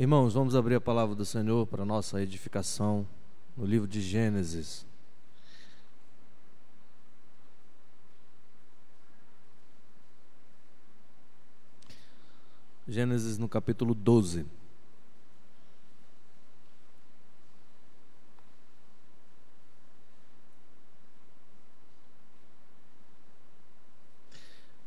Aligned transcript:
Irmãos, 0.00 0.32
vamos 0.32 0.54
abrir 0.54 0.76
a 0.76 0.80
palavra 0.80 1.12
do 1.16 1.24
Senhor 1.24 1.66
para 1.66 1.84
nossa 1.84 2.22
edificação 2.22 3.04
no 3.56 3.66
livro 3.66 3.88
de 3.88 4.00
Gênesis. 4.00 4.86
Gênesis 12.86 13.38
no 13.38 13.48
capítulo 13.48 13.92
12. 13.92 14.46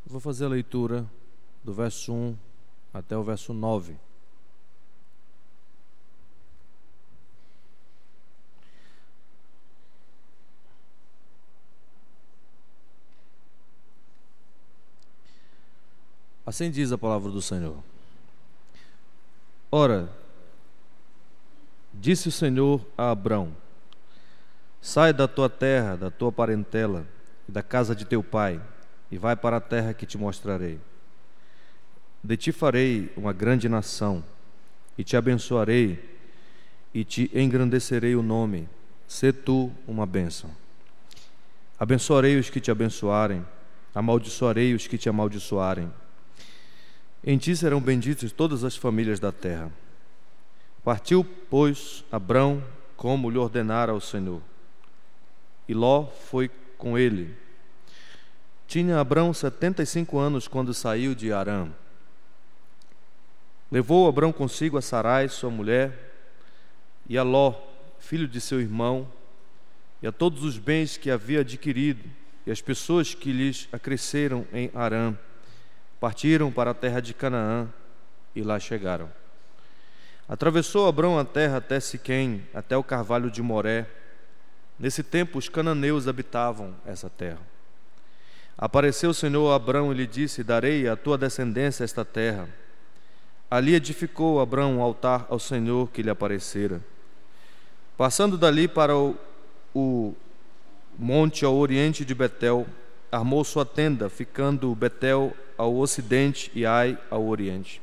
Vou 0.06 0.22
fazer 0.22 0.46
a 0.46 0.48
leitura 0.48 1.06
do 1.62 1.74
verso 1.74 2.14
1 2.14 2.38
até 2.94 3.18
o 3.18 3.24
verso 3.24 3.54
9. 3.54 4.11
Assim 16.52 16.70
diz 16.70 16.92
a 16.92 16.98
palavra 16.98 17.32
do 17.32 17.42
Senhor. 17.42 17.78
Ora, 19.72 20.12
disse 21.94 22.28
o 22.28 22.32
Senhor 22.32 22.86
a 22.98 23.10
Abrão: 23.10 23.56
Sai 24.82 25.14
da 25.14 25.30
tua 25.30 25.50
terra, 25.50 25.96
da 25.96 26.12
tua 26.12 26.30
parentela 26.30 27.08
e 27.48 27.54
da 27.54 27.64
casa 27.64 27.96
de 27.96 28.04
teu 28.04 28.22
pai 28.22 28.62
e 29.10 29.18
vai 29.18 29.34
para 29.34 29.56
a 29.56 29.62
terra 29.62 29.94
que 29.94 30.06
te 30.06 30.18
mostrarei. 30.18 30.78
De 32.22 32.36
ti 32.36 32.52
farei 32.52 33.10
uma 33.16 33.32
grande 33.32 33.70
nação, 33.70 34.22
e 34.98 35.06
te 35.06 35.16
abençoarei, 35.16 36.04
e 36.94 37.06
te 37.06 37.32
engrandecerei 37.34 38.14
o 38.14 38.22
nome, 38.22 38.68
sê 39.08 39.32
tu 39.32 39.72
uma 39.88 40.06
bênção. 40.06 40.52
Abençoarei 41.80 42.38
os 42.38 42.50
que 42.50 42.60
te 42.60 42.70
abençoarem, 42.70 43.42
amaldiçoarei 43.96 44.74
os 44.74 44.86
que 44.86 44.98
te 44.98 45.08
amaldiçoarem. 45.08 45.90
Em 47.24 47.38
ti 47.38 47.56
serão 47.56 47.80
benditas 47.80 48.32
todas 48.32 48.64
as 48.64 48.76
famílias 48.76 49.20
da 49.20 49.32
terra. 49.32 49.72
Partiu, 50.84 51.24
pois, 51.50 52.04
Abrão, 52.12 52.64
como 52.98 53.30
lhe 53.30 53.38
ordenara 53.38 53.94
o 53.94 54.02
Senhor. 54.02 54.42
E 55.68 55.74
Ló 55.74 56.08
foi 56.08 56.50
com 56.78 56.98
ele, 56.98 57.38
tinha 58.68 59.00
Abrão 59.00 59.34
setenta 59.34 59.84
e 59.84 59.86
cinco 59.86 60.18
anos 60.18 60.48
quando 60.48 60.74
saiu 60.74 61.14
de 61.14 61.32
Arã. 61.32 61.70
Levou 63.70 64.08
Abrão 64.08 64.34
consigo 64.34 64.78
a 64.78 64.82
Sarai, 64.82 65.30
sua 65.30 65.52
mulher, 65.52 66.14
e 67.08 67.18
a 67.18 67.24
Ló, 67.24 67.54
filho 68.00 68.28
de 68.28 68.42
seu 68.42 68.60
irmão, 68.60 69.08
e 70.02 70.08
a 70.08 70.12
todos 70.12 70.44
os 70.44 70.58
bens 70.58 70.98
que 70.98 71.12
havia 71.12 71.42
adquirido, 71.42 72.04
e 72.46 72.52
as 72.52 72.62
pessoas 72.62 73.14
que 73.14 73.32
lhes 73.32 73.70
acresceram 73.72 74.48
em 74.52 74.72
Arã. 74.74 75.16
Partiram 76.02 76.52
para 76.52 76.72
a 76.72 76.74
terra 76.74 77.00
de 77.00 77.14
Canaã 77.14 77.70
e 78.36 78.42
lá 78.42 78.60
chegaram. 78.60 79.08
Atravessou 80.28 80.88
Abrão 80.88 81.20
a 81.20 81.24
terra 81.24 81.58
até 81.58 81.80
Siquém, 81.80 82.44
até 82.56 82.76
o 82.76 82.84
carvalho 82.84 83.30
de 83.30 83.40
Moré. 83.40 83.86
Nesse 84.80 85.04
tempo 85.04 85.38
os 85.38 85.48
cananeus 85.48 86.08
habitavam 86.08 86.74
essa 86.88 87.08
terra. 87.08 87.38
Apareceu 88.58 89.12
o 89.12 89.14
Senhor 89.14 89.52
a 89.52 89.56
Abrão 89.56 89.92
e 89.92 89.96
lhe 89.96 90.08
disse: 90.08 90.44
Darei 90.44 90.88
à 90.88 90.96
tua 90.96 91.20
descendência 91.20 91.84
esta 91.84 92.04
terra. 92.04 92.50
Ali 93.50 93.76
edificou 93.76 94.42
Abrão 94.42 94.78
um 94.78 94.82
altar 94.82 95.28
ao 95.30 95.38
Senhor 95.38 95.92
que 95.92 96.02
lhe 96.02 96.10
aparecera. 96.10 96.82
Passando 97.96 98.40
dali 98.40 98.68
para 98.68 98.98
o, 98.98 99.16
o 99.72 100.16
monte 100.98 101.46
ao 101.46 101.56
oriente 101.56 102.04
de 102.04 102.16
Betel, 102.16 102.66
armou 103.12 103.44
sua 103.44 103.66
tenda, 103.66 104.10
ficando 104.10 104.74
Betel 104.74 105.36
ao 105.58 105.76
ocidente 105.76 106.52
e 106.56 106.66
Ai 106.66 106.98
ao 107.10 107.28
oriente. 107.28 107.82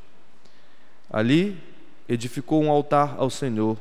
Ali 1.11 1.61
edificou 2.09 2.63
um 2.63 2.71
altar 2.71 3.17
ao 3.19 3.29
Senhor 3.29 3.77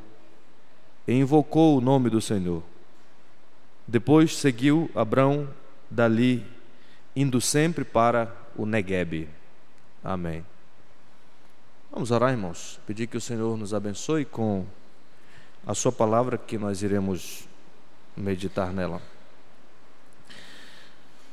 e 1.08 1.14
invocou 1.14 1.78
o 1.78 1.82
nome 1.82 2.10
do 2.10 2.22
Senhor. 2.22 2.62
Depois 3.88 4.36
seguiu 4.36 4.92
Abrão 4.94 5.48
dali 5.90 6.46
indo 7.16 7.40
sempre 7.40 7.86
para 7.86 8.36
o 8.56 8.66
Negueb. 8.66 9.30
Amém. 10.04 10.46
Vamos 11.92 12.12
orar, 12.12 12.32
irmãos. 12.32 12.80
Pedir 12.86 13.08
que 13.08 13.18
o 13.18 13.22
Senhor 13.22 13.58
nos 13.58 13.74
abençoe 13.74 14.26
com 14.26 14.66
a 15.66 15.74
Sua 15.74 15.92
palavra 15.92 16.38
que 16.38 16.58
nós 16.58 16.82
iremos 16.82 17.48
meditar 18.16 18.74
nela. 18.74 19.02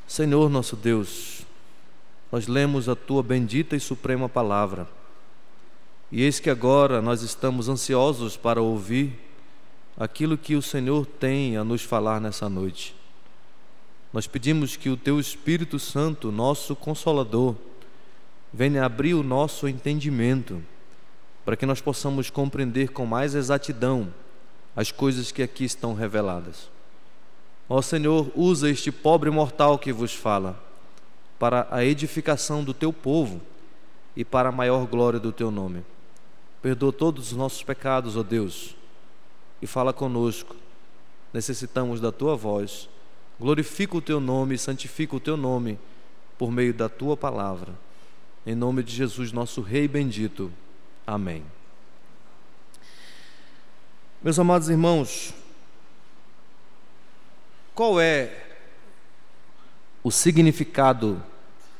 Senhor 0.06 0.50
nosso 0.50 0.76
Deus, 0.76 1.42
nós 2.30 2.46
lemos 2.46 2.88
a 2.88 2.94
Tua 2.94 3.22
bendita 3.22 3.74
e 3.74 3.80
suprema 3.80 4.28
palavra. 4.28 4.86
E 6.12 6.22
eis 6.22 6.38
que 6.38 6.50
agora 6.50 7.00
nós 7.00 7.22
estamos 7.22 7.68
ansiosos 7.68 8.36
para 8.36 8.60
ouvir 8.60 9.18
aquilo 9.96 10.36
que 10.36 10.54
o 10.54 10.62
Senhor 10.62 11.06
tem 11.06 11.56
a 11.56 11.64
nos 11.64 11.82
falar 11.82 12.20
nessa 12.20 12.48
noite. 12.48 12.94
Nós 14.12 14.26
pedimos 14.26 14.76
que 14.76 14.90
o 14.90 14.96
Teu 14.96 15.18
Espírito 15.18 15.78
Santo, 15.78 16.30
nosso 16.30 16.76
Consolador, 16.76 17.56
venha 18.52 18.84
abrir 18.84 19.14
o 19.14 19.24
nosso 19.24 19.66
entendimento, 19.66 20.62
para 21.44 21.56
que 21.56 21.66
nós 21.66 21.80
possamos 21.80 22.30
compreender 22.30 22.90
com 22.90 23.04
mais 23.06 23.34
exatidão 23.34 24.12
as 24.76 24.92
coisas 24.92 25.32
que 25.32 25.42
aqui 25.42 25.64
estão 25.64 25.94
reveladas. 25.94 26.73
Ó 27.68 27.80
Senhor, 27.80 28.30
usa 28.34 28.70
este 28.70 28.92
pobre 28.92 29.30
mortal 29.30 29.78
que 29.78 29.92
vos 29.92 30.14
fala, 30.14 30.62
para 31.38 31.66
a 31.70 31.84
edificação 31.84 32.62
do 32.62 32.74
Teu 32.74 32.92
povo 32.92 33.40
e 34.16 34.24
para 34.24 34.50
a 34.50 34.52
maior 34.52 34.86
glória 34.86 35.18
do 35.18 35.32
Teu 35.32 35.50
nome. 35.50 35.84
Perdoa 36.62 36.92
todos 36.92 37.32
os 37.32 37.36
nossos 37.36 37.62
pecados, 37.62 38.16
ó 38.16 38.22
Deus, 38.22 38.74
e 39.60 39.66
fala 39.66 39.92
conosco. 39.92 40.56
Necessitamos 41.32 42.00
da 42.00 42.12
Tua 42.12 42.36
voz 42.36 42.88
Glorifica 43.38 43.96
o 43.96 44.02
teu 44.02 44.20
nome, 44.20 44.56
santifica 44.56 45.16
o 45.16 45.20
teu 45.20 45.36
nome 45.36 45.78
por 46.38 46.52
meio 46.52 46.72
da 46.72 46.88
tua 46.88 47.16
palavra. 47.16 47.72
Em 48.46 48.54
nome 48.54 48.82
de 48.82 48.94
Jesus, 48.94 49.32
nosso 49.32 49.60
Rei 49.60 49.88
bendito. 49.88 50.52
Amém. 51.06 51.44
Meus 54.22 54.38
amados 54.38 54.68
irmãos, 54.68 55.34
qual 57.74 58.00
é 58.00 58.30
o 60.02 60.10
significado 60.10 61.22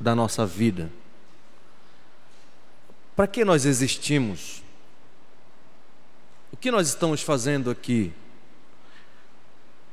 da 0.00 0.15
nossa 0.15 0.44
vida? 0.44 0.91
Para 3.15 3.28
que 3.28 3.44
nós 3.44 3.65
existimos? 3.65 4.62
O 6.50 6.56
que 6.56 6.71
nós 6.71 6.88
estamos 6.88 7.22
fazendo 7.22 7.71
aqui? 7.71 8.12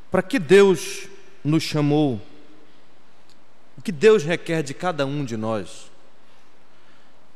Para 0.10 0.24
que 0.24 0.40
Deus 0.40 1.08
nos 1.44 1.64
chamou, 1.64 2.20
o 3.78 3.82
que 3.82 3.92
Deus 3.92 4.24
requer 4.24 4.64
de 4.64 4.74
cada 4.74 5.06
um 5.06 5.24
de 5.24 5.38
nós, 5.38 5.92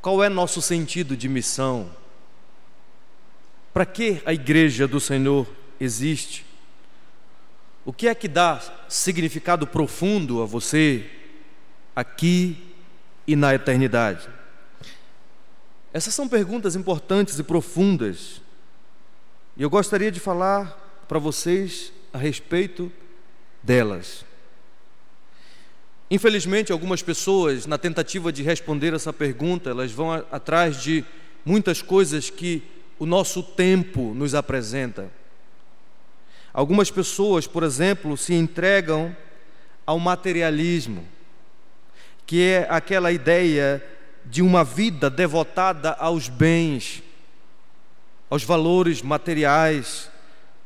qual 0.01 0.23
é 0.23 0.29
nosso 0.29 0.61
sentido 0.61 1.15
de 1.15 1.29
missão, 1.29 1.89
para 3.73 3.85
que 3.85 4.21
a 4.25 4.33
igreja 4.33 4.87
do 4.87 4.99
Senhor 4.99 5.47
existe, 5.79 6.45
o 7.85 7.93
que 7.93 8.07
é 8.07 8.15
que 8.15 8.27
dá 8.27 8.59
significado 8.89 9.67
profundo 9.67 10.41
a 10.41 10.45
você 10.45 11.07
aqui 11.95 12.57
e 13.27 13.35
na 13.35 13.53
eternidade? 13.53 14.27
Essas 15.93 16.13
são 16.13 16.27
perguntas 16.27 16.75
importantes 16.75 17.37
e 17.37 17.43
profundas, 17.43 18.41
e 19.55 19.63
eu 19.63 19.69
gostaria 19.69 20.11
de 20.11 20.19
falar 20.19 21.05
para 21.07 21.19
vocês 21.19 21.93
a 22.11 22.17
respeito 22.17 22.91
delas. 23.61 24.25
Infelizmente, 26.09 26.71
algumas 26.71 27.01
pessoas, 27.01 27.65
na 27.65 27.77
tentativa 27.77 28.31
de 28.31 28.43
responder 28.43 28.93
essa 28.93 29.13
pergunta, 29.13 29.69
elas 29.69 29.91
vão 29.91 30.11
atrás 30.11 30.81
de 30.81 31.05
muitas 31.45 31.81
coisas 31.81 32.29
que 32.29 32.61
o 32.99 33.05
nosso 33.05 33.41
tempo 33.41 34.13
nos 34.13 34.35
apresenta. 34.35 35.09
Algumas 36.55 36.89
pessoas, 36.89 37.45
por 37.45 37.63
exemplo, 37.63 38.15
se 38.15 38.33
entregam 38.33 39.13
ao 39.85 39.99
materialismo, 39.99 41.05
que 42.25 42.41
é 42.41 42.65
aquela 42.69 43.11
ideia 43.11 43.85
de 44.23 44.41
uma 44.41 44.63
vida 44.63 45.09
devotada 45.09 45.91
aos 45.99 46.29
bens, 46.29 47.03
aos 48.29 48.45
valores 48.45 49.01
materiais, 49.01 50.09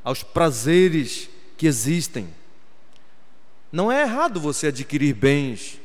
aos 0.03 0.21
prazeres 0.21 1.27
que 1.57 1.65
existem. 1.65 2.29
Não 3.71 3.91
é 3.91 4.03
errado 4.03 4.39
você 4.39 4.67
adquirir 4.67 5.15
bens, 5.15 5.79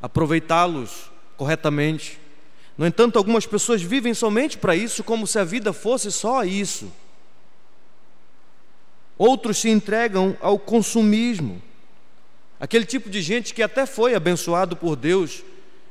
aproveitá-los 0.00 1.10
corretamente. 1.36 2.18
No 2.78 2.86
entanto, 2.86 3.18
algumas 3.18 3.44
pessoas 3.44 3.82
vivem 3.82 4.14
somente 4.14 4.56
para 4.56 4.74
isso, 4.74 5.04
como 5.04 5.26
se 5.26 5.38
a 5.38 5.44
vida 5.44 5.74
fosse 5.74 6.10
só 6.10 6.42
isso. 6.42 6.90
Outros 9.24 9.58
se 9.58 9.70
entregam 9.70 10.36
ao 10.40 10.58
consumismo. 10.58 11.62
Aquele 12.58 12.84
tipo 12.84 13.08
de 13.08 13.22
gente 13.22 13.54
que 13.54 13.62
até 13.62 13.86
foi 13.86 14.16
abençoado 14.16 14.74
por 14.74 14.96
Deus 14.96 15.44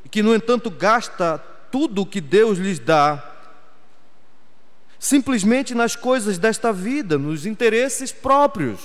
e 0.04 0.10
que, 0.10 0.22
no 0.22 0.36
entanto, 0.36 0.70
gasta 0.70 1.38
tudo 1.72 2.02
o 2.02 2.06
que 2.06 2.20
Deus 2.20 2.58
lhes 2.58 2.78
dá 2.78 3.26
simplesmente 5.00 5.74
nas 5.74 5.96
coisas 5.96 6.38
desta 6.38 6.74
vida, 6.74 7.18
nos 7.18 7.46
interesses 7.46 8.12
próprios 8.12 8.82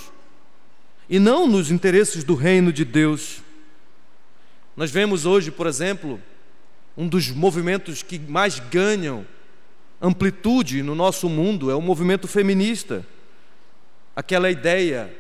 e 1.11 1.19
não 1.19 1.49
nos 1.49 1.73
interesses 1.73 2.23
do 2.23 2.37
reino 2.37 2.73
de 2.73 2.85
Deus. 2.85 3.39
Nós 4.77 4.93
vemos 4.93 5.27
hoje, 5.27 5.51
por 5.51 5.67
exemplo, 5.67 6.23
um 6.97 7.09
dos 7.09 7.33
movimentos 7.33 8.01
que 8.01 8.17
mais 8.17 8.61
ganham 8.61 9.27
amplitude 10.01 10.85
no 10.85 10.95
nosso 10.95 11.29
mundo 11.29 11.69
é 11.69 11.75
o 11.75 11.83
movimento 11.83 12.29
feminista. 12.29 13.05
Aquela 14.17 14.51
ideia, 14.51 15.15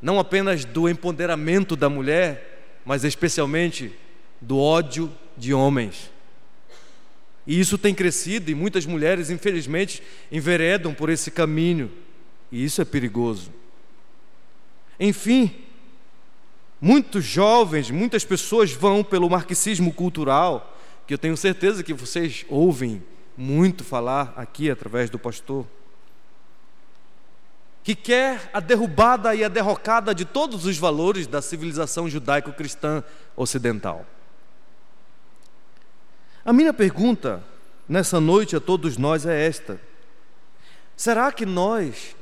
não 0.00 0.20
apenas 0.20 0.64
do 0.64 0.88
empoderamento 0.88 1.74
da 1.74 1.90
mulher, 1.90 2.80
mas 2.84 3.04
especialmente 3.04 3.92
do 4.40 4.56
ódio 4.56 5.12
de 5.36 5.52
homens. 5.52 6.10
E 7.46 7.58
isso 7.58 7.76
tem 7.76 7.94
crescido 7.94 8.50
e 8.50 8.54
muitas 8.54 8.86
mulheres, 8.86 9.28
infelizmente, 9.28 10.02
enveredam 10.30 10.94
por 10.94 11.10
esse 11.10 11.30
caminho. 11.30 11.90
E 12.52 12.64
isso 12.64 12.80
é 12.80 12.84
perigoso. 12.84 13.52
Enfim, 15.00 15.54
muitos 16.80 17.24
jovens, 17.24 17.90
muitas 17.90 18.24
pessoas 18.24 18.70
vão 18.72 19.02
pelo 19.02 19.28
marxismo 19.28 19.92
cultural, 19.92 20.78
que 21.06 21.14
eu 21.14 21.18
tenho 21.18 21.36
certeza 21.36 21.82
que 21.82 21.94
vocês 21.94 22.44
ouvem 22.48 23.02
muito 23.36 23.82
falar 23.82 24.34
aqui 24.36 24.70
através 24.70 25.08
do 25.08 25.18
pastor, 25.18 25.66
que 27.88 27.94
quer 27.94 28.50
a 28.52 28.60
derrubada 28.60 29.34
e 29.34 29.42
a 29.42 29.48
derrocada 29.48 30.14
de 30.14 30.26
todos 30.26 30.66
os 30.66 30.76
valores 30.76 31.26
da 31.26 31.40
civilização 31.40 32.06
judaico-cristã 32.06 33.02
ocidental. 33.34 34.04
A 36.44 36.52
minha 36.52 36.74
pergunta 36.74 37.42
nessa 37.88 38.20
noite 38.20 38.54
a 38.54 38.60
todos 38.60 38.98
nós 38.98 39.24
é 39.24 39.46
esta: 39.46 39.80
será 40.94 41.32
que 41.32 41.46
nós, 41.46 42.14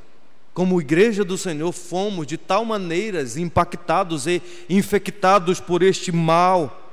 como 0.53 0.79
igreja 0.79 1.25
do 1.25 1.37
Senhor, 1.37 1.73
fomos 1.73 2.25
de 2.25 2.37
tal 2.37 2.63
maneira 2.63 3.21
impactados 3.35 4.25
e 4.25 4.41
infectados 4.69 5.59
por 5.59 5.83
este 5.83 6.13
mal? 6.13 6.87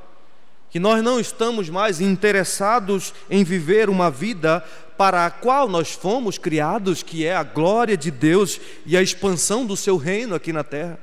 que 0.74 0.80
nós 0.80 1.04
não 1.04 1.20
estamos 1.20 1.70
mais 1.70 2.00
interessados 2.00 3.14
em 3.30 3.44
viver 3.44 3.88
uma 3.88 4.10
vida 4.10 4.64
para 4.96 5.26
a 5.26 5.30
qual 5.30 5.68
nós 5.68 5.92
fomos 5.92 6.38
criados, 6.38 7.02
que 7.02 7.24
é 7.24 7.34
a 7.34 7.42
glória 7.42 7.96
de 7.96 8.10
Deus 8.10 8.60
e 8.86 8.96
a 8.96 9.02
expansão 9.02 9.66
do 9.66 9.76
seu 9.76 9.96
reino 9.96 10.34
aqui 10.34 10.52
na 10.52 10.64
terra. 10.64 10.98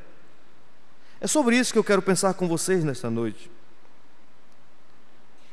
É 1.19 1.27
sobre 1.27 1.57
isso 1.57 1.71
que 1.71 1.79
eu 1.79 1.83
quero 1.83 2.01
pensar 2.01 2.33
com 2.33 2.47
vocês 2.47 2.83
nesta 2.83 3.09
noite. 3.09 3.49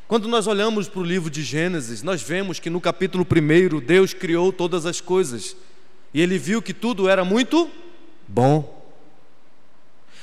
Quando 0.07 0.27
nós 0.27 0.47
olhamos 0.47 0.89
para 0.89 1.01
o 1.01 1.05
livro 1.05 1.29
de 1.29 1.43
Gênesis, 1.43 2.03
nós 2.03 2.23
vemos 2.23 2.59
que 2.59 2.71
no 2.71 2.81
capítulo 2.81 3.27
1 3.31 3.79
Deus 3.81 4.15
criou 4.15 4.51
todas 4.51 4.87
as 4.87 5.01
coisas 5.03 5.55
e 6.15 6.23
ele 6.23 6.39
viu 6.39 6.63
que 6.63 6.73
tudo 6.73 7.09
era 7.09 7.25
muito 7.25 7.71
bom. 8.27 8.79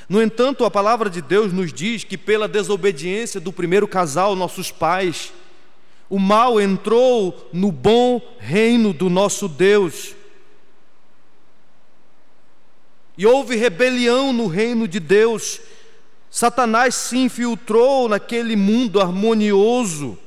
No 0.09 0.21
entanto, 0.21 0.65
a 0.65 0.71
palavra 0.71 1.09
de 1.09 1.21
Deus 1.21 1.51
nos 1.51 1.71
diz 1.73 2.03
que, 2.03 2.17
pela 2.17 2.47
desobediência 2.47 3.39
do 3.39 3.51
primeiro 3.51 3.88
casal, 3.88 4.35
nossos 4.35 4.71
pais, 4.71 5.33
o 6.10 6.19
mal 6.19 6.60
entrou 6.62 7.50
no 7.52 7.72
bom 7.72 8.22
reino 8.40 8.94
do 8.94 9.10
nosso 9.10 9.48
Deus. 9.48 10.16
E 13.18 13.25
houve 13.25 13.56
rebelião 13.56 14.34
no 14.34 14.48
reino 14.48 14.88
de 14.88 15.00
Deus. 15.00 15.62
Satanás 16.30 16.96
se 16.96 17.18
infiltrou 17.18 18.10
naquele 18.10 18.56
mundo 18.56 19.00
harmonioso 19.00 20.18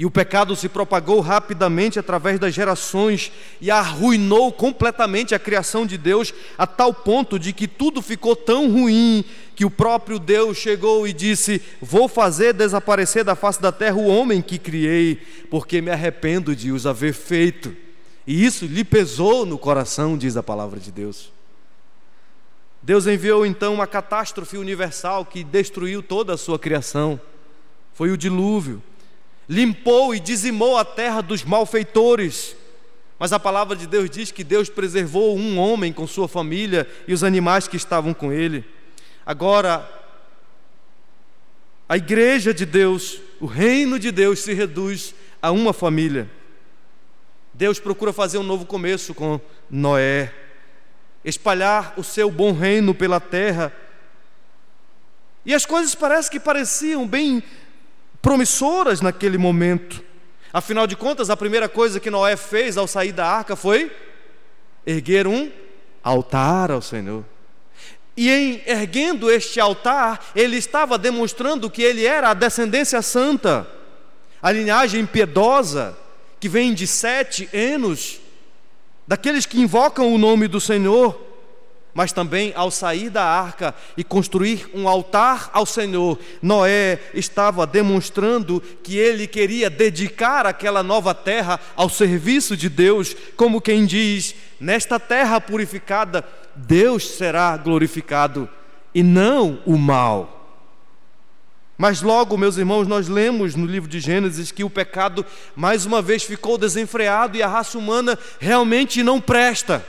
e 0.00 0.06
o 0.06 0.10
pecado 0.10 0.56
se 0.56 0.66
propagou 0.66 1.20
rapidamente 1.20 1.98
através 1.98 2.40
das 2.40 2.54
gerações 2.54 3.30
e 3.60 3.70
arruinou 3.70 4.50
completamente 4.50 5.34
a 5.34 5.38
criação 5.38 5.84
de 5.84 5.98
Deus, 5.98 6.32
a 6.56 6.66
tal 6.66 6.94
ponto 6.94 7.38
de 7.38 7.52
que 7.52 7.68
tudo 7.68 8.00
ficou 8.00 8.34
tão 8.34 8.72
ruim 8.72 9.22
que 9.54 9.62
o 9.62 9.70
próprio 9.70 10.18
Deus 10.18 10.56
chegou 10.56 11.06
e 11.06 11.12
disse: 11.12 11.60
Vou 11.82 12.08
fazer 12.08 12.54
desaparecer 12.54 13.24
da 13.24 13.34
face 13.34 13.60
da 13.60 13.70
terra 13.70 13.96
o 13.96 14.06
homem 14.06 14.40
que 14.40 14.56
criei, 14.56 15.20
porque 15.50 15.82
me 15.82 15.90
arrependo 15.90 16.56
de 16.56 16.72
os 16.72 16.86
haver 16.86 17.12
feito. 17.12 17.76
E 18.26 18.42
isso 18.42 18.64
lhe 18.64 18.84
pesou 18.84 19.44
no 19.44 19.58
coração, 19.58 20.16
diz 20.16 20.34
a 20.34 20.42
palavra 20.42 20.80
de 20.80 20.90
Deus. 20.90 21.30
Deus 22.80 23.06
enviou 23.06 23.44
então 23.44 23.74
uma 23.74 23.86
catástrofe 23.86 24.56
universal 24.56 25.26
que 25.26 25.44
destruiu 25.44 26.02
toda 26.02 26.32
a 26.32 26.38
sua 26.38 26.58
criação. 26.58 27.20
Foi 27.92 28.10
o 28.10 28.16
dilúvio 28.16 28.82
limpou 29.50 30.14
e 30.14 30.20
dizimou 30.20 30.78
a 30.78 30.84
terra 30.84 31.20
dos 31.20 31.42
malfeitores. 31.42 32.54
Mas 33.18 33.32
a 33.32 33.40
palavra 33.40 33.74
de 33.74 33.84
Deus 33.84 34.08
diz 34.08 34.30
que 34.30 34.44
Deus 34.44 34.68
preservou 34.70 35.36
um 35.36 35.58
homem 35.58 35.92
com 35.92 36.06
sua 36.06 36.28
família 36.28 36.88
e 37.08 37.12
os 37.12 37.24
animais 37.24 37.66
que 37.66 37.76
estavam 37.76 38.14
com 38.14 38.32
ele. 38.32 38.64
Agora, 39.26 39.90
a 41.88 41.96
igreja 41.96 42.54
de 42.54 42.64
Deus, 42.64 43.20
o 43.40 43.46
reino 43.46 43.98
de 43.98 44.12
Deus 44.12 44.38
se 44.38 44.54
reduz 44.54 45.16
a 45.42 45.50
uma 45.50 45.72
família. 45.72 46.30
Deus 47.52 47.80
procura 47.80 48.12
fazer 48.12 48.38
um 48.38 48.44
novo 48.44 48.64
começo 48.64 49.12
com 49.12 49.40
Noé, 49.68 50.32
espalhar 51.24 51.94
o 51.96 52.04
seu 52.04 52.30
bom 52.30 52.52
reino 52.52 52.94
pela 52.94 53.18
terra. 53.18 53.72
E 55.44 55.52
as 55.52 55.66
coisas 55.66 55.94
parecem 55.94 56.30
que 56.30 56.40
pareciam 56.40 57.04
bem 57.04 57.42
promissoras 58.22 59.00
naquele 59.00 59.38
momento. 59.38 60.02
Afinal 60.52 60.86
de 60.86 60.96
contas, 60.96 61.30
a 61.30 61.36
primeira 61.36 61.68
coisa 61.68 62.00
que 62.00 62.10
Noé 62.10 62.36
fez 62.36 62.76
ao 62.76 62.86
sair 62.86 63.12
da 63.12 63.26
arca 63.26 63.54
foi 63.54 63.90
erguer 64.86 65.26
um 65.26 65.50
altar 66.02 66.70
ao 66.70 66.82
Senhor. 66.82 67.24
E 68.16 68.28
em 68.28 68.62
erguendo 68.66 69.30
este 69.30 69.60
altar, 69.60 70.30
ele 70.34 70.56
estava 70.56 70.98
demonstrando 70.98 71.70
que 71.70 71.82
ele 71.82 72.04
era 72.04 72.30
a 72.30 72.34
descendência 72.34 73.00
santa, 73.00 73.66
a 74.42 74.50
linhagem 74.50 75.06
piedosa, 75.06 75.96
que 76.38 76.48
vem 76.48 76.74
de 76.74 76.86
sete 76.86 77.48
enos, 77.52 78.20
daqueles 79.06 79.46
que 79.46 79.60
invocam 79.60 80.12
o 80.12 80.18
nome 80.18 80.48
do 80.48 80.60
Senhor 80.60 81.29
mas 81.94 82.12
também 82.12 82.52
ao 82.54 82.70
sair 82.70 83.10
da 83.10 83.24
arca 83.24 83.74
e 83.96 84.04
construir 84.04 84.68
um 84.74 84.88
altar 84.88 85.50
ao 85.52 85.66
Senhor, 85.66 86.18
Noé 86.40 86.98
estava 87.14 87.66
demonstrando 87.66 88.62
que 88.82 88.96
ele 88.96 89.26
queria 89.26 89.68
dedicar 89.68 90.46
aquela 90.46 90.82
nova 90.82 91.14
terra 91.14 91.58
ao 91.76 91.88
serviço 91.88 92.56
de 92.56 92.68
Deus, 92.68 93.14
como 93.36 93.60
quem 93.60 93.84
diz: 93.84 94.34
nesta 94.60 94.98
terra 95.00 95.40
purificada, 95.40 96.24
Deus 96.54 97.08
será 97.10 97.56
glorificado 97.56 98.48
e 98.94 99.02
não 99.02 99.60
o 99.64 99.76
mal. 99.76 100.40
Mas 101.80 102.02
logo, 102.02 102.36
meus 102.36 102.58
irmãos, 102.58 102.86
nós 102.86 103.08
lemos 103.08 103.54
no 103.54 103.64
livro 103.64 103.88
de 103.88 104.00
Gênesis 104.00 104.52
que 104.52 104.62
o 104.62 104.68
pecado 104.68 105.24
mais 105.56 105.86
uma 105.86 106.02
vez 106.02 106.22
ficou 106.22 106.58
desenfreado 106.58 107.38
e 107.38 107.42
a 107.42 107.48
raça 107.48 107.78
humana 107.78 108.18
realmente 108.38 109.02
não 109.02 109.18
presta. 109.18 109.82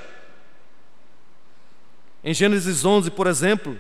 Em 2.24 2.36
Gênesis 2.36 2.86
11, 2.86 3.10
por 3.12 3.26
exemplo, 3.26 3.76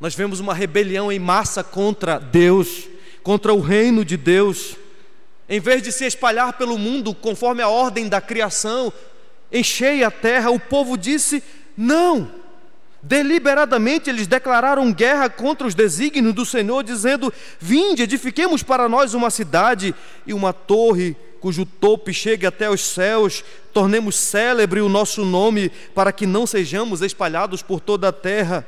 nós 0.00 0.14
vemos 0.14 0.38
uma 0.38 0.54
rebelião 0.54 1.10
em 1.10 1.18
massa 1.18 1.64
contra 1.64 2.20
Deus, 2.20 2.88
contra 3.22 3.52
o 3.52 3.60
reino 3.60 4.04
de 4.04 4.16
Deus. 4.16 4.76
Em 5.48 5.58
vez 5.58 5.82
de 5.82 5.90
se 5.90 6.04
espalhar 6.04 6.52
pelo 6.52 6.78
mundo 6.78 7.12
conforme 7.12 7.62
a 7.62 7.68
ordem 7.68 8.08
da 8.08 8.20
criação, 8.20 8.92
enchei 9.52 10.04
a 10.04 10.10
terra, 10.10 10.50
o 10.50 10.60
povo 10.60 10.96
disse: 10.96 11.42
não. 11.76 12.30
Deliberadamente 13.02 14.08
eles 14.08 14.26
declararam 14.26 14.90
guerra 14.90 15.28
contra 15.28 15.66
os 15.66 15.74
desígnios 15.74 16.32
do 16.32 16.46
Senhor, 16.46 16.82
dizendo: 16.84 17.32
Vinde, 17.60 18.04
edifiquemos 18.04 18.62
para 18.62 18.88
nós 18.88 19.14
uma 19.14 19.30
cidade 19.30 19.94
e 20.26 20.32
uma 20.32 20.52
torre 20.52 21.16
cujo 21.44 21.66
topo 21.66 22.10
chegue 22.10 22.46
até 22.46 22.70
os 22.70 22.80
céus, 22.80 23.44
tornemos 23.70 24.16
célebre 24.16 24.80
o 24.80 24.88
nosso 24.88 25.26
nome, 25.26 25.68
para 25.94 26.10
que 26.10 26.24
não 26.24 26.46
sejamos 26.46 27.02
espalhados 27.02 27.60
por 27.60 27.80
toda 27.80 28.08
a 28.08 28.12
terra. 28.12 28.66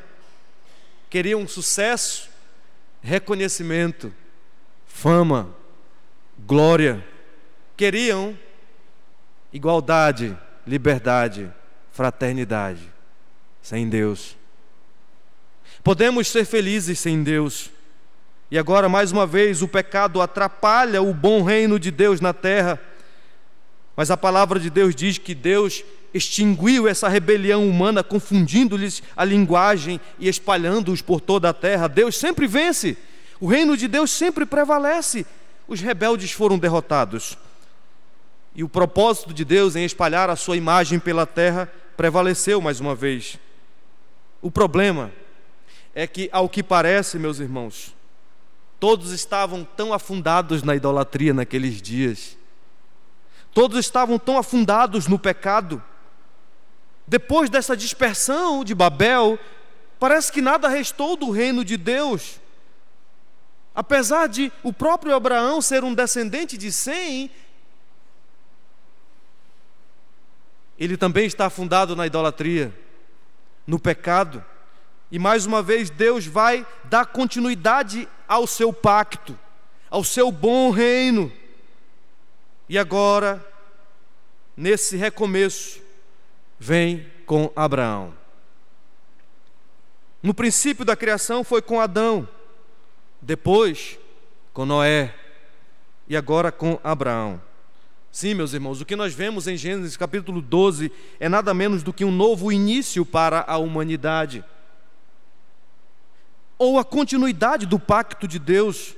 Queriam 1.09 1.49
sucesso, 1.49 2.29
reconhecimento, 3.01 4.13
fama, 4.87 5.49
glória. 6.47 7.03
Queriam 7.79 8.39
igualdade, 9.51 10.37
liberdade, 10.67 11.51
fraternidade. 11.93 12.93
Sem 13.63 13.89
Deus. 13.89 14.37
Podemos 15.83 16.29
ser 16.29 16.45
felizes 16.45 16.99
sem 16.99 17.23
Deus. 17.23 17.71
E 18.51 18.59
agora, 18.59 18.89
mais 18.89 19.11
uma 19.11 19.27
vez, 19.27 19.61
o 19.61 19.69
pecado 19.69 20.21
atrapalha 20.21 21.03
o 21.03 21.13
bom 21.13 21.43
reino 21.43 21.79
de 21.79 21.91
Deus 21.91 22.21
na 22.21 22.33
terra. 22.33 22.81
Mas 23.97 24.11
a 24.11 24.17
palavra 24.17 24.61
de 24.61 24.71
Deus 24.71 24.95
diz 24.95 25.19
que 25.19 25.35
Deus 25.35 25.83
extinguiu 26.15 26.87
essa 26.87 27.09
rebelião 27.09 27.69
humana, 27.69 28.05
confundindo-lhes 28.05 29.03
a 29.17 29.25
linguagem 29.25 30.01
e 30.19 30.29
espalhando-os 30.29 31.03
por 31.03 31.21
toda 31.21 31.49
a 31.49 31.55
terra. 31.55 31.89
Deus 31.89 32.17
sempre 32.17 32.47
vence, 32.47 32.97
o 33.41 33.47
reino 33.49 33.77
de 33.77 33.89
Deus 33.89 34.11
sempre 34.11 34.47
prevalece. 34.47 35.27
Os 35.67 35.81
rebeldes 35.81 36.31
foram 36.31 36.59
derrotados. 36.59 37.37
E 38.55 38.63
o 38.63 38.69
propósito 38.69 39.35
de 39.35 39.45
Deus 39.45 39.75
em 39.75 39.85
espalhar 39.85 40.31
a 40.31 40.37
sua 40.37 40.57
imagem 40.57 40.99
pela 40.99 41.27
terra 41.27 41.71
prevaleceu 41.97 42.61
mais 42.61 42.81
uma 42.81 42.95
vez. 42.95 43.39
O 44.41 44.51
problema 44.51 45.11
é 45.95 46.07
que, 46.07 46.29
ao 46.31 46.49
que 46.49 46.63
parece, 46.63 47.19
meus 47.19 47.41
irmãos, 47.41 47.96
todos 48.79 49.13
estavam 49.13 49.65
tão 49.65 49.93
afundados 49.93 50.63
na 50.63 50.75
idolatria 50.75 51.33
naqueles 51.33 51.81
dias, 51.81 52.37
todos 53.53 53.79
estavam 53.79 54.19
tão 54.19 54.37
afundados 54.37 55.07
no 55.07 55.19
pecado, 55.19 55.83
depois 57.07 57.49
dessa 57.49 57.77
dispersão 57.77 58.65
de 58.65 58.75
Babel, 58.75 59.39
parece 59.99 60.33
que 60.33 60.43
nada 60.43 60.69
restou 60.69 61.17
do 61.17 61.31
reino 61.31 61.65
de 61.65 61.77
Deus. 61.77 62.41
Apesar 63.75 64.27
de 64.27 64.51
o 64.63 64.73
próprio 64.73 65.15
Abraão 65.15 65.61
ser 65.61 65.85
um 65.85 65.95
descendente 65.95 66.57
de 66.59 66.73
Sem, 66.73 67.31
ele 70.79 70.97
também 70.97 71.27
está 71.27 71.47
afundado 71.47 71.95
na 71.95 72.07
idolatria, 72.07 72.77
no 73.67 73.79
pecado. 73.79 74.45
E 75.11 75.19
mais 75.19 75.47
uma 75.47 75.63
vez 75.63 75.89
Deus 75.91 76.27
vai 76.27 76.67
dar 76.85 77.07
continuidade 77.07 78.09
ao 78.27 78.47
seu 78.47 78.73
pacto, 78.73 79.39
ao 79.89 80.03
seu 80.03 80.33
bom 80.33 80.71
reino. 80.71 81.33
E 82.69 82.77
agora, 82.77 83.45
nesse 84.57 84.97
recomeço, 84.97 85.81
vem 86.59 87.07
com 87.25 87.51
Abraão. 87.55 88.13
No 90.23 90.35
princípio 90.35 90.85
da 90.85 90.97
criação 90.97 91.45
foi 91.45 91.63
com 91.63 91.81
Adão, 91.81 92.29
depois 93.23 93.99
com 94.53 94.65
Noé 94.65 95.15
e 96.09 96.17
agora 96.17 96.51
com 96.51 96.81
Abraão. 96.83 97.41
Sim, 98.11 98.35
meus 98.35 98.55
irmãos, 98.55 98.81
o 98.81 98.85
que 98.87 98.97
nós 98.97 99.13
vemos 99.13 99.47
em 99.47 99.57
Gênesis 99.57 99.97
capítulo 99.97 100.41
12 100.41 100.91
é 101.21 101.29
nada 101.29 101.53
menos 101.53 101.83
do 101.83 101.93
que 101.93 102.05
um 102.05 102.11
novo 102.11 102.51
início 102.51 103.05
para 103.05 103.45
a 103.47 103.59
humanidade, 103.59 104.43
ou 106.59 106.79
a 106.79 106.85
continuidade 106.85 107.67
do 107.67 107.79
pacto 107.79 108.27
de 108.27 108.39
Deus 108.39 108.95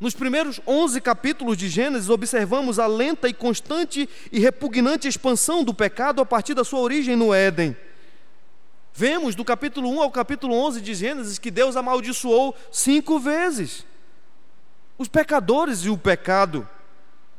nos 0.00 0.14
primeiros 0.14 0.60
11 0.66 1.00
capítulos 1.00 1.56
de 1.56 1.68
Gênesis, 1.68 2.10
observamos 2.10 2.78
a 2.78 2.86
lenta 2.86 3.28
e 3.28 3.32
constante 3.32 4.08
e 4.30 4.38
repugnante 4.38 5.08
expansão 5.08 5.64
do 5.64 5.72
pecado 5.72 6.20
a 6.20 6.26
partir 6.26 6.52
da 6.52 6.64
sua 6.64 6.80
origem 6.80 7.16
no 7.16 7.32
Éden. 7.32 7.76
Vemos 8.92 9.34
do 9.34 9.44
capítulo 9.44 9.88
1 9.88 10.02
ao 10.02 10.10
capítulo 10.10 10.54
11 10.54 10.80
de 10.80 10.94
Gênesis 10.94 11.38
que 11.38 11.50
Deus 11.50 11.76
amaldiçoou 11.76 12.54
cinco 12.70 13.18
vezes 13.18 13.86
os 14.98 15.08
pecadores 15.08 15.80
e 15.80 15.90
o 15.90 15.98
pecado. 15.98 16.68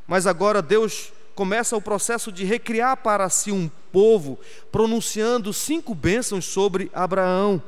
Mas 0.07 0.27
agora 0.27 0.61
Deus 0.61 1.13
começa 1.33 1.75
o 1.75 1.81
processo 1.81 2.31
de 2.31 2.43
recriar 2.43 2.97
para 2.97 3.29
si 3.29 3.51
um 3.51 3.69
povo, 3.91 4.39
pronunciando 4.71 5.53
cinco 5.53 5.93
bênçãos 5.93 6.45
sobre 6.45 6.89
Abraão. 6.93 7.61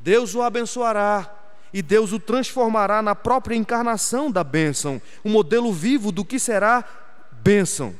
Deus 0.00 0.34
o 0.34 0.42
abençoará 0.42 1.30
e 1.72 1.82
Deus 1.82 2.12
o 2.12 2.18
transformará 2.18 3.00
na 3.02 3.14
própria 3.14 3.54
encarnação 3.54 4.30
da 4.30 4.42
bênção, 4.42 5.00
um 5.24 5.30
modelo 5.30 5.72
vivo 5.72 6.10
do 6.10 6.24
que 6.24 6.38
será 6.38 6.84
bênção. 7.30 7.94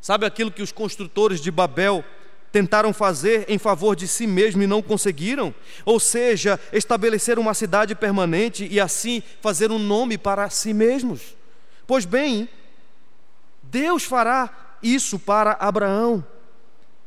Sabe 0.00 0.26
aquilo 0.26 0.50
que 0.50 0.62
os 0.62 0.72
construtores 0.72 1.40
de 1.40 1.50
Babel 1.50 2.04
tentaram 2.50 2.94
fazer 2.94 3.44
em 3.48 3.58
favor 3.58 3.94
de 3.94 4.08
si 4.08 4.26
mesmo 4.26 4.62
e 4.62 4.66
não 4.66 4.82
conseguiram? 4.82 5.54
Ou 5.84 6.00
seja, 6.00 6.58
estabelecer 6.72 7.38
uma 7.38 7.52
cidade 7.52 7.94
permanente 7.94 8.66
e 8.70 8.80
assim 8.80 9.22
fazer 9.40 9.70
um 9.70 9.78
nome 9.78 10.16
para 10.16 10.48
si 10.48 10.72
mesmos? 10.72 11.36
Pois 11.86 12.04
bem, 12.04 12.48
Deus 13.62 14.04
fará 14.04 14.78
isso 14.82 15.18
para 15.18 15.52
Abraão. 15.60 16.24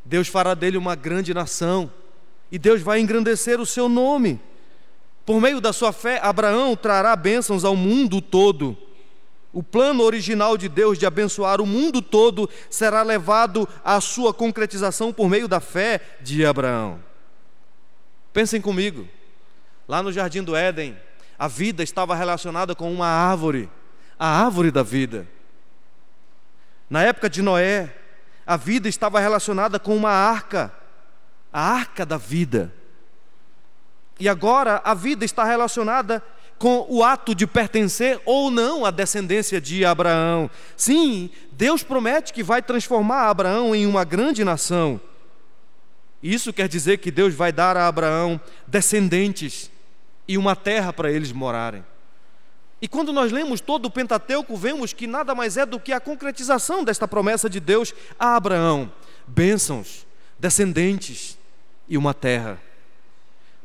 Deus 0.05 0.27
fará 0.27 0.53
dele 0.53 0.77
uma 0.77 0.95
grande 0.95 1.33
nação 1.33 1.91
e 2.51 2.59
Deus 2.59 2.81
vai 2.81 2.99
engrandecer 2.99 3.59
o 3.59 3.65
seu 3.65 3.87
nome. 3.87 4.39
Por 5.25 5.39
meio 5.39 5.61
da 5.61 5.71
sua 5.71 5.93
fé, 5.93 6.19
Abraão 6.21 6.75
trará 6.75 7.15
bênçãos 7.15 7.63
ao 7.63 7.75
mundo 7.75 8.21
todo. 8.21 8.77
O 9.53 9.61
plano 9.61 10.03
original 10.03 10.57
de 10.57 10.67
Deus 10.67 10.97
de 10.97 11.05
abençoar 11.05 11.61
o 11.61 11.65
mundo 11.65 12.01
todo 12.01 12.49
será 12.69 13.03
levado 13.03 13.67
à 13.83 13.99
sua 14.01 14.33
concretização 14.33 15.13
por 15.13 15.29
meio 15.29 15.47
da 15.47 15.59
fé 15.59 16.01
de 16.21 16.45
Abraão. 16.45 16.99
Pensem 18.33 18.61
comigo, 18.61 19.07
lá 19.87 20.01
no 20.01 20.11
jardim 20.11 20.41
do 20.41 20.55
Éden, 20.55 20.97
a 21.37 21.47
vida 21.47 21.83
estava 21.83 22.15
relacionada 22.15 22.73
com 22.73 22.91
uma 22.91 23.07
árvore, 23.07 23.69
a 24.17 24.27
árvore 24.43 24.71
da 24.71 24.83
vida. 24.83 25.27
Na 26.89 27.03
época 27.03 27.29
de 27.29 27.41
Noé, 27.41 27.93
a 28.45 28.55
vida 28.55 28.87
estava 28.87 29.19
relacionada 29.19 29.79
com 29.79 29.95
uma 29.95 30.11
arca, 30.11 30.73
a 31.51 31.61
arca 31.61 32.05
da 32.05 32.17
vida. 32.17 32.73
E 34.19 34.29
agora 34.29 34.81
a 34.83 34.93
vida 34.93 35.25
está 35.25 35.43
relacionada 35.43 36.23
com 36.59 36.85
o 36.87 37.03
ato 37.03 37.33
de 37.33 37.47
pertencer 37.47 38.21
ou 38.23 38.51
não 38.51 38.85
à 38.85 38.91
descendência 38.91 39.59
de 39.59 39.83
Abraão. 39.83 40.47
Sim, 40.77 41.31
Deus 41.53 41.81
promete 41.81 42.31
que 42.31 42.43
vai 42.43 42.61
transformar 42.61 43.29
Abraão 43.29 43.75
em 43.75 43.87
uma 43.87 44.03
grande 44.03 44.43
nação. 44.43 45.01
Isso 46.21 46.53
quer 46.53 46.67
dizer 46.67 46.99
que 46.99 47.09
Deus 47.09 47.33
vai 47.33 47.51
dar 47.51 47.75
a 47.75 47.87
Abraão 47.87 48.39
descendentes 48.67 49.71
e 50.27 50.37
uma 50.37 50.55
terra 50.55 50.93
para 50.93 51.11
eles 51.11 51.31
morarem. 51.31 51.83
E 52.79 52.87
quando 52.87 53.11
nós 53.11 53.31
lemos 53.31 53.59
todo 53.59 53.87
o 53.87 53.91
Pentateuco, 53.91 54.55
vemos 54.55 54.93
que 54.93 55.07
nada 55.07 55.33
mais 55.33 55.57
é 55.57 55.65
do 55.65 55.79
que 55.79 55.91
a 55.91 55.99
concretização 55.99 56.83
desta 56.83 57.07
promessa 57.07 57.49
de 57.49 57.59
Deus 57.59 57.91
a 58.19 58.35
Abraão: 58.35 58.91
bênçãos, 59.25 60.05
descendentes 60.37 61.40
e 61.91 61.97
uma 61.97 62.13
terra. 62.13 62.57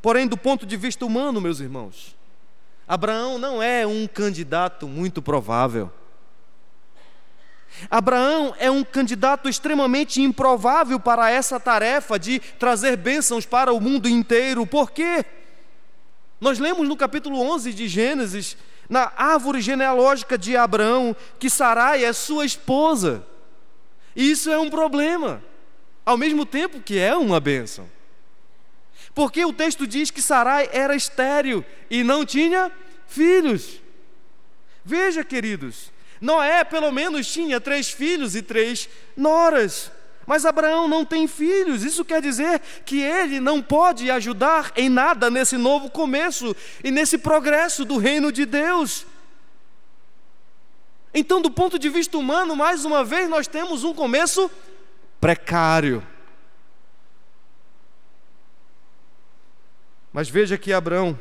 Porém, 0.02 0.26
do 0.26 0.36
ponto 0.36 0.66
de 0.66 0.76
vista 0.76 1.06
humano, 1.06 1.40
meus 1.40 1.60
irmãos, 1.60 2.16
Abraão 2.86 3.38
não 3.38 3.62
é 3.62 3.86
um 3.86 4.04
candidato 4.08 4.88
muito 4.88 5.22
provável. 5.22 5.92
Abraão 7.88 8.52
é 8.58 8.68
um 8.68 8.82
candidato 8.82 9.48
extremamente 9.48 10.20
improvável 10.20 10.98
para 10.98 11.30
essa 11.30 11.60
tarefa 11.60 12.18
de 12.18 12.40
trazer 12.40 12.96
bênçãos 12.96 13.46
para 13.46 13.72
o 13.72 13.80
mundo 13.80 14.08
inteiro. 14.08 14.66
Por 14.66 14.90
quê? 14.90 15.24
Nós 16.40 16.58
lemos 16.58 16.88
no 16.88 16.96
capítulo 16.96 17.40
11 17.40 17.72
de 17.72 17.86
Gênesis, 17.86 18.56
na 18.88 19.12
árvore 19.16 19.60
genealógica 19.60 20.36
de 20.36 20.56
Abraão, 20.56 21.14
que 21.38 21.48
Sarai 21.48 22.04
é 22.04 22.12
sua 22.12 22.44
esposa. 22.44 23.24
E 24.16 24.32
isso 24.32 24.50
é 24.50 24.58
um 24.58 24.68
problema, 24.68 25.40
ao 26.04 26.16
mesmo 26.16 26.44
tempo 26.44 26.80
que 26.80 26.98
é 26.98 27.14
uma 27.14 27.38
bênção. 27.38 27.94
Porque 29.16 29.42
o 29.46 29.52
texto 29.52 29.86
diz 29.86 30.10
que 30.10 30.20
Sarai 30.20 30.68
era 30.70 30.94
estéril 30.94 31.64
e 31.88 32.04
não 32.04 32.22
tinha 32.22 32.70
filhos. 33.06 33.80
Veja, 34.84 35.24
queridos, 35.24 35.90
Noé 36.20 36.62
pelo 36.64 36.92
menos 36.92 37.26
tinha 37.26 37.58
três 37.58 37.88
filhos 37.88 38.36
e 38.36 38.42
três 38.42 38.90
noras. 39.16 39.90
Mas 40.26 40.44
Abraão 40.44 40.86
não 40.86 41.02
tem 41.02 41.26
filhos, 41.26 41.82
isso 41.82 42.04
quer 42.04 42.20
dizer 42.20 42.60
que 42.84 43.00
ele 43.00 43.40
não 43.40 43.62
pode 43.62 44.10
ajudar 44.10 44.70
em 44.76 44.90
nada 44.90 45.30
nesse 45.30 45.56
novo 45.56 45.88
começo 45.88 46.54
e 46.84 46.90
nesse 46.90 47.16
progresso 47.16 47.86
do 47.86 47.96
reino 47.96 48.30
de 48.30 48.44
Deus. 48.44 49.06
Então, 51.14 51.40
do 51.40 51.50
ponto 51.50 51.78
de 51.78 51.88
vista 51.88 52.18
humano, 52.18 52.54
mais 52.54 52.84
uma 52.84 53.02
vez, 53.02 53.30
nós 53.30 53.46
temos 53.46 53.82
um 53.82 53.94
começo 53.94 54.50
precário. 55.18 56.06
Mas 60.16 60.30
veja 60.30 60.56
que 60.56 60.72
Abraão 60.72 61.20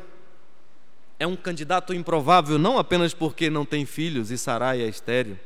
é 1.18 1.26
um 1.26 1.36
candidato 1.36 1.92
improvável 1.92 2.58
não 2.58 2.78
apenas 2.78 3.12
porque 3.12 3.50
não 3.50 3.62
tem 3.62 3.84
filhos 3.84 4.30
e 4.30 4.38
Sarai 4.38 4.80
é 4.80 4.88
estéreo, 4.88 5.38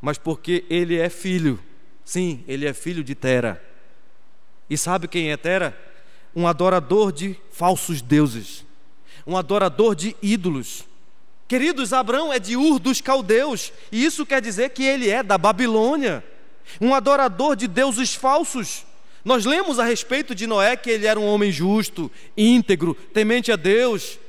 mas 0.00 0.16
porque 0.16 0.64
ele 0.70 0.96
é 0.96 1.10
filho. 1.10 1.62
Sim, 2.02 2.42
ele 2.48 2.64
é 2.66 2.72
filho 2.72 3.04
de 3.04 3.14
Tera. 3.14 3.62
E 4.70 4.78
sabe 4.78 5.06
quem 5.06 5.30
é 5.30 5.36
Tera? 5.36 5.78
Um 6.34 6.48
adorador 6.48 7.12
de 7.12 7.38
falsos 7.50 8.00
deuses, 8.00 8.64
um 9.26 9.36
adorador 9.36 9.94
de 9.94 10.16
ídolos. 10.22 10.86
Queridos, 11.46 11.92
Abraão 11.92 12.32
é 12.32 12.38
de 12.38 12.56
Ur 12.56 12.78
dos 12.78 13.02
caldeus, 13.02 13.70
e 13.92 14.02
isso 14.02 14.24
quer 14.24 14.40
dizer 14.40 14.70
que 14.70 14.82
ele 14.82 15.10
é 15.10 15.22
da 15.22 15.36
Babilônia, 15.36 16.24
um 16.80 16.94
adorador 16.94 17.54
de 17.54 17.68
deuses 17.68 18.14
falsos. 18.14 18.85
Nós 19.26 19.44
lemos 19.44 19.80
a 19.80 19.84
respeito 19.84 20.36
de 20.36 20.46
Noé 20.46 20.76
que 20.76 20.88
ele 20.88 21.04
era 21.04 21.18
um 21.18 21.26
homem 21.26 21.50
justo, 21.50 22.08
íntegro, 22.36 22.94
temente 23.12 23.50
a 23.50 23.56
Deus, 23.56 24.20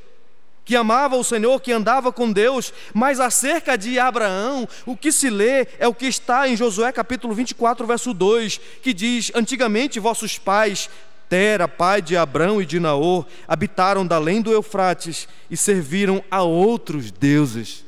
que 0.66 0.76
amava 0.76 1.16
o 1.16 1.24
Senhor, 1.24 1.62
que 1.62 1.72
andava 1.72 2.12
com 2.12 2.32
Deus, 2.32 2.74
mas 2.96 3.20
acerca 3.20 3.78
de 3.78 4.00
Abraão, 4.00 4.68
o 4.88 4.98
que 4.98 5.12
se 5.12 5.30
lê 5.30 5.68
é 5.78 5.88
o 5.88 5.94
que 5.94 6.08
está 6.08 6.50
em 6.50 6.58
Josué 6.58 6.92
capítulo 6.92 7.36
24, 7.36 7.86
verso 7.86 8.12
2, 8.12 8.60
que 8.82 8.92
diz: 8.92 9.32
Antigamente 9.36 10.00
vossos 10.00 10.40
pais, 10.40 10.90
Tera, 11.30 11.68
pai 11.68 12.02
de 12.02 12.18
Abrão 12.18 12.60
e 12.60 12.66
de 12.66 12.80
Naor, 12.80 13.28
habitaram 13.48 14.04
da 14.04 14.16
além 14.16 14.42
do 14.42 14.52
Eufrates 14.52 15.28
e 15.48 15.56
serviram 15.56 16.24
a 16.32 16.42
outros 16.42 17.12
deuses. 17.12 17.86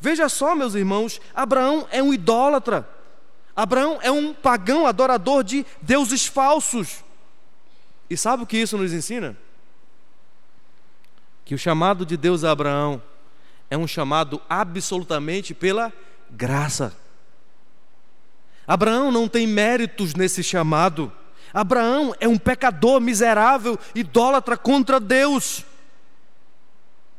Veja 0.00 0.28
só, 0.28 0.54
meus 0.54 0.76
irmãos, 0.76 1.20
Abraão 1.34 1.88
é 1.90 2.00
um 2.00 2.14
idólatra. 2.14 2.88
Abraão 3.56 3.98
é 4.02 4.10
um 4.10 4.34
pagão 4.34 4.86
adorador 4.86 5.44
de 5.44 5.64
deuses 5.80 6.26
falsos. 6.26 7.04
E 8.10 8.16
sabe 8.16 8.42
o 8.42 8.46
que 8.46 8.56
isso 8.56 8.76
nos 8.76 8.92
ensina? 8.92 9.36
que 11.44 11.54
o 11.54 11.58
chamado 11.58 12.06
de 12.06 12.16
Deus 12.16 12.42
a 12.42 12.50
Abraão 12.50 13.02
é 13.70 13.76
um 13.76 13.86
chamado 13.86 14.40
absolutamente 14.48 15.52
pela 15.52 15.92
graça. 16.30 16.96
Abraão 18.66 19.12
não 19.12 19.28
tem 19.28 19.46
méritos 19.46 20.14
nesse 20.14 20.42
chamado. 20.42 21.12
Abraão 21.52 22.14
é 22.18 22.26
um 22.26 22.38
pecador 22.38 23.00
miserável, 23.00 23.78
idólatra 23.94 24.56
contra 24.56 24.98
Deus. 24.98 25.64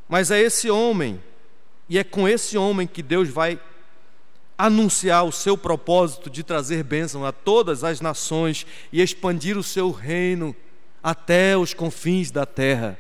Mas 0.10 0.32
é 0.32 0.40
esse 0.40 0.70
homem, 0.70 1.22
e 1.88 2.00
é 2.00 2.04
com 2.04 2.28
esse 2.28 2.58
homem 2.58 2.88
que 2.88 3.04
Deus 3.04 3.30
vai 3.30 3.60
anunciar 4.58 5.26
o 5.26 5.32
seu 5.32 5.58
propósito 5.58 6.30
de 6.30 6.44
trazer 6.44 6.84
bênção 6.84 7.26
a 7.26 7.32
todas 7.32 7.84
as 7.84 8.00
nações 8.00 8.66
e 8.92 9.02
expandir 9.02 9.58
o 9.58 9.64
seu 9.64 9.92
reino 9.92 10.56
até 11.04 11.58
os 11.58 11.74
confins 11.74 12.32
da 12.32 12.46
terra. 12.46 12.98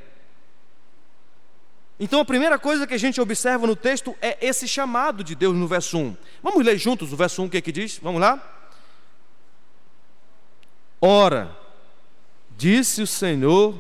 Então 1.99 2.19
a 2.19 2.25
primeira 2.25 2.59
coisa 2.59 2.85
que 2.85 2.93
a 2.93 2.99
gente 2.99 3.21
observa 3.21 3.65
no 3.65 3.75
texto 3.75 4.15
é 4.21 4.37
esse 4.45 4.67
chamado 4.67 5.23
de 5.23 5.33
Deus 5.33 5.55
no 5.55 5.67
verso 5.67 5.97
1. 5.97 6.17
Vamos 6.43 6.65
ler 6.65 6.77
juntos 6.77 7.13
o 7.13 7.15
verso 7.15 7.41
1, 7.41 7.45
o 7.45 7.49
que 7.49 7.57
é 7.57 7.61
que 7.61 7.71
diz? 7.71 7.99
Vamos 8.01 8.19
lá? 8.19 8.51
Ora, 10.99 11.55
disse 12.57 13.01
o 13.01 13.07
Senhor 13.07 13.75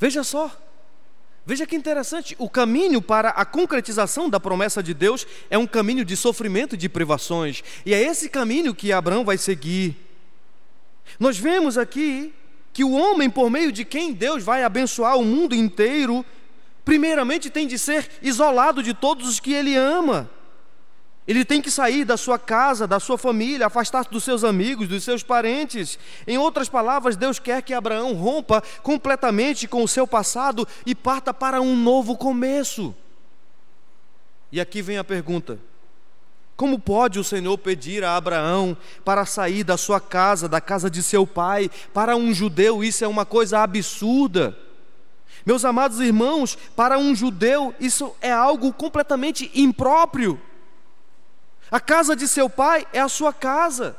Veja 0.00 0.24
só, 0.24 0.50
Veja 1.44 1.66
que 1.66 1.74
interessante, 1.74 2.36
o 2.38 2.48
caminho 2.48 3.00
para 3.00 3.30
a 3.30 3.44
concretização 3.44 4.28
da 4.28 4.38
promessa 4.38 4.82
de 4.82 4.92
Deus 4.92 5.26
é 5.48 5.56
um 5.56 5.66
caminho 5.66 6.04
de 6.04 6.16
sofrimento 6.16 6.74
e 6.74 6.78
de 6.78 6.88
privações, 6.88 7.64
e 7.84 7.94
é 7.94 8.00
esse 8.00 8.28
caminho 8.28 8.74
que 8.74 8.92
Abraão 8.92 9.24
vai 9.24 9.38
seguir. 9.38 9.96
Nós 11.18 11.38
vemos 11.38 11.78
aqui 11.78 12.32
que 12.72 12.84
o 12.84 12.92
homem, 12.92 13.28
por 13.28 13.50
meio 13.50 13.72
de 13.72 13.84
quem 13.84 14.12
Deus 14.12 14.44
vai 14.44 14.62
abençoar 14.62 15.18
o 15.18 15.24
mundo 15.24 15.54
inteiro, 15.54 16.24
primeiramente 16.84 17.50
tem 17.50 17.66
de 17.66 17.78
ser 17.78 18.08
isolado 18.22 18.82
de 18.82 18.94
todos 18.94 19.26
os 19.28 19.40
que 19.40 19.52
ele 19.52 19.74
ama. 19.74 20.30
Ele 21.30 21.44
tem 21.44 21.62
que 21.62 21.70
sair 21.70 22.04
da 22.04 22.16
sua 22.16 22.40
casa, 22.40 22.88
da 22.88 22.98
sua 22.98 23.16
família, 23.16 23.68
afastar-se 23.68 24.10
dos 24.10 24.24
seus 24.24 24.42
amigos, 24.42 24.88
dos 24.88 25.04
seus 25.04 25.22
parentes. 25.22 25.96
Em 26.26 26.36
outras 26.36 26.68
palavras, 26.68 27.16
Deus 27.16 27.38
quer 27.38 27.62
que 27.62 27.72
Abraão 27.72 28.14
rompa 28.14 28.60
completamente 28.82 29.68
com 29.68 29.84
o 29.84 29.86
seu 29.86 30.08
passado 30.08 30.66
e 30.84 30.92
parta 30.92 31.32
para 31.32 31.60
um 31.60 31.76
novo 31.76 32.16
começo. 32.16 32.92
E 34.50 34.60
aqui 34.60 34.82
vem 34.82 34.98
a 34.98 35.04
pergunta: 35.04 35.56
como 36.56 36.80
pode 36.80 37.20
o 37.20 37.22
Senhor 37.22 37.56
pedir 37.58 38.02
a 38.02 38.16
Abraão 38.16 38.76
para 39.04 39.24
sair 39.24 39.62
da 39.62 39.76
sua 39.76 40.00
casa, 40.00 40.48
da 40.48 40.60
casa 40.60 40.90
de 40.90 41.00
seu 41.00 41.24
pai? 41.24 41.70
Para 41.94 42.16
um 42.16 42.34
judeu, 42.34 42.82
isso 42.82 43.04
é 43.04 43.06
uma 43.06 43.24
coisa 43.24 43.60
absurda. 43.60 44.58
Meus 45.46 45.64
amados 45.64 46.00
irmãos, 46.00 46.58
para 46.74 46.98
um 46.98 47.14
judeu, 47.14 47.72
isso 47.78 48.16
é 48.20 48.32
algo 48.32 48.72
completamente 48.72 49.48
impróprio. 49.54 50.49
A 51.70 51.78
casa 51.78 52.16
de 52.16 52.26
seu 52.26 52.50
pai 52.50 52.86
é 52.92 53.00
a 53.00 53.08
sua 53.08 53.32
casa. 53.32 53.96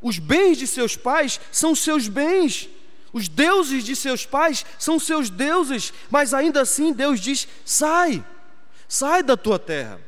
Os 0.00 0.18
bens 0.18 0.56
de 0.56 0.66
seus 0.66 0.96
pais 0.96 1.40
são 1.52 1.74
seus 1.74 2.08
bens. 2.08 2.68
Os 3.12 3.28
deuses 3.28 3.84
de 3.84 3.94
seus 3.94 4.24
pais 4.24 4.64
são 4.78 4.98
seus 4.98 5.28
deuses. 5.28 5.92
Mas 6.10 6.32
ainda 6.32 6.62
assim 6.62 6.92
Deus 6.92 7.20
diz: 7.20 7.46
sai, 7.64 8.24
sai 8.88 9.22
da 9.22 9.36
tua 9.36 9.58
terra, 9.58 10.00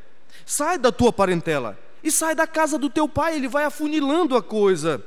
sai 0.46 0.78
da 0.78 0.90
tua 0.90 1.12
parentela 1.12 1.78
e 2.02 2.10
sai 2.10 2.34
da 2.34 2.46
casa 2.46 2.78
do 2.78 2.88
teu 2.88 3.08
pai. 3.08 3.36
Ele 3.36 3.48
vai 3.48 3.64
afunilando 3.64 4.36
a 4.36 4.42
coisa. 4.42 5.04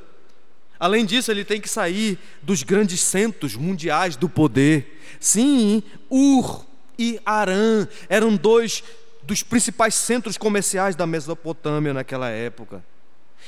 Além 0.80 1.06
disso, 1.06 1.32
ele 1.32 1.46
tem 1.46 1.60
que 1.60 1.70
sair 1.70 2.20
dos 2.41 2.62
grandes 2.62 3.00
centros 3.02 3.56
mundiais 3.56 4.15
do 4.15 4.28
poder. 4.28 5.02
Sim, 5.20 5.82
Ur 6.10 6.65
e 7.00 7.20
Arã 7.26 7.88
eram 8.10 8.36
dois 8.36 8.84
dos 9.26 9.42
principais 9.42 9.96
centros 9.96 10.38
comerciais 10.38 10.96
da 10.96 11.08
Mesopotâmia 11.08 11.94
naquela 11.94 12.30
época. 12.30 12.84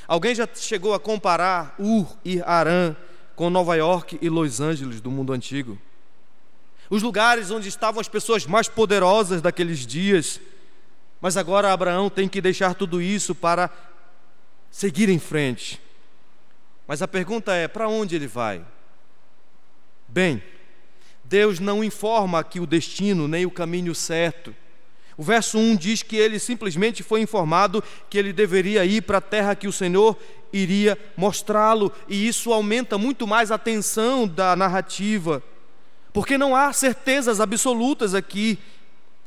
Alguém 0.08 0.34
já 0.34 0.48
chegou 0.56 0.94
a 0.94 1.00
comparar 1.00 1.76
Ur 1.78 2.18
e 2.26 2.42
Arã 2.42 2.96
com 3.36 3.50
Nova 3.50 3.76
York 3.76 4.18
e 4.22 4.30
Los 4.30 4.60
Angeles 4.60 5.00
do 5.00 5.12
mundo 5.12 5.34
antigo? 5.34 5.78
Os 6.90 7.04
lugares 7.04 7.52
onde 7.52 7.68
estavam 7.68 8.00
as 8.02 8.08
pessoas 8.08 8.46
mais 8.46 8.68
poderosas 8.68 9.42
daqueles 9.42 9.86
dias. 9.86 10.40
Mas 11.20 11.36
agora 11.38 11.74
Abraão 11.74 12.10
tem 12.10 12.28
que 12.28 12.42
deixar 12.42 12.74
tudo 12.74 13.02
isso 13.02 13.36
para 13.36 13.70
seguir 14.72 15.10
em 15.10 15.20
frente. 15.20 15.82
Mas 16.88 17.02
a 17.02 17.08
pergunta 17.08 17.54
é: 17.54 17.68
para 17.68 17.90
onde 17.90 18.16
ele 18.16 18.28
vai? 18.28 18.66
Bem, 20.08 20.42
Deus 21.24 21.60
não 21.60 21.84
informa 21.84 22.40
aqui 22.40 22.60
o 22.60 22.66
destino 22.66 23.28
nem 23.28 23.46
o 23.46 23.52
caminho 23.52 23.94
certo. 23.94 24.56
O 25.18 25.24
verso 25.24 25.58
1 25.58 25.76
diz 25.76 26.04
que 26.04 26.16
ele 26.16 26.38
simplesmente 26.38 27.02
foi 27.02 27.22
informado 27.22 27.84
que 28.08 28.20
ele 28.20 28.32
deveria 28.32 28.86
ir 28.86 29.02
para 29.02 29.18
a 29.18 29.22
terra 29.22 29.56
que 29.56 29.68
o 29.68 29.72
Senhor 29.72 30.16
iria 30.54 30.98
mostrá-lo, 31.18 31.92
e 32.08 32.28
isso 32.28 32.54
aumenta 32.54 32.98
muito 32.98 33.26
mais 33.26 33.52
a 33.52 33.58
tensão 33.58 34.28
da 34.28 34.56
narrativa, 34.56 35.44
porque 36.14 36.38
não 36.38 36.56
há 36.56 36.72
certezas 36.72 37.42
absolutas 37.42 38.14
aqui. 38.14 38.60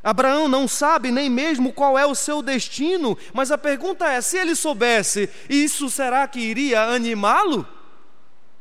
Abraão 0.02 0.48
não 0.48 0.66
sabe 0.66 1.10
nem 1.10 1.28
mesmo 1.28 1.72
qual 1.72 1.98
é 1.98 2.06
o 2.06 2.14
seu 2.14 2.40
destino, 2.40 3.18
mas 3.34 3.50
a 3.50 3.58
pergunta 3.58 4.08
é: 4.10 4.20
se 4.20 4.38
ele 4.38 4.54
soubesse, 4.54 5.28
isso 5.48 5.90
será 5.90 6.26
que 6.26 6.38
iria 6.38 6.84
animá-lo? 6.84 7.66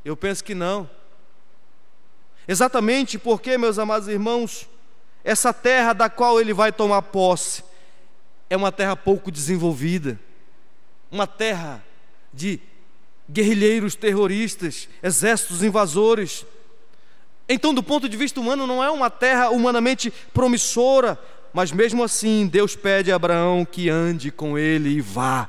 Eu 0.03 0.17
penso 0.17 0.43
que 0.43 0.53
não. 0.53 0.89
Exatamente 2.47 3.17
porque, 3.17 3.57
meus 3.57 3.79
amados 3.79 4.07
irmãos, 4.07 4.67
essa 5.23 5.53
terra 5.53 5.93
da 5.93 6.10
qual 6.10 6.39
ele 6.39 6.53
vai 6.53 6.71
tomar 6.71 7.01
posse 7.01 7.63
é 8.49 8.58
uma 8.58 8.71
terra 8.71 8.95
pouco 8.95 9.32
desenvolvida, 9.32 10.19
uma 11.12 11.27
terra 11.27 11.84
de 12.34 12.60
guerrilheiros 13.29 13.95
terroristas, 13.95 14.89
exércitos 15.03 15.62
invasores. 15.62 16.45
Então, 17.47 17.73
do 17.73 17.84
ponto 17.84 18.10
de 18.10 18.17
vista 18.17 18.39
humano, 18.39 18.65
não 18.65 18.84
é 18.84 18.89
uma 18.89 19.10
terra 19.10 19.49
humanamente 19.49 20.12
promissora, 20.34 21.19
mas 21.53 21.71
mesmo 21.71 22.03
assim, 22.03 22.47
Deus 22.47 22.75
pede 22.75 23.12
a 23.12 23.15
Abraão 23.15 23.65
que 23.65 23.89
ande 23.89 24.32
com 24.32 24.58
ele 24.58 24.89
e 24.89 25.01
vá. 25.01 25.47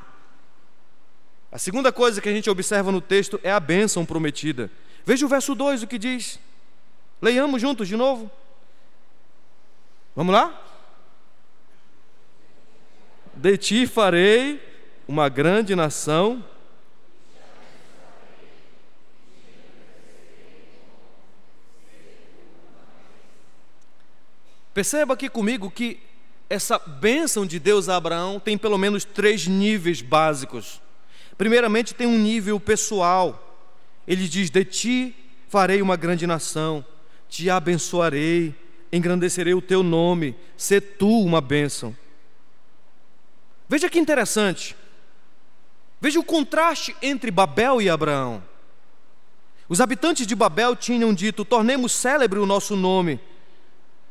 A 1.53 1.59
segunda 1.59 1.91
coisa 1.91 2.21
que 2.21 2.29
a 2.29 2.33
gente 2.33 2.49
observa 2.49 2.93
no 2.93 3.01
texto 3.01 3.41
é 3.43 3.51
a 3.51 3.61
bênção 3.61 4.05
prometida. 4.05 4.71
Veja 5.05 5.27
o 5.27 5.29
verso 5.29 5.55
2 5.55 5.83
o 5.83 5.87
que 5.87 5.99
diz. 5.99 6.39
Leiamos 7.21 7.61
juntos 7.61 7.89
de 7.89 7.97
novo. 7.97 8.31
Vamos 10.15 10.35
lá? 10.35 10.61
De 13.35 13.57
ti 13.57 13.87
farei 13.87 14.61
uma 15.07 15.29
grande 15.29 15.77
nação. 15.77 16.45
Perceba 24.75 25.15
aqui 25.15 25.29
comigo 25.29 25.71
que 25.71 26.01
essa 26.49 26.77
bênção 26.79 27.47
de 27.47 27.61
Deus 27.61 27.89
a 27.89 27.97
Abraão 27.97 28.41
tem 28.41 28.59
pelo 28.59 28.77
menos 28.77 29.05
três 29.05 29.47
níveis 29.47 30.03
básicos. 30.03 30.81
Primeiramente, 31.39 31.95
tem 31.95 32.09
um 32.09 32.19
nível 32.19 32.59
pessoal. 32.59 33.57
Ele 34.09 34.27
diz: 34.27 34.51
De 34.51 34.65
ti 34.65 35.17
farei 35.49 35.81
uma 35.81 35.97
grande 35.97 36.27
nação, 36.27 36.85
te 37.29 37.49
abençoarei 37.49 38.55
engrandecerei 38.93 39.55
o 39.55 39.63
teu 39.63 39.83
nome, 39.83 40.35
sê 40.57 40.81
tu 40.81 41.23
uma 41.23 41.41
bênção. 41.41 41.97
Veja 43.69 43.89
que 43.89 43.99
interessante. 43.99 44.77
Veja 46.01 46.19
o 46.19 46.25
contraste 46.25 46.97
entre 47.01 47.31
Babel 47.31 47.81
e 47.81 47.89
Abraão. 47.89 48.43
Os 49.69 49.81
habitantes 49.81 50.27
de 50.27 50.35
Babel 50.35 50.75
tinham 50.75 51.15
dito: 51.15 51.45
tornemos 51.45 51.93
célebre 51.93 52.39
o 52.39 52.47
nosso 52.47 52.75
nome. 52.75 53.21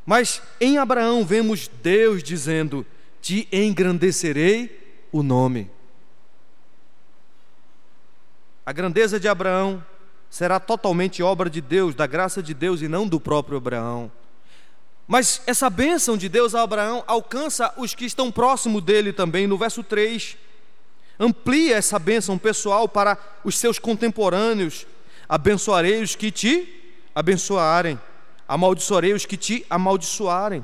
Mas 0.05 0.41
em 0.61 0.77
Abraão 0.77 1.25
vemos 1.25 1.67
Deus 1.67 2.23
dizendo: 2.23 2.85
te 3.21 3.47
engrandecerei 3.51 5.07
o 5.11 5.21
nome. 5.21 5.69
A 8.65 8.71
grandeza 8.71 9.19
de 9.19 9.27
Abraão 9.27 9.83
será 10.29 10.59
totalmente 10.59 11.23
obra 11.23 11.49
de 11.49 11.59
Deus, 11.59 11.95
da 11.95 12.05
graça 12.05 12.41
de 12.41 12.53
Deus 12.53 12.81
e 12.81 12.87
não 12.87 13.07
do 13.07 13.19
próprio 13.19 13.57
Abraão. 13.57 14.11
Mas 15.11 15.41
essa 15.47 15.71
bênção 15.71 16.15
de 16.15 16.29
Deus 16.29 16.53
a 16.53 16.61
Abraão 16.61 17.03
alcança 17.07 17.73
os 17.77 17.95
que 17.95 18.05
estão 18.05 18.31
próximo 18.31 18.79
dele 18.79 19.11
também, 19.11 19.47
no 19.47 19.57
verso 19.57 19.81
3. 19.81 20.37
Amplia 21.19 21.77
essa 21.77 21.97
bênção 21.97 22.37
pessoal 22.37 22.87
para 22.87 23.17
os 23.43 23.57
seus 23.57 23.79
contemporâneos. 23.79 24.85
Abençoarei 25.27 26.03
os 26.03 26.15
que 26.15 26.29
te 26.29 27.01
abençoarem, 27.15 27.99
amaldiçoarei 28.47 29.11
os 29.13 29.25
que 29.25 29.35
te 29.35 29.65
amaldiçoarem. 29.67 30.63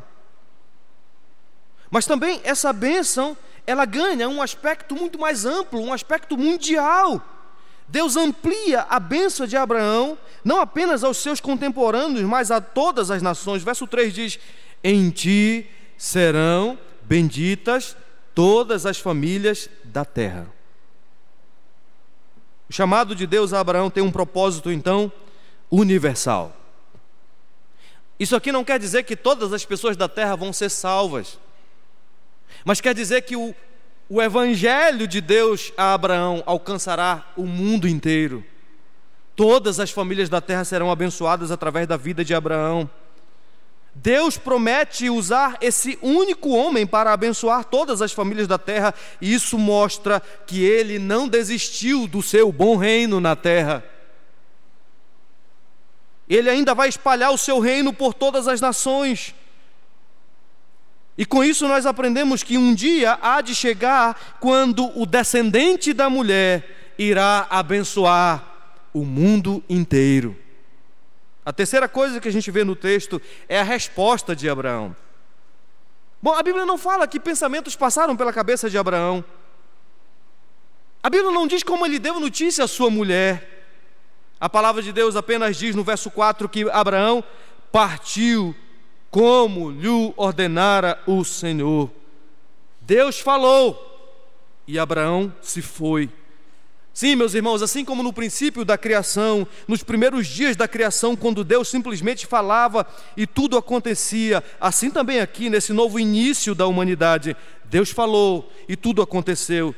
Mas 1.90 2.06
também 2.06 2.40
essa 2.44 2.72
bênção, 2.72 3.36
ela 3.66 3.84
ganha 3.84 4.30
um 4.30 4.44
aspecto 4.44 4.96
muito 4.96 5.18
mais 5.18 5.44
amplo, 5.44 5.82
um 5.82 5.92
aspecto 5.92 6.38
mundial. 6.38 7.20
Deus 7.88 8.16
amplia 8.16 8.82
a 8.90 9.00
bênção 9.00 9.46
de 9.46 9.56
Abraão, 9.56 10.18
não 10.44 10.60
apenas 10.60 11.04
aos 11.04 11.18
seus 11.18 11.40
contemporâneos, 11.40 12.26
mas 12.26 12.52
a 12.52 12.60
todas 12.60 13.12
as 13.12 13.22
nações. 13.22 13.64
Verso 13.64 13.86
3 13.86 14.14
diz: 14.14 14.40
Em 14.84 15.10
ti 15.10 15.70
serão 15.98 16.78
benditas 17.04 17.96
todas 18.34 18.86
as 18.86 18.98
famílias 18.98 19.70
da 19.84 20.04
terra. 20.04 20.48
O 22.70 22.74
chamado 22.74 23.16
de 23.16 23.28
Deus 23.28 23.54
a 23.54 23.60
Abraão 23.60 23.90
tem 23.90 24.04
um 24.04 24.12
propósito, 24.12 24.72
então, 24.72 25.12
universal. 25.70 26.56
Isso 28.20 28.36
aqui 28.36 28.52
não 28.52 28.64
quer 28.64 28.80
dizer 28.80 29.04
que 29.04 29.16
todas 29.16 29.54
as 29.54 29.66
pessoas 29.66 29.96
da 29.96 30.08
terra 30.08 30.36
vão 30.36 30.52
ser 30.52 30.70
salvas, 30.70 31.38
mas 32.64 32.82
quer 32.82 32.96
dizer 32.96 33.22
que 33.22 33.36
o 33.36 33.54
o 34.10 34.22
evangelho 34.22 35.08
de 35.08 35.20
Deus 35.20 35.72
a 35.78 35.94
Abraão 35.94 36.44
alcançará 36.46 37.26
o 37.36 37.46
mundo 37.46 37.88
inteiro. 37.88 38.44
Todas 39.36 39.80
as 39.80 39.92
famílias 39.92 40.30
da 40.30 40.40
terra 40.40 40.64
serão 40.64 40.92
abençoadas 40.92 41.52
através 41.52 41.88
da 41.88 41.98
vida 41.98 42.24
de 42.24 42.34
Abraão. 42.34 42.90
Deus 43.94 44.38
promete 44.38 45.10
usar 45.10 45.58
esse 45.62 45.98
único 46.02 46.50
homem 46.50 46.86
para 46.86 47.14
abençoar 47.14 47.64
todas 47.64 48.02
as 48.02 48.12
famílias 48.12 48.48
da 48.48 48.58
terra, 48.58 48.94
e 49.22 49.34
isso 49.34 49.58
mostra 49.58 50.22
que 50.46 50.64
ele 50.64 51.00
não 51.00 51.28
desistiu 51.28 52.06
do 52.06 52.22
seu 52.22 52.52
bom 52.52 52.76
reino 52.76 53.22
na 53.22 53.36
terra. 53.36 53.84
Ele 56.28 56.50
ainda 56.50 56.74
vai 56.74 56.90
espalhar 56.90 57.32
o 57.32 57.38
seu 57.38 57.60
reino 57.60 57.94
por 57.94 58.14
todas 58.14 58.48
as 58.48 58.60
nações. 58.60 59.34
E 61.18 61.26
com 61.26 61.44
isso 61.44 61.68
nós 61.68 61.86
aprendemos 61.86 62.44
que 62.44 62.58
um 62.58 62.74
dia 62.74 63.18
há 63.22 63.42
de 63.42 63.56
chegar 63.56 64.38
quando 64.40 64.92
o 65.00 65.06
descendente 65.06 65.94
da 65.94 66.10
mulher 66.10 66.94
irá 66.98 67.48
abençoar 67.50 68.44
o 68.94 69.06
mundo 69.06 69.64
inteiro. 69.70 70.38
A 71.46 71.54
terceira 71.54 71.88
coisa 71.88 72.20
que 72.20 72.28
a 72.28 72.32
gente 72.32 72.50
vê 72.52 72.64
no 72.64 72.76
texto 72.76 73.22
é 73.48 73.60
a 73.60 73.64
resposta 73.64 74.36
de 74.36 74.50
Abraão. 74.50 74.96
Bom, 76.22 76.34
a 76.34 76.42
Bíblia 76.42 76.66
não 76.66 76.78
fala 76.78 77.08
que 77.08 77.20
pensamentos 77.20 77.76
passaram 77.76 78.16
pela 78.16 78.34
cabeça 78.34 78.70
de 78.70 78.78
Abraão. 78.78 79.24
A 81.04 81.10
Bíblia 81.10 81.32
não 81.32 81.46
diz 81.46 81.62
como 81.62 81.86
ele 81.86 82.00
deu 82.00 82.20
notícia 82.20 82.64
à 82.64 82.68
sua 82.68 82.90
mulher. 82.90 83.68
A 84.40 84.50
palavra 84.50 84.82
de 84.82 84.92
Deus 84.92 85.16
apenas 85.16 85.56
diz 85.56 85.76
no 85.76 85.84
verso 85.84 86.10
4 86.10 86.50
que 86.50 86.68
Abraão 86.72 87.24
partiu 87.72 88.56
como 89.16 89.72
lhe 89.72 90.14
ordenara 90.18 91.02
o 91.08 91.24
Senhor. 91.24 91.90
Deus 92.82 93.18
falou 93.18 94.12
e 94.68 94.78
Abraão 94.78 95.34
se 95.42 95.62
foi. 95.62 96.10
Sim, 96.94 97.16
meus 97.16 97.34
irmãos, 97.34 97.62
assim 97.62 97.86
como 97.86 98.04
no 98.04 98.12
princípio 98.12 98.66
da 98.66 98.78
criação, 98.78 99.48
nos 99.70 99.82
primeiros 99.82 100.28
dias 100.28 100.58
da 100.58 100.68
criação, 100.68 101.16
quando 101.16 101.46
Deus 101.46 101.70
simplesmente 101.70 102.28
falava 102.28 102.86
e 103.16 103.26
tudo 103.26 103.58
acontecia, 103.58 104.44
assim 104.60 104.92
também 104.92 105.22
aqui 105.22 105.50
nesse 105.50 105.72
novo 105.72 105.98
início 105.98 106.54
da 106.54 106.68
humanidade, 106.68 107.38
Deus 107.64 107.92
falou 107.92 108.52
e 108.68 108.76
tudo 108.76 109.02
aconteceu. 109.02 109.74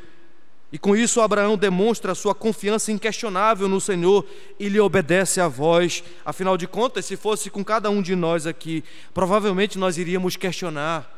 E 0.71 0.77
com 0.77 0.95
isso 0.95 1.21
Abraão 1.21 1.57
demonstra 1.57 2.13
sua 2.13 2.35
confiança 2.35 2.91
inquestionável 2.91 3.69
no 3.69 3.79
Senhor 3.79 4.25
e 4.59 4.67
lhe 4.67 4.79
obedece 4.79 5.39
à 5.39 5.47
voz. 5.47 6.03
Afinal 6.25 6.57
de 6.57 6.67
contas, 6.67 7.05
se 7.05 7.15
fosse 7.15 7.49
com 7.49 7.63
cada 7.63 7.89
um 7.89 8.01
de 8.01 8.15
nós 8.15 8.45
aqui, 8.45 8.83
provavelmente 9.13 9.77
nós 9.77 9.97
iríamos 9.97 10.35
questionar. 10.35 11.13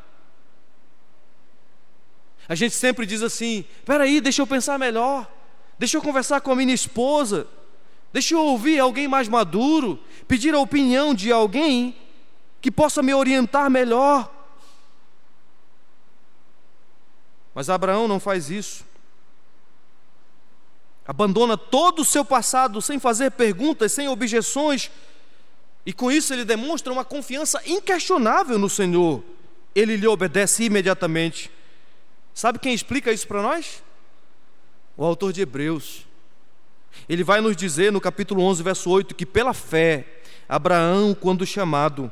A 2.48 2.54
gente 2.54 2.76
sempre 2.76 3.04
diz 3.04 3.22
assim: 3.22 3.64
peraí, 3.84 4.20
deixa 4.20 4.40
eu 4.40 4.46
pensar 4.46 4.78
melhor, 4.78 5.28
deixa 5.78 5.96
eu 5.96 6.02
conversar 6.02 6.40
com 6.40 6.52
a 6.52 6.56
minha 6.56 6.74
esposa, 6.74 7.48
deixa 8.12 8.34
eu 8.34 8.40
ouvir 8.40 8.78
alguém 8.78 9.08
mais 9.08 9.26
maduro, 9.26 9.98
pedir 10.28 10.54
a 10.54 10.60
opinião 10.60 11.12
de 11.12 11.32
alguém 11.32 11.96
que 12.60 12.70
possa 12.70 13.02
me 13.02 13.12
orientar 13.12 13.68
melhor. 13.68 14.32
Mas 17.52 17.68
Abraão 17.68 18.06
não 18.06 18.20
faz 18.20 18.48
isso 18.48 18.89
abandona 21.10 21.56
todo 21.56 22.02
o 22.02 22.04
seu 22.04 22.24
passado 22.24 22.80
sem 22.80 23.00
fazer 23.00 23.32
perguntas, 23.32 23.90
sem 23.90 24.06
objeções, 24.06 24.92
e 25.84 25.92
com 25.92 26.08
isso 26.08 26.32
ele 26.32 26.44
demonstra 26.44 26.92
uma 26.92 27.04
confiança 27.04 27.60
inquestionável 27.66 28.56
no 28.60 28.70
Senhor. 28.70 29.20
Ele 29.74 29.96
lhe 29.96 30.06
obedece 30.06 30.62
imediatamente. 30.62 31.50
Sabe 32.32 32.60
quem 32.60 32.72
explica 32.72 33.10
isso 33.10 33.26
para 33.26 33.42
nós? 33.42 33.82
O 34.96 35.04
autor 35.04 35.32
de 35.32 35.40
Hebreus. 35.40 36.06
Ele 37.08 37.24
vai 37.24 37.40
nos 37.40 37.56
dizer 37.56 37.90
no 37.90 38.00
capítulo 38.00 38.44
11, 38.44 38.62
verso 38.62 38.88
8, 38.88 39.12
que 39.16 39.26
pela 39.26 39.52
fé, 39.52 40.06
Abraão, 40.48 41.12
quando 41.12 41.44
chamado, 41.44 42.08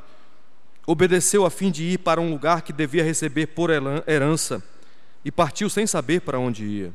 obedeceu 0.85 1.45
a 1.45 1.49
fim 1.49 1.71
de 1.71 1.85
ir 1.85 1.99
para 1.99 2.19
um 2.19 2.29
lugar 2.29 2.63
que 2.63 2.73
devia 2.73 3.05
receber 3.05 3.47
por 3.47 3.69
herança 3.69 4.61
e 5.23 5.31
partiu 5.31 5.69
sem 5.69 5.87
saber 5.87 6.19
para 6.19 6.37
onde 6.37 6.65
ia. 6.65 6.93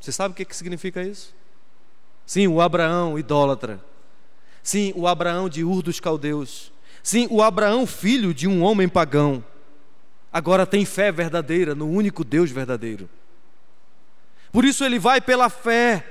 Você 0.00 0.12
sabe 0.12 0.32
o 0.32 0.34
que, 0.34 0.44
que 0.44 0.56
significa 0.56 1.02
isso? 1.02 1.34
Sim, 2.24 2.46
o 2.46 2.60
Abraão 2.60 3.18
idólatra. 3.18 3.80
Sim, 4.62 4.92
o 4.94 5.06
Abraão 5.06 5.48
de 5.48 5.64
Ur 5.64 5.82
dos 5.82 5.98
Caldeus. 5.98 6.72
Sim, 7.02 7.26
o 7.30 7.42
Abraão 7.42 7.86
filho 7.86 8.34
de 8.34 8.46
um 8.46 8.62
homem 8.62 8.88
pagão. 8.88 9.42
Agora 10.32 10.66
tem 10.66 10.84
fé 10.84 11.10
verdadeira 11.10 11.74
no 11.74 11.88
único 11.88 12.22
Deus 12.22 12.50
verdadeiro. 12.50 13.08
Por 14.52 14.64
isso 14.64 14.84
ele 14.84 14.98
vai 14.98 15.20
pela 15.20 15.48
fé 15.48 16.04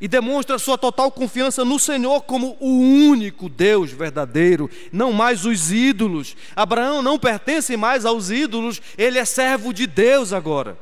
e 0.00 0.08
demonstra 0.08 0.58
sua 0.58 0.76
total 0.76 1.10
confiança 1.10 1.64
no 1.64 1.78
Senhor 1.78 2.22
como 2.22 2.56
o 2.60 2.68
único 2.68 3.48
Deus 3.48 3.90
verdadeiro, 3.90 4.68
não 4.92 5.12
mais 5.12 5.44
os 5.44 5.72
ídolos. 5.72 6.36
Abraão 6.54 7.02
não 7.02 7.18
pertence 7.18 7.76
mais 7.76 8.04
aos 8.04 8.30
ídolos, 8.30 8.80
ele 8.98 9.18
é 9.18 9.24
servo 9.24 9.72
de 9.72 9.86
Deus 9.86 10.32
agora. 10.32 10.76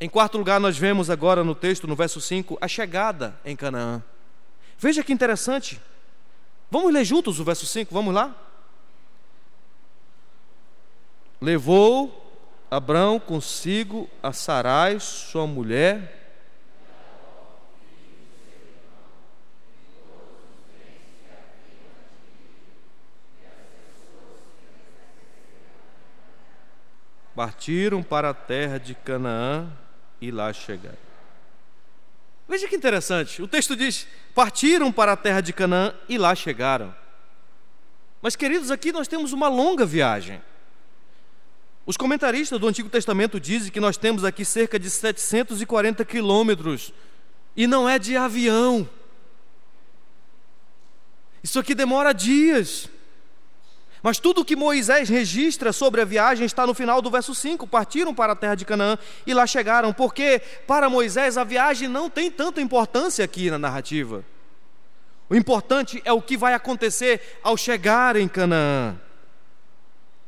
Em 0.00 0.08
quarto 0.08 0.36
lugar, 0.36 0.60
nós 0.60 0.76
vemos 0.76 1.08
agora 1.08 1.44
no 1.44 1.54
texto, 1.54 1.86
no 1.86 1.94
verso 1.94 2.20
5, 2.20 2.58
a 2.60 2.66
chegada 2.68 3.38
em 3.44 3.54
Canaã. 3.54 4.02
Veja 4.76 5.02
que 5.02 5.12
interessante. 5.12 5.80
Vamos 6.70 6.92
ler 6.92 7.04
juntos 7.04 7.38
o 7.38 7.44
verso 7.44 7.64
5, 7.64 7.94
vamos 7.94 8.12
lá? 8.12 8.34
Levou 11.40 12.22
Abrão 12.70 13.20
consigo 13.20 14.10
a 14.20 14.32
Sarai, 14.32 14.98
sua 14.98 15.46
mulher, 15.46 16.22
partiram 27.34 28.02
para 28.02 28.30
a 28.30 28.34
terra 28.34 28.78
de 28.78 28.94
Canaã 28.94 29.83
e 30.24 30.30
lá 30.30 30.52
chegaram. 30.52 30.96
Veja 32.48 32.68
que 32.68 32.76
interessante, 32.76 33.42
o 33.42 33.48
texto 33.48 33.76
diz: 33.76 34.06
partiram 34.34 34.90
para 34.90 35.12
a 35.12 35.16
terra 35.16 35.40
de 35.40 35.52
Canaã 35.52 35.94
e 36.08 36.18
lá 36.18 36.34
chegaram. 36.34 36.94
Mas, 38.20 38.36
queridos, 38.36 38.70
aqui 38.70 38.90
nós 38.90 39.06
temos 39.06 39.32
uma 39.32 39.48
longa 39.48 39.84
viagem. 39.84 40.40
Os 41.86 41.96
comentaristas 41.96 42.58
do 42.58 42.66
Antigo 42.66 42.88
Testamento 42.88 43.38
dizem 43.38 43.70
que 43.70 43.80
nós 43.80 43.98
temos 43.98 44.24
aqui 44.24 44.44
cerca 44.44 44.78
de 44.78 44.88
740 44.88 46.04
quilômetros, 46.04 46.92
e 47.54 47.66
não 47.66 47.86
é 47.86 47.98
de 47.98 48.16
avião. 48.16 48.88
Isso 51.42 51.58
aqui 51.58 51.74
demora 51.74 52.14
dias. 52.14 52.88
Mas 54.04 54.18
tudo 54.18 54.42
o 54.42 54.44
que 54.44 54.54
Moisés 54.54 55.08
registra 55.08 55.72
sobre 55.72 56.02
a 56.02 56.04
viagem 56.04 56.44
está 56.44 56.66
no 56.66 56.74
final 56.74 57.00
do 57.00 57.10
verso 57.10 57.34
5. 57.34 57.66
Partiram 57.66 58.14
para 58.14 58.34
a 58.34 58.36
terra 58.36 58.54
de 58.54 58.66
Canaã 58.66 58.98
e 59.26 59.32
lá 59.32 59.46
chegaram, 59.46 59.94
porque 59.94 60.42
para 60.66 60.90
Moisés 60.90 61.38
a 61.38 61.42
viagem 61.42 61.88
não 61.88 62.10
tem 62.10 62.30
tanta 62.30 62.60
importância 62.60 63.24
aqui 63.24 63.50
na 63.50 63.58
narrativa. 63.58 64.22
O 65.26 65.34
importante 65.34 66.02
é 66.04 66.12
o 66.12 66.20
que 66.20 66.36
vai 66.36 66.52
acontecer 66.52 67.38
ao 67.42 67.56
chegar 67.56 68.14
em 68.14 68.28
Canaã. 68.28 68.94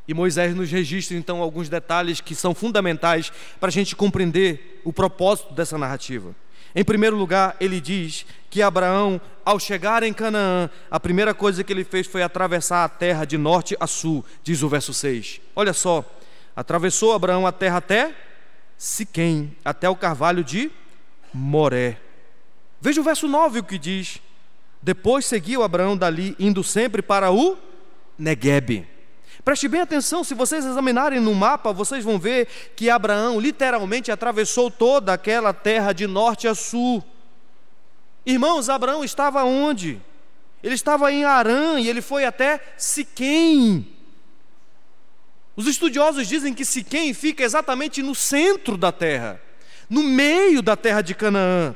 E 0.08 0.14
Moisés 0.14 0.54
nos 0.54 0.70
registra 0.70 1.14
então 1.14 1.42
alguns 1.42 1.68
detalhes 1.68 2.18
que 2.18 2.34
são 2.34 2.54
fundamentais 2.54 3.30
para 3.60 3.68
a 3.68 3.72
gente 3.72 3.94
compreender 3.94 4.80
o 4.86 4.92
propósito 4.92 5.52
dessa 5.52 5.76
narrativa. 5.76 6.34
Em 6.78 6.84
primeiro 6.84 7.16
lugar, 7.16 7.56
ele 7.58 7.80
diz 7.80 8.26
que 8.50 8.60
Abraão, 8.60 9.18
ao 9.42 9.58
chegar 9.58 10.02
em 10.02 10.12
Canaã, 10.12 10.68
a 10.90 11.00
primeira 11.00 11.32
coisa 11.32 11.64
que 11.64 11.72
ele 11.72 11.84
fez 11.84 12.06
foi 12.06 12.22
atravessar 12.22 12.84
a 12.84 12.88
terra 12.88 13.24
de 13.24 13.38
norte 13.38 13.74
a 13.80 13.86
sul, 13.86 14.22
diz 14.44 14.62
o 14.62 14.68
verso 14.68 14.92
6. 14.92 15.40
Olha 15.56 15.72
só, 15.72 16.04
atravessou 16.54 17.14
Abraão 17.14 17.46
a 17.46 17.52
terra 17.52 17.78
até 17.78 18.14
Siquém, 18.76 19.56
até 19.64 19.88
o 19.88 19.96
carvalho 19.96 20.44
de 20.44 20.70
Moré. 21.32 21.98
Veja 22.78 23.00
o 23.00 23.04
verso 23.04 23.26
9 23.26 23.60
o 23.60 23.64
que 23.64 23.78
diz. 23.78 24.20
Depois 24.82 25.24
seguiu 25.24 25.62
Abraão 25.62 25.96
dali, 25.96 26.36
indo 26.38 26.62
sempre 26.62 27.00
para 27.00 27.30
o 27.30 27.56
Neguebe. 28.18 28.86
Preste 29.46 29.68
bem 29.68 29.80
atenção, 29.80 30.24
se 30.24 30.34
vocês 30.34 30.64
examinarem 30.64 31.20
no 31.20 31.32
mapa, 31.32 31.72
vocês 31.72 32.02
vão 32.02 32.18
ver 32.18 32.48
que 32.74 32.90
Abraão 32.90 33.38
literalmente 33.38 34.10
atravessou 34.10 34.72
toda 34.72 35.12
aquela 35.12 35.52
terra 35.52 35.92
de 35.92 36.04
norte 36.04 36.48
a 36.48 36.54
sul. 36.56 37.00
Irmãos, 38.26 38.68
Abraão 38.68 39.04
estava 39.04 39.44
onde? 39.44 40.02
Ele 40.64 40.74
estava 40.74 41.12
em 41.12 41.24
Arã 41.24 41.78
e 41.78 41.88
ele 41.88 42.02
foi 42.02 42.24
até 42.24 42.60
Siquém. 42.76 43.88
Os 45.54 45.68
estudiosos 45.68 46.26
dizem 46.26 46.52
que 46.52 46.64
Siquém 46.64 47.14
fica 47.14 47.44
exatamente 47.44 48.02
no 48.02 48.16
centro 48.16 48.76
da 48.76 48.90
terra, 48.90 49.40
no 49.88 50.02
meio 50.02 50.60
da 50.60 50.74
terra 50.74 51.02
de 51.02 51.14
Canaã. 51.14 51.72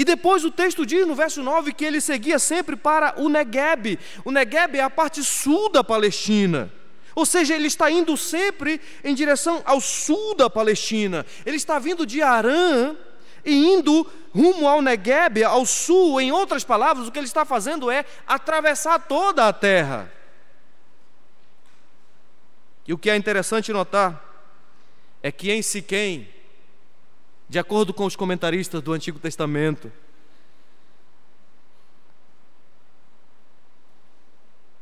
E 0.00 0.04
depois 0.04 0.46
o 0.46 0.50
texto 0.50 0.86
diz 0.86 1.06
no 1.06 1.14
verso 1.14 1.42
9 1.42 1.74
que 1.74 1.84
ele 1.84 2.00
seguia 2.00 2.38
sempre 2.38 2.74
para 2.74 3.20
o 3.20 3.28
Negueb. 3.28 3.98
O 4.24 4.30
Negueb 4.30 4.78
é 4.78 4.80
a 4.80 4.88
parte 4.88 5.22
sul 5.22 5.68
da 5.68 5.84
Palestina. 5.84 6.72
Ou 7.14 7.26
seja, 7.26 7.54
ele 7.54 7.66
está 7.66 7.90
indo 7.90 8.16
sempre 8.16 8.80
em 9.04 9.14
direção 9.14 9.60
ao 9.66 9.78
sul 9.78 10.34
da 10.34 10.48
Palestina. 10.48 11.26
Ele 11.44 11.58
está 11.58 11.78
vindo 11.78 12.06
de 12.06 12.22
Arã 12.22 12.96
e 13.44 13.52
indo 13.52 14.10
rumo 14.34 14.66
ao 14.66 14.80
Negueb, 14.80 15.44
ao 15.44 15.66
sul. 15.66 16.18
Em 16.18 16.32
outras 16.32 16.64
palavras, 16.64 17.06
o 17.06 17.12
que 17.12 17.18
ele 17.18 17.26
está 17.26 17.44
fazendo 17.44 17.90
é 17.90 18.06
atravessar 18.26 19.00
toda 19.00 19.48
a 19.48 19.52
terra. 19.52 20.10
E 22.88 22.94
o 22.94 22.96
que 22.96 23.10
é 23.10 23.16
interessante 23.16 23.70
notar 23.70 24.18
é 25.22 25.30
que 25.30 25.52
em 25.52 25.60
Siquém, 25.60 26.26
de 27.50 27.58
acordo 27.58 27.92
com 27.92 28.04
os 28.06 28.14
comentaristas 28.14 28.80
do 28.80 28.92
Antigo 28.92 29.18
Testamento, 29.18 29.90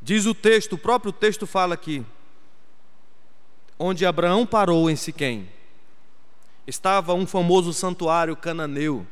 diz 0.02 0.26
o 0.26 0.34
texto, 0.34 0.74
o 0.74 0.78
próprio 0.78 1.10
texto 1.10 1.46
fala 1.46 1.72
aqui, 1.72 2.04
onde 3.78 4.04
Abraão 4.04 4.44
parou 4.44 4.90
em 4.90 4.96
Siquém, 4.96 5.48
estava 6.66 7.14
um 7.14 7.26
famoso 7.26 7.72
santuário 7.72 8.36
cananeu, 8.36 9.06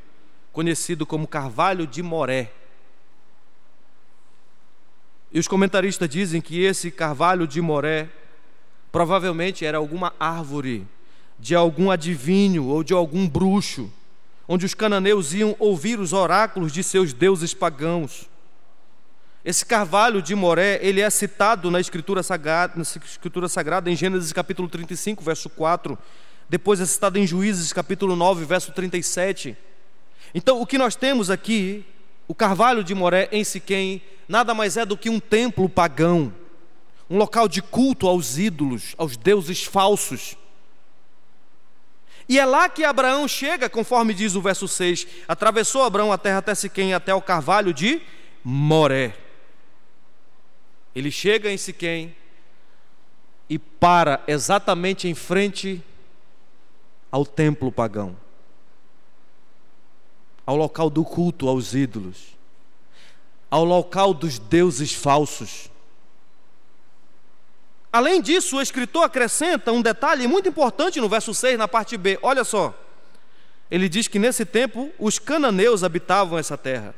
conhecido 0.52 1.06
como 1.06 1.26
Carvalho 1.26 1.86
de 1.86 2.02
Moré. 2.02 2.52
E 5.32 5.38
os 5.38 5.48
comentaristas 5.48 6.10
dizem 6.10 6.42
que 6.42 6.62
esse 6.62 6.90
carvalho 6.90 7.48
de 7.48 7.62
Moré 7.62 8.10
provavelmente 8.92 9.64
era 9.64 9.78
alguma 9.78 10.12
árvore 10.20 10.86
de 11.38 11.54
algum 11.54 11.90
adivinho 11.90 12.66
ou 12.66 12.82
de 12.82 12.92
algum 12.92 13.28
bruxo, 13.28 13.92
onde 14.48 14.64
os 14.64 14.74
cananeus 14.74 15.32
iam 15.32 15.54
ouvir 15.58 15.98
os 15.98 16.12
oráculos 16.12 16.72
de 16.72 16.82
seus 16.82 17.12
deuses 17.12 17.52
pagãos. 17.52 18.28
Esse 19.44 19.64
carvalho 19.64 20.20
de 20.20 20.34
Moré, 20.34 20.80
ele 20.82 21.00
é 21.00 21.08
citado 21.08 21.70
na 21.70 21.78
Escritura 21.78 22.22
Sagrada, 22.22 22.74
na 22.76 22.82
Escritura 22.82 23.48
Sagrada 23.48 23.90
em 23.90 23.94
Gênesis 23.94 24.32
capítulo 24.32 24.68
35, 24.68 25.22
verso 25.22 25.48
4. 25.48 25.96
Depois 26.48 26.80
é 26.80 26.86
citado 26.86 27.18
em 27.18 27.26
Juízes 27.26 27.72
capítulo 27.72 28.16
9, 28.16 28.44
verso 28.44 28.72
37. 28.72 29.56
Então, 30.34 30.60
o 30.60 30.66
que 30.66 30.78
nós 30.78 30.96
temos 30.96 31.30
aqui, 31.30 31.84
o 32.26 32.34
carvalho 32.34 32.82
de 32.82 32.94
Moré 32.94 33.28
em 33.30 33.44
Siquém, 33.44 34.02
nada 34.28 34.52
mais 34.52 34.76
é 34.76 34.84
do 34.84 34.96
que 34.96 35.08
um 35.08 35.20
templo 35.20 35.68
pagão, 35.68 36.32
um 37.08 37.16
local 37.16 37.46
de 37.46 37.62
culto 37.62 38.08
aos 38.08 38.38
ídolos, 38.38 38.94
aos 38.98 39.16
deuses 39.16 39.62
falsos. 39.62 40.36
E 42.28 42.38
é 42.38 42.44
lá 42.44 42.68
que 42.68 42.82
Abraão 42.84 43.28
chega, 43.28 43.68
conforme 43.68 44.12
diz 44.12 44.34
o 44.34 44.40
verso 44.40 44.66
6. 44.66 45.06
Atravessou 45.28 45.82
Abraão 45.82 46.10
a 46.12 46.18
terra 46.18 46.38
até 46.38 46.54
Siquém, 46.54 46.92
até 46.92 47.14
o 47.14 47.22
carvalho 47.22 47.72
de 47.72 48.02
Moré. 48.42 49.16
Ele 50.94 51.10
chega 51.10 51.52
em 51.52 51.56
Siquém 51.56 52.14
e 53.48 53.58
para 53.58 54.22
exatamente 54.26 55.06
em 55.06 55.14
frente 55.14 55.82
ao 57.12 57.24
templo 57.24 57.70
pagão, 57.70 58.16
ao 60.44 60.56
local 60.56 60.90
do 60.90 61.04
culto 61.04 61.48
aos 61.48 61.74
ídolos, 61.74 62.36
ao 63.48 63.64
local 63.64 64.12
dos 64.12 64.38
deuses 64.38 64.92
falsos. 64.92 65.70
Além 67.96 68.20
disso, 68.20 68.58
o 68.58 68.60
escritor 68.60 69.04
acrescenta 69.04 69.72
um 69.72 69.80
detalhe 69.80 70.26
muito 70.26 70.50
importante 70.50 71.00
no 71.00 71.08
verso 71.08 71.32
6, 71.32 71.56
na 71.56 71.66
parte 71.66 71.96
B. 71.96 72.18
Olha 72.20 72.44
só. 72.44 72.78
Ele 73.70 73.88
diz 73.88 74.06
que 74.06 74.18
nesse 74.18 74.44
tempo 74.44 74.92
os 74.98 75.18
cananeus 75.18 75.82
habitavam 75.82 76.38
essa 76.38 76.58
terra. 76.58 76.94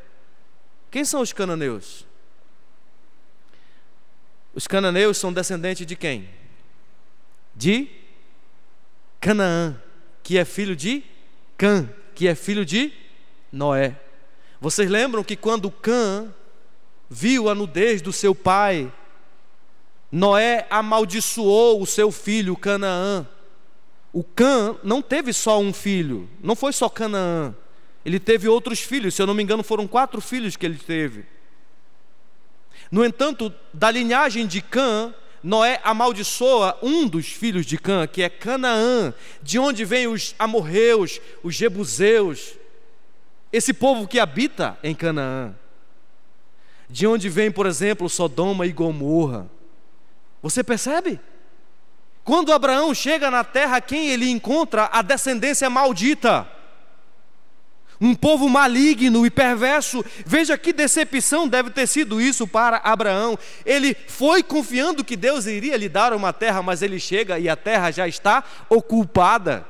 Quem 0.90 1.04
são 1.04 1.20
os 1.20 1.32
cananeus? 1.32 2.04
Os 4.52 4.66
cananeus 4.66 5.18
são 5.18 5.32
descendentes 5.32 5.87
de 5.87 5.94
quem? 5.94 6.28
De 7.54 7.88
Canaã, 9.20 9.80
que 10.24 10.37
é 10.37 10.44
filho 10.44 10.74
de 10.74 11.04
Cã, 11.56 11.88
que 12.12 12.26
é 12.26 12.34
filho 12.34 12.64
de 12.64 12.92
Noé. 13.52 13.94
Vocês 14.61 14.90
lembram 14.90 15.22
que 15.22 15.37
quando 15.37 15.70
Cã 15.70 16.34
viu 17.08 17.48
a 17.48 17.54
nudez 17.54 18.02
do 18.02 18.12
seu 18.12 18.34
pai, 18.34 18.92
Noé 20.11 20.66
amaldiçoou 20.71 21.83
o 21.83 21.87
seu 21.87 22.11
filho 22.11 22.57
Canaã. 22.57 23.27
O 24.12 24.25
Cã 24.25 24.77
não 24.83 25.03
teve 25.03 25.33
só 25.33 25.61
um 25.61 25.73
filho, 25.73 26.29
não 26.42 26.57
foi 26.57 26.73
só 26.73 26.88
Canaã. 26.88 27.55
Ele 28.05 28.18
teve 28.18 28.49
outros 28.49 28.81
filhos, 28.81 29.14
se 29.14 29.21
eu 29.21 29.27
não 29.27 29.35
me 29.35 29.42
engano, 29.42 29.62
foram 29.62 29.87
quatro 29.87 30.21
filhos 30.21 30.57
que 30.57 30.64
ele 30.64 30.79
teve. 30.79 31.27
No 32.90 33.05
entanto, 33.05 33.53
da 33.73 33.90
linhagem 33.90 34.47
de 34.47 34.62
Cã, 34.62 35.14
Noé 35.42 35.79
amaldiçoa 35.85 36.79
um 36.83 37.07
dos 37.07 37.27
filhos 37.29 37.66
de 37.66 37.77
Cã, 37.77 38.07
que 38.07 38.23
é 38.23 38.31
Canaã, 38.31 39.12
de 39.42 39.59
onde 39.59 39.85
vêm 39.85 40.07
os 40.07 40.35
amorreus, 40.38 41.21
os 41.42 41.55
jebuseus, 41.55 42.55
esse 43.53 43.73
povo 43.73 44.09
que 44.09 44.18
habita 44.18 44.79
em 44.83 44.94
Canaã. 44.94 45.55
De 46.88 47.07
onde 47.07 47.29
vem, 47.29 47.51
por 47.51 47.66
exemplo, 47.66 48.09
Sodoma 48.09 48.66
e 48.66 48.73
Gomorra. 48.73 49.51
Você 50.42 50.62
percebe? 50.62 51.20
Quando 52.24 52.53
Abraão 52.53 52.94
chega 52.94 53.31
na 53.31 53.42
terra, 53.42 53.81
quem 53.81 54.11
ele 54.11 54.29
encontra? 54.29 54.88
A 54.92 55.03
descendência 55.03 55.70
maldita. 55.70 56.46
Um 58.01 58.14
povo 58.14 58.48
maligno 58.48 59.27
e 59.27 59.31
perverso. 59.31 60.05
Veja 60.24 60.57
que 60.57 60.72
decepção 60.72 61.48
deve 61.48 61.70
ter 61.70 61.87
sido 61.87 62.20
isso 62.20 62.46
para 62.46 62.83
Abraão. 62.85 63.38
Ele 63.64 63.96
foi 64.07 64.42
confiando 64.42 65.05
que 65.05 65.16
Deus 65.16 65.46
iria 65.46 65.77
lhe 65.77 65.88
dar 65.88 66.12
uma 66.12 66.33
terra, 66.33 66.62
mas 66.62 66.83
ele 66.83 67.01
chega 67.01 67.38
e 67.38 67.48
a 67.48 67.57
terra 67.57 67.90
já 67.90 68.07
está 68.07 68.44
ocupada. 68.68 69.66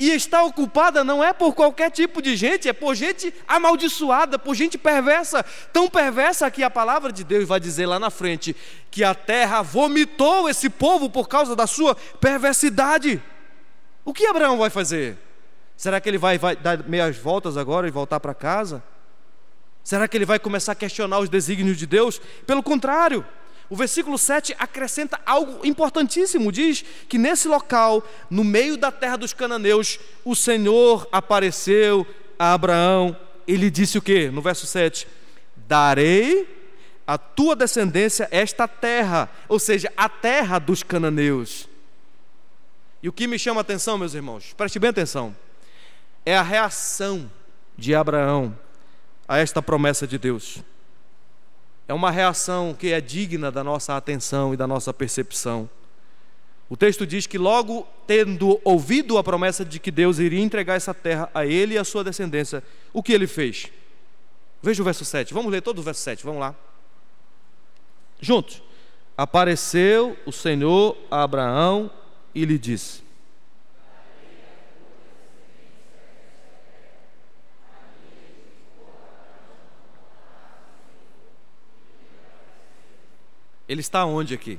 E 0.00 0.12
está 0.12 0.42
ocupada 0.42 1.04
não 1.04 1.22
é 1.22 1.30
por 1.30 1.54
qualquer 1.54 1.90
tipo 1.90 2.22
de 2.22 2.34
gente, 2.34 2.66
é 2.66 2.72
por 2.72 2.94
gente 2.94 3.34
amaldiçoada, 3.46 4.38
por 4.38 4.54
gente 4.54 4.78
perversa, 4.78 5.44
tão 5.74 5.90
perversa 5.90 6.50
que 6.50 6.62
a 6.62 6.70
palavra 6.70 7.12
de 7.12 7.22
Deus 7.22 7.46
vai 7.46 7.60
dizer 7.60 7.84
lá 7.84 7.98
na 7.98 8.08
frente 8.08 8.56
que 8.90 9.04
a 9.04 9.14
terra 9.14 9.60
vomitou 9.60 10.48
esse 10.48 10.70
povo 10.70 11.10
por 11.10 11.28
causa 11.28 11.54
da 11.54 11.66
sua 11.66 11.94
perversidade. 11.94 13.22
O 14.02 14.14
que 14.14 14.26
Abraão 14.26 14.56
vai 14.56 14.70
fazer? 14.70 15.18
Será 15.76 16.00
que 16.00 16.08
ele 16.08 16.16
vai, 16.16 16.38
vai 16.38 16.56
dar 16.56 16.82
meias 16.88 17.18
voltas 17.18 17.58
agora 17.58 17.86
e 17.86 17.90
voltar 17.90 18.20
para 18.20 18.32
casa? 18.32 18.82
Será 19.84 20.08
que 20.08 20.16
ele 20.16 20.24
vai 20.24 20.38
começar 20.38 20.72
a 20.72 20.76
questionar 20.76 21.18
os 21.18 21.28
desígnios 21.28 21.76
de 21.76 21.86
Deus? 21.86 22.18
Pelo 22.46 22.62
contrário, 22.62 23.22
o 23.70 23.76
versículo 23.76 24.18
7 24.18 24.54
acrescenta 24.58 25.20
algo 25.24 25.64
importantíssimo. 25.64 26.50
Diz 26.50 26.84
que 27.08 27.16
nesse 27.16 27.46
local, 27.46 28.02
no 28.28 28.42
meio 28.42 28.76
da 28.76 28.90
terra 28.90 29.16
dos 29.16 29.32
cananeus, 29.32 30.00
o 30.24 30.34
Senhor 30.34 31.08
apareceu 31.12 32.04
a 32.36 32.52
Abraão. 32.52 33.16
Ele 33.46 33.70
disse 33.70 33.96
o 33.96 34.02
que? 34.02 34.28
No 34.28 34.42
verso 34.42 34.66
7: 34.66 35.06
Darei 35.68 36.48
a 37.06 37.16
tua 37.16 37.54
descendência 37.54 38.28
esta 38.32 38.66
terra, 38.66 39.30
ou 39.48 39.60
seja, 39.60 39.92
a 39.96 40.08
terra 40.08 40.58
dos 40.58 40.82
cananeus. 40.82 41.68
E 43.00 43.08
o 43.08 43.12
que 43.12 43.28
me 43.28 43.38
chama 43.38 43.60
a 43.60 43.62
atenção, 43.62 43.96
meus 43.96 44.14
irmãos, 44.14 44.52
preste 44.52 44.80
bem 44.80 44.90
atenção, 44.90 45.34
é 46.26 46.36
a 46.36 46.42
reação 46.42 47.30
de 47.78 47.94
Abraão 47.94 48.56
a 49.28 49.38
esta 49.38 49.62
promessa 49.62 50.08
de 50.08 50.18
Deus. 50.18 50.58
É 51.90 51.92
uma 51.92 52.12
reação 52.12 52.72
que 52.72 52.92
é 52.92 53.00
digna 53.00 53.50
da 53.50 53.64
nossa 53.64 53.96
atenção 53.96 54.54
e 54.54 54.56
da 54.56 54.64
nossa 54.64 54.94
percepção. 54.94 55.68
O 56.68 56.76
texto 56.76 57.04
diz 57.04 57.26
que, 57.26 57.36
logo 57.36 57.84
tendo 58.06 58.60
ouvido 58.62 59.18
a 59.18 59.24
promessa 59.24 59.64
de 59.64 59.80
que 59.80 59.90
Deus 59.90 60.20
iria 60.20 60.38
entregar 60.38 60.76
essa 60.76 60.94
terra 60.94 61.28
a 61.34 61.44
ele 61.44 61.74
e 61.74 61.78
a 61.78 61.82
sua 61.82 62.04
descendência, 62.04 62.62
o 62.92 63.02
que 63.02 63.12
ele 63.12 63.26
fez? 63.26 63.66
Veja 64.62 64.80
o 64.80 64.84
verso 64.84 65.04
7. 65.04 65.34
Vamos 65.34 65.50
ler 65.50 65.62
todo 65.62 65.80
o 65.80 65.82
verso 65.82 66.00
7. 66.02 66.24
Vamos 66.24 66.38
lá. 66.38 66.54
Juntos. 68.20 68.62
Apareceu 69.16 70.16
o 70.24 70.30
Senhor 70.30 70.96
a 71.10 71.24
Abraão 71.24 71.90
e 72.32 72.44
lhe 72.44 72.56
disse: 72.56 73.02
Ele 83.70 83.82
está 83.82 84.04
onde 84.04 84.34
aqui? 84.34 84.58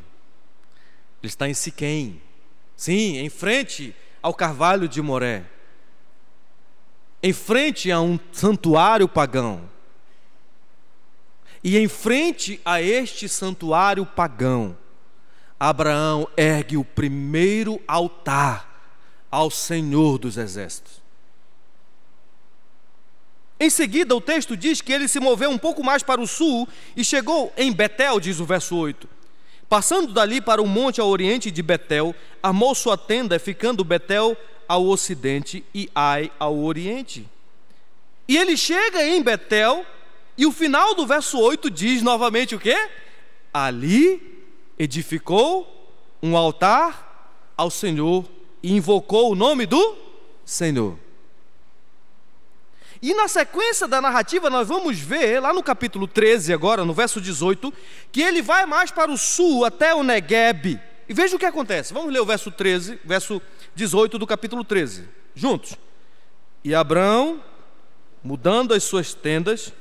Ele 1.21 1.27
está 1.27 1.49
em 1.49 1.53
Siquém. 1.53 2.21
Sim, 2.77 3.17
em 3.17 3.27
frente 3.29 3.93
ao 4.21 4.33
carvalho 4.33 4.87
de 4.87 5.01
Moré. 5.01 5.43
Em 7.21 7.33
frente 7.33 7.91
a 7.91 7.99
um 7.99 8.17
santuário 8.31 9.09
pagão. 9.09 9.69
E 11.61 11.77
em 11.77 11.89
frente 11.89 12.61
a 12.63 12.81
este 12.81 13.27
santuário 13.27 14.05
pagão, 14.05 14.77
Abraão 15.59 16.25
ergue 16.37 16.77
o 16.77 16.85
primeiro 16.85 17.81
altar 17.85 18.95
ao 19.29 19.51
Senhor 19.51 20.19
dos 20.19 20.37
Exércitos. 20.37 21.00
Em 23.61 23.69
seguida, 23.69 24.15
o 24.15 24.19
texto 24.19 24.57
diz 24.57 24.81
que 24.81 24.91
ele 24.91 25.07
se 25.07 25.19
moveu 25.19 25.51
um 25.51 25.57
pouco 25.57 25.83
mais 25.83 26.01
para 26.01 26.19
o 26.19 26.25
sul 26.25 26.67
e 26.97 27.05
chegou 27.05 27.53
em 27.55 27.71
Betel, 27.71 28.19
diz 28.19 28.39
o 28.39 28.43
verso 28.43 28.75
8. 28.75 29.07
Passando 29.69 30.11
dali 30.11 30.41
para 30.41 30.59
o 30.59 30.65
monte 30.65 30.99
ao 30.99 31.07
oriente 31.07 31.51
de 31.51 31.61
Betel, 31.61 32.15
armou 32.41 32.73
sua 32.73 32.97
tenda, 32.97 33.37
ficando 33.37 33.83
Betel 33.83 34.35
ao 34.67 34.87
ocidente 34.87 35.63
e 35.75 35.87
Ai 35.93 36.31
ao 36.39 36.57
oriente. 36.57 37.29
E 38.27 38.35
ele 38.35 38.57
chega 38.57 39.05
em 39.05 39.21
Betel, 39.21 39.85
e 40.35 40.47
o 40.47 40.51
final 40.51 40.95
do 40.95 41.05
verso 41.05 41.37
8 41.37 41.69
diz 41.69 42.01
novamente 42.01 42.55
o 42.55 42.59
quê? 42.59 42.89
Ali 43.53 44.41
edificou 44.79 45.93
um 46.19 46.35
altar 46.35 47.53
ao 47.55 47.69
Senhor 47.69 48.25
e 48.63 48.73
invocou 48.73 49.31
o 49.31 49.35
nome 49.35 49.67
do 49.67 49.95
Senhor. 50.43 50.97
E 53.01 53.15
na 53.15 53.27
sequência 53.27 53.87
da 53.87 53.99
narrativa, 53.99 54.47
nós 54.47 54.67
vamos 54.67 54.99
ver, 54.99 55.39
lá 55.39 55.51
no 55.51 55.63
capítulo 55.63 56.07
13, 56.07 56.53
agora, 56.53 56.85
no 56.85 56.93
verso 56.93 57.19
18, 57.19 57.73
que 58.11 58.21
ele 58.21 58.43
vai 58.43 58.67
mais 58.67 58.91
para 58.91 59.11
o 59.11 59.17
sul, 59.17 59.65
até 59.65 59.95
o 59.95 60.03
Negueb. 60.03 60.79
E 61.09 61.13
veja 61.13 61.35
o 61.35 61.39
que 61.39 61.45
acontece. 61.45 61.93
Vamos 61.93 62.13
ler 62.13 62.19
o 62.19 62.25
verso 62.25 62.51
13, 62.51 62.99
verso 63.03 63.41
18 63.73 64.19
do 64.19 64.27
capítulo 64.27 64.63
13, 64.63 65.09
juntos. 65.33 65.75
E 66.63 66.75
Abraão, 66.75 67.43
mudando 68.23 68.71
as 68.71 68.83
suas 68.83 69.15
tendas, 69.15 69.73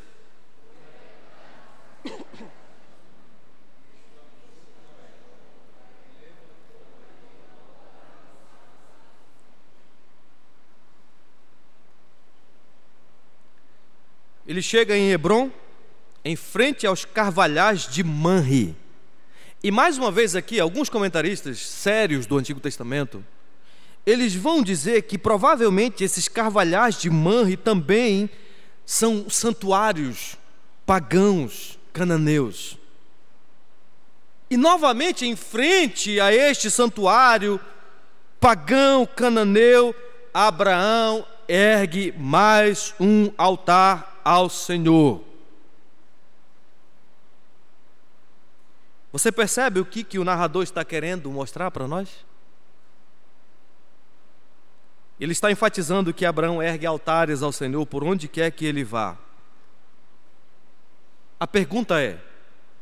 Ele 14.51 14.61
chega 14.61 14.97
em 14.97 15.13
Hebron, 15.13 15.49
em 16.25 16.35
frente 16.35 16.85
aos 16.85 17.05
carvalhais 17.05 17.87
de 17.87 18.03
Manri. 18.03 18.75
E 19.63 19.71
mais 19.71 19.97
uma 19.97 20.11
vez 20.11 20.35
aqui, 20.35 20.59
alguns 20.59 20.89
comentaristas 20.89 21.61
sérios 21.61 22.27
do 22.27 22.37
Antigo 22.37 22.59
Testamento, 22.59 23.25
eles 24.05 24.35
vão 24.35 24.61
dizer 24.61 25.03
que 25.03 25.17
provavelmente 25.17 26.03
esses 26.03 26.27
carvalhais 26.27 26.97
de 26.97 27.09
Manri 27.09 27.57
também 27.57 28.29
são 28.85 29.31
santuários 29.31 30.35
pagãos 30.85 31.79
cananeus. 31.93 32.77
E 34.51 34.57
novamente, 34.57 35.25
em 35.25 35.37
frente 35.37 36.19
a 36.19 36.35
este 36.35 36.69
santuário 36.73 37.61
pagão 38.41 39.07
cananeu, 39.07 39.95
Abraão 40.35 41.25
ergue 41.47 42.13
mais 42.19 42.93
um 42.99 43.31
altar 43.39 44.10
ao 44.25 44.49
Senhor. 44.49 45.23
Você 49.13 49.33
percebe 49.33 49.81
o 49.81 49.85
que, 49.85 50.05
que 50.05 50.19
o 50.19 50.25
narrador 50.25 50.63
está 50.63 50.85
querendo 50.85 51.31
mostrar 51.31 51.71
para 51.71 51.89
nós? 51.89 52.25
Ele 55.19 55.33
está 55.33 55.51
enfatizando 55.51 56.15
que 56.15 56.25
Abraão 56.25 56.63
ergue 56.63 56.87
altares 56.87 57.43
ao 57.43 57.53
Senhor 57.53 57.85
por 57.87 58.05
onde 58.05 58.29
quer 58.29 58.51
que 58.53 58.65
ele 58.65 58.85
vá. 58.85 59.19
A 61.39 61.47
pergunta 61.47 62.01
é: 62.01 62.19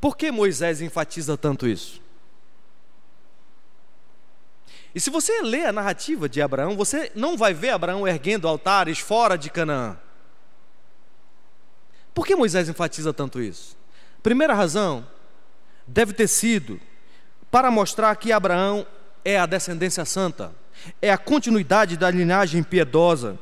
por 0.01 0.17
que 0.17 0.31
Moisés 0.31 0.81
enfatiza 0.81 1.37
tanto 1.37 1.67
isso? 1.67 2.01
E 4.95 5.01
se 5.01 5.11
você 5.11 5.43
lê 5.43 5.65
a 5.65 5.73
narrativa 5.73 6.29
de 6.29 6.41
Abraão, 6.41 6.77
você 6.77 7.11
não 7.15 7.37
vai 7.37 7.53
ver 7.53 7.71
Abraão 7.71 8.07
erguendo 8.07 8.49
altares 8.49 8.99
fora 8.99 9.37
de 9.37 9.51
Canaã. 9.51 9.97
Por 12.19 12.27
que 12.27 12.35
Moisés 12.35 12.69
enfatiza 12.69 13.13
tanto 13.13 13.41
isso? 13.41 13.77
Primeira 14.25 14.53
razão 14.53 15.07
deve 15.87 16.13
ter 16.13 16.27
sido 16.27 16.81
para 17.49 17.71
mostrar 17.71 18.17
que 18.17 18.33
Abraão 18.33 18.85
é 19.25 19.39
a 19.39 19.47
descendência 19.47 20.05
santa, 20.05 20.53
é 21.01 21.13
a 21.13 21.17
continuidade 21.17 21.97
da 21.97 22.11
linhagem 22.11 22.65
piedosa. 22.65 23.39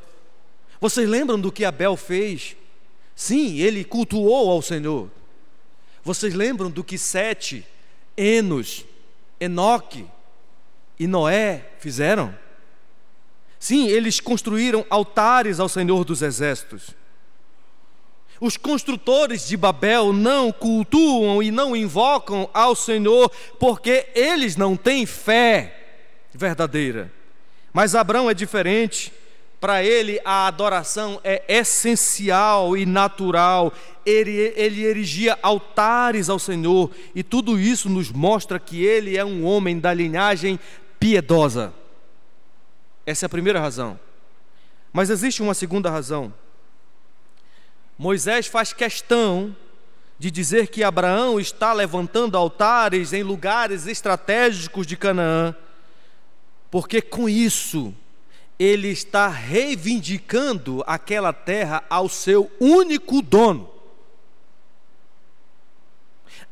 Vocês 0.79 1.09
lembram 1.09 1.39
do 1.39 1.51
que 1.51 1.65
Abel 1.65 1.97
fez? 1.97 2.55
Sim, 3.15 3.57
ele 3.57 3.83
cultuou 3.83 4.51
ao 4.51 4.61
Senhor. 4.61 5.09
Vocês 6.03 6.35
lembram 6.35 6.69
do 6.69 6.83
que 6.83 6.99
Sete, 6.99 7.65
Enos, 8.15 8.85
Enoque 9.39 10.05
e 10.99 11.07
Noé 11.07 11.67
fizeram? 11.79 12.31
Sim, 13.57 13.87
eles 13.87 14.19
construíram 14.19 14.85
altares 14.87 15.59
ao 15.59 15.67
Senhor 15.67 16.05
dos 16.05 16.21
Exércitos. 16.21 16.95
Os 18.39 18.57
construtores 18.57 19.47
de 19.47 19.57
Babel 19.57 20.13
não 20.13 20.51
cultuam 20.51 21.41
e 21.41 21.49
não 21.49 21.75
invocam 21.75 22.49
ao 22.53 22.75
Senhor 22.75 23.29
porque 23.59 24.07
eles 24.13 24.55
não 24.55 24.75
têm 24.75 25.05
fé 25.05 25.73
verdadeira. 26.33 27.11
Mas 27.73 27.95
Abraão 27.95 28.29
é 28.29 28.33
diferente. 28.33 29.11
Para 29.59 29.83
ele, 29.83 30.21
a 30.23 30.45
adoração 30.45 31.19
é 31.23 31.43
essencial 31.47 32.77
e 32.77 32.85
natural. 32.85 33.73
Ele, 34.05 34.53
ele 34.55 34.83
erigia 34.83 35.37
altares 35.41 36.29
ao 36.29 36.37
Senhor, 36.37 36.91
e 37.15 37.23
tudo 37.23 37.59
isso 37.59 37.89
nos 37.89 38.11
mostra 38.11 38.59
que 38.59 38.85
ele 38.85 39.17
é 39.17 39.25
um 39.25 39.43
homem 39.43 39.79
da 39.79 39.93
linhagem 39.93 40.59
piedosa. 40.99 41.73
Essa 43.05 43.25
é 43.25 43.27
a 43.27 43.29
primeira 43.29 43.59
razão. 43.59 43.99
Mas 44.93 45.09
existe 45.09 45.41
uma 45.41 45.53
segunda 45.53 45.89
razão. 45.89 46.31
Moisés 47.97 48.45
faz 48.45 48.73
questão 48.73 49.55
de 50.19 50.29
dizer 50.29 50.67
que 50.67 50.83
Abraão 50.83 51.39
está 51.39 51.73
levantando 51.73 52.37
altares 52.37 53.13
em 53.13 53.23
lugares 53.23 53.87
estratégicos 53.87 54.85
de 54.85 54.95
Canaã, 54.95 55.55
porque 56.69 57.01
com 57.01 57.27
isso 57.27 57.93
ele 58.59 58.89
está 58.89 59.27
reivindicando 59.27 60.83
aquela 60.87 61.31
terra 61.31 61.83
ao 61.89 62.09
seu 62.09 62.51
único 62.59 63.21
dono, 63.21 63.69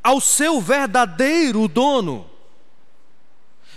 ao 0.03 0.21
seu 0.21 0.61
verdadeiro 0.61 1.67
dono. 1.67 2.29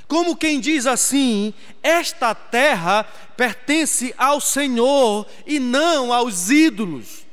Como 0.06 0.36
quem 0.36 0.58
diz 0.58 0.86
assim: 0.86 1.52
esta 1.82 2.34
terra 2.34 3.04
pertence 3.36 4.14
ao 4.16 4.40
Senhor 4.40 5.26
e 5.46 5.58
não 5.58 6.12
aos 6.12 6.50
ídolos. 6.50 7.27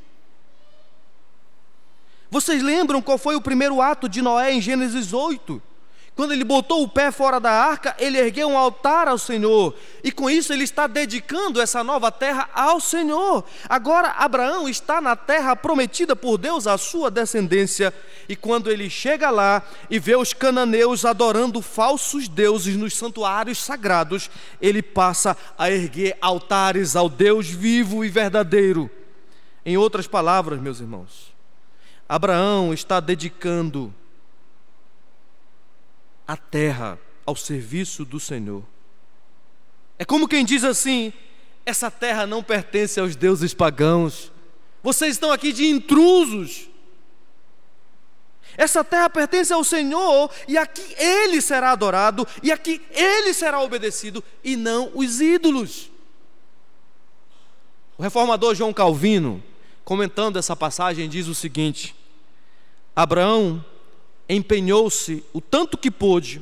Vocês 2.35 2.61
lembram 2.61 3.01
qual 3.01 3.17
foi 3.17 3.37
o 3.37 3.41
primeiro 3.41 3.81
ato 3.81 4.09
de 4.09 4.21
Noé 4.21 4.51
em 4.51 4.59
Gênesis 4.59 5.13
8? 5.13 5.61
Quando 6.17 6.33
ele 6.33 6.43
botou 6.43 6.83
o 6.83 6.87
pé 6.87 7.09
fora 7.09 7.39
da 7.39 7.49
arca, 7.49 7.95
ele 7.97 8.17
ergueu 8.17 8.49
um 8.49 8.57
altar 8.57 9.07
ao 9.07 9.17
Senhor, 9.17 9.73
e 10.03 10.11
com 10.11 10.29
isso 10.29 10.51
ele 10.51 10.65
está 10.65 10.85
dedicando 10.85 11.61
essa 11.61 11.81
nova 11.81 12.11
terra 12.11 12.49
ao 12.53 12.81
Senhor. 12.81 13.45
Agora, 13.69 14.09
Abraão 14.17 14.67
está 14.67 14.99
na 14.99 15.15
terra 15.15 15.55
prometida 15.55 16.13
por 16.13 16.37
Deus 16.37 16.67
à 16.67 16.77
sua 16.77 17.09
descendência, 17.09 17.93
e 18.27 18.35
quando 18.35 18.69
ele 18.69 18.89
chega 18.89 19.29
lá 19.29 19.63
e 19.89 19.97
vê 19.97 20.17
os 20.17 20.33
cananeus 20.33 21.05
adorando 21.05 21.61
falsos 21.61 22.27
deuses 22.27 22.75
nos 22.75 22.97
santuários 22.97 23.59
sagrados, 23.63 24.29
ele 24.61 24.81
passa 24.81 25.37
a 25.57 25.71
erguer 25.71 26.17
altares 26.19 26.97
ao 26.97 27.07
Deus 27.07 27.47
vivo 27.47 28.03
e 28.03 28.09
verdadeiro. 28.09 28.91
Em 29.65 29.77
outras 29.77 30.05
palavras, 30.05 30.59
meus 30.59 30.81
irmãos, 30.81 31.33
Abraão 32.07 32.73
está 32.73 32.99
dedicando 32.99 33.93
a 36.27 36.37
terra 36.37 36.99
ao 37.25 37.35
serviço 37.35 38.05
do 38.05 38.19
Senhor. 38.19 38.63
É 39.97 40.05
como 40.05 40.27
quem 40.27 40.45
diz 40.45 40.63
assim: 40.63 41.11
essa 41.65 41.89
terra 41.89 42.27
não 42.27 42.43
pertence 42.43 42.99
aos 42.99 43.15
deuses 43.15 43.53
pagãos, 43.53 44.31
vocês 44.83 45.13
estão 45.13 45.31
aqui 45.31 45.51
de 45.51 45.65
intrusos. 45.65 46.69
Essa 48.57 48.83
terra 48.83 49.09
pertence 49.09 49.51
ao 49.51 49.63
Senhor 49.63 50.31
e 50.47 50.57
aqui 50.57 50.95
Ele 50.97 51.41
será 51.41 51.71
adorado 51.71 52.25
e 52.41 52.51
aqui 52.51 52.81
Ele 52.91 53.33
será 53.33 53.59
obedecido 53.59 54.23
e 54.43 54.55
não 54.55 54.91
os 54.93 55.19
ídolos. 55.19 55.91
O 57.97 58.03
reformador 58.03 58.53
João 58.55 58.71
Calvino, 58.71 59.43
comentando 59.85 60.37
essa 60.37 60.55
passagem, 60.55 61.07
diz 61.07 61.27
o 61.27 61.35
seguinte: 61.35 61.95
Abraão 62.95 63.63
empenhou-se 64.27 65.23
o 65.31 65.39
tanto 65.39 65.77
que 65.77 65.91
pôde 65.91 66.41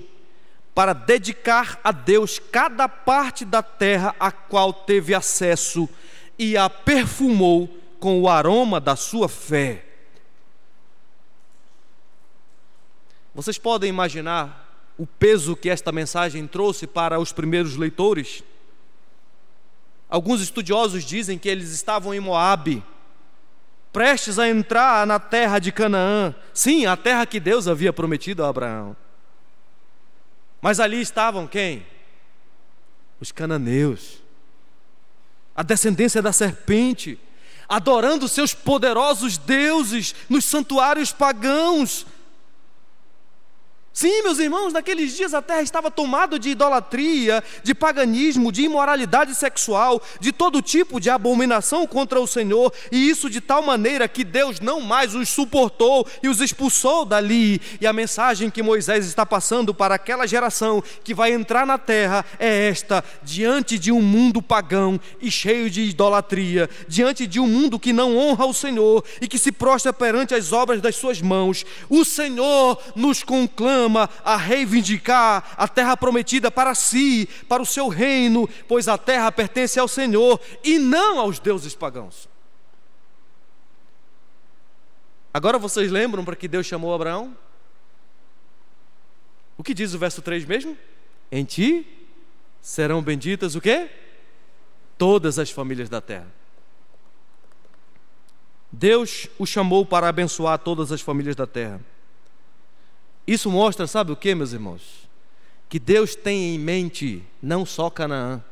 para 0.74 0.94
dedicar 0.94 1.80
a 1.84 1.92
Deus 1.92 2.40
cada 2.40 2.88
parte 2.90 3.46
da 3.46 3.62
terra 3.62 4.16
a 4.20 4.32
qual 4.32 4.74
teve 4.74 5.14
acesso 5.14 5.88
e 6.40 6.58
a 6.58 6.70
perfumou 6.70 7.70
com 8.00 8.20
o 8.22 8.28
aroma 8.28 8.80
da 8.80 8.96
sua 8.96 9.30
fé. 9.30 9.86
Vocês 13.36 13.58
podem 13.58 13.90
imaginar 13.90 14.62
o 14.98 15.06
peso 15.06 15.56
que 15.56 15.70
esta 15.70 15.92
mensagem 15.92 16.48
trouxe 16.48 16.88
para 16.88 17.20
os 17.20 17.32
primeiros 17.32 17.76
leitores? 17.76 18.44
Alguns 20.10 20.42
estudiosos 20.42 21.04
dizem 21.04 21.38
que 21.38 21.50
eles 21.50 21.72
estavam 21.72 22.14
em 22.14 22.20
Moabe, 22.20 22.84
prestes 23.94 24.40
a 24.40 24.50
entrar 24.50 25.06
na 25.06 25.20
terra 25.20 25.60
de 25.60 25.72
Canaã. 25.72 26.34
Sim, 26.52 26.88
a 26.88 26.98
terra 26.98 27.28
que 27.28 27.40
Deus 27.40 27.68
havia 27.68 27.94
prometido 27.94 28.44
a 28.44 28.50
Abraão. 28.50 28.98
Mas 30.60 30.80
ali 30.80 31.00
estavam 31.00 31.46
quem? 31.46 31.86
Os 33.22 33.32
cananeus. 33.32 34.22
A 35.56 35.62
descendência 35.62 36.22
da 36.22 36.34
serpente, 36.34 37.20
adorando 37.70 38.28
seus 38.28 38.54
poderosos 38.54 39.38
deuses 39.38 40.16
nos 40.28 40.46
santuários 40.46 41.12
pagãos, 41.12 42.08
Sim, 43.94 44.24
meus 44.24 44.40
irmãos, 44.40 44.74
naqueles 44.74 45.16
dias 45.16 45.36
a 45.36 45.42
terra 45.42 45.62
estava 45.62 45.92
tomada 45.92 46.40
de 46.40 46.50
idolatria, 46.50 47.44
de 47.62 47.76
paganismo, 47.76 48.52
de 48.52 48.64
imoralidade 48.64 49.36
sexual, 49.36 50.02
de 50.20 50.32
todo 50.32 50.64
tipo 50.64 51.00
de 51.00 51.12
abominação 51.12 51.86
contra 51.86 52.20
o 52.20 52.26
Senhor, 52.26 52.74
e 52.92 53.08
isso 53.08 53.30
de 53.30 53.40
tal 53.40 53.62
maneira 53.62 54.08
que 54.08 54.24
Deus 54.24 54.60
não 54.60 54.82
mais 54.82 55.14
os 55.14 55.30
suportou 55.30 56.08
e 56.24 56.28
os 56.28 56.42
expulsou 56.42 57.06
dali. 57.06 57.62
E 57.80 57.86
a 57.86 57.94
mensagem 57.94 58.50
que 58.50 58.64
Moisés 58.64 59.06
está 59.06 59.28
passando 59.28 59.76
para 59.76 59.94
aquela 59.94 60.26
geração 60.26 60.84
que 61.04 61.14
vai 61.14 61.32
entrar 61.32 61.64
na 61.64 61.78
terra 61.78 62.26
é 62.40 62.70
esta: 62.70 63.04
diante 63.22 63.78
de 63.78 63.92
um 63.92 64.02
mundo 64.02 64.42
pagão 64.42 65.00
e 65.22 65.30
cheio 65.30 65.70
de 65.70 65.82
idolatria, 65.82 66.68
diante 66.88 67.28
de 67.28 67.40
um 67.40 67.46
mundo 67.46 67.78
que 67.78 67.94
não 67.94 68.18
honra 68.18 68.48
o 68.48 68.56
Senhor 68.56 69.06
e 69.22 69.28
que 69.28 69.38
se 69.38 69.52
prostra 69.52 69.94
perante 69.94 70.34
as 70.34 70.52
obras 70.52 70.82
das 70.82 70.96
suas 70.96 71.22
mãos, 71.22 71.64
o 71.88 72.04
Senhor 72.04 72.82
nos 72.96 73.22
conclama 73.22 73.83
chama 73.84 74.10
a 74.24 74.38
reivindicar 74.38 75.54
a 75.58 75.68
terra 75.68 75.98
prometida 75.98 76.50
para 76.50 76.74
si, 76.74 77.28
para 77.48 77.62
o 77.62 77.66
seu 77.66 77.88
reino, 77.88 78.48
pois 78.68 78.88
a 78.88 78.98
terra 78.98 79.32
pertence 79.32 79.80
ao 79.80 79.88
Senhor 79.88 80.40
e 80.64 80.80
não 80.80 81.20
aos 81.20 81.40
deuses 81.40 81.76
pagãos. 81.76 82.30
Agora 85.34 85.58
vocês 85.58 85.92
lembram 85.92 86.24
para 86.24 86.36
que 86.36 86.48
Deus 86.48 86.66
chamou 86.66 86.94
Abraão? 86.94 87.36
O 89.58 89.64
que 89.64 89.74
diz 89.74 89.94
o 89.94 90.00
verso 90.00 90.22
3 90.22 90.46
mesmo? 90.46 90.78
Em 91.32 91.44
ti 91.44 91.86
serão 92.62 93.02
benditas 93.02 93.56
o 93.56 93.62
quê? 93.62 93.90
Todas 94.98 95.40
as 95.40 95.50
famílias 95.50 95.90
da 95.90 96.00
terra. 96.00 96.28
Deus 98.72 99.28
o 99.38 99.46
chamou 99.46 99.86
para 99.86 100.08
abençoar 100.08 100.58
todas 100.60 100.92
as 100.92 101.02
famílias 101.02 101.36
da 101.36 101.46
terra. 101.46 101.82
Isso 103.26 103.50
mostra, 103.50 103.88
sabe 103.88 104.12
o 104.12 104.16
que, 104.16 104.36
meus 104.36 104.54
irmãos? 104.54 104.82
Que 105.70 105.80
Deus 105.80 106.16
tem 106.16 106.56
em 106.56 106.60
mente 106.60 107.24
não 107.42 107.66
só 107.66 107.90
Canaã, 107.90 108.44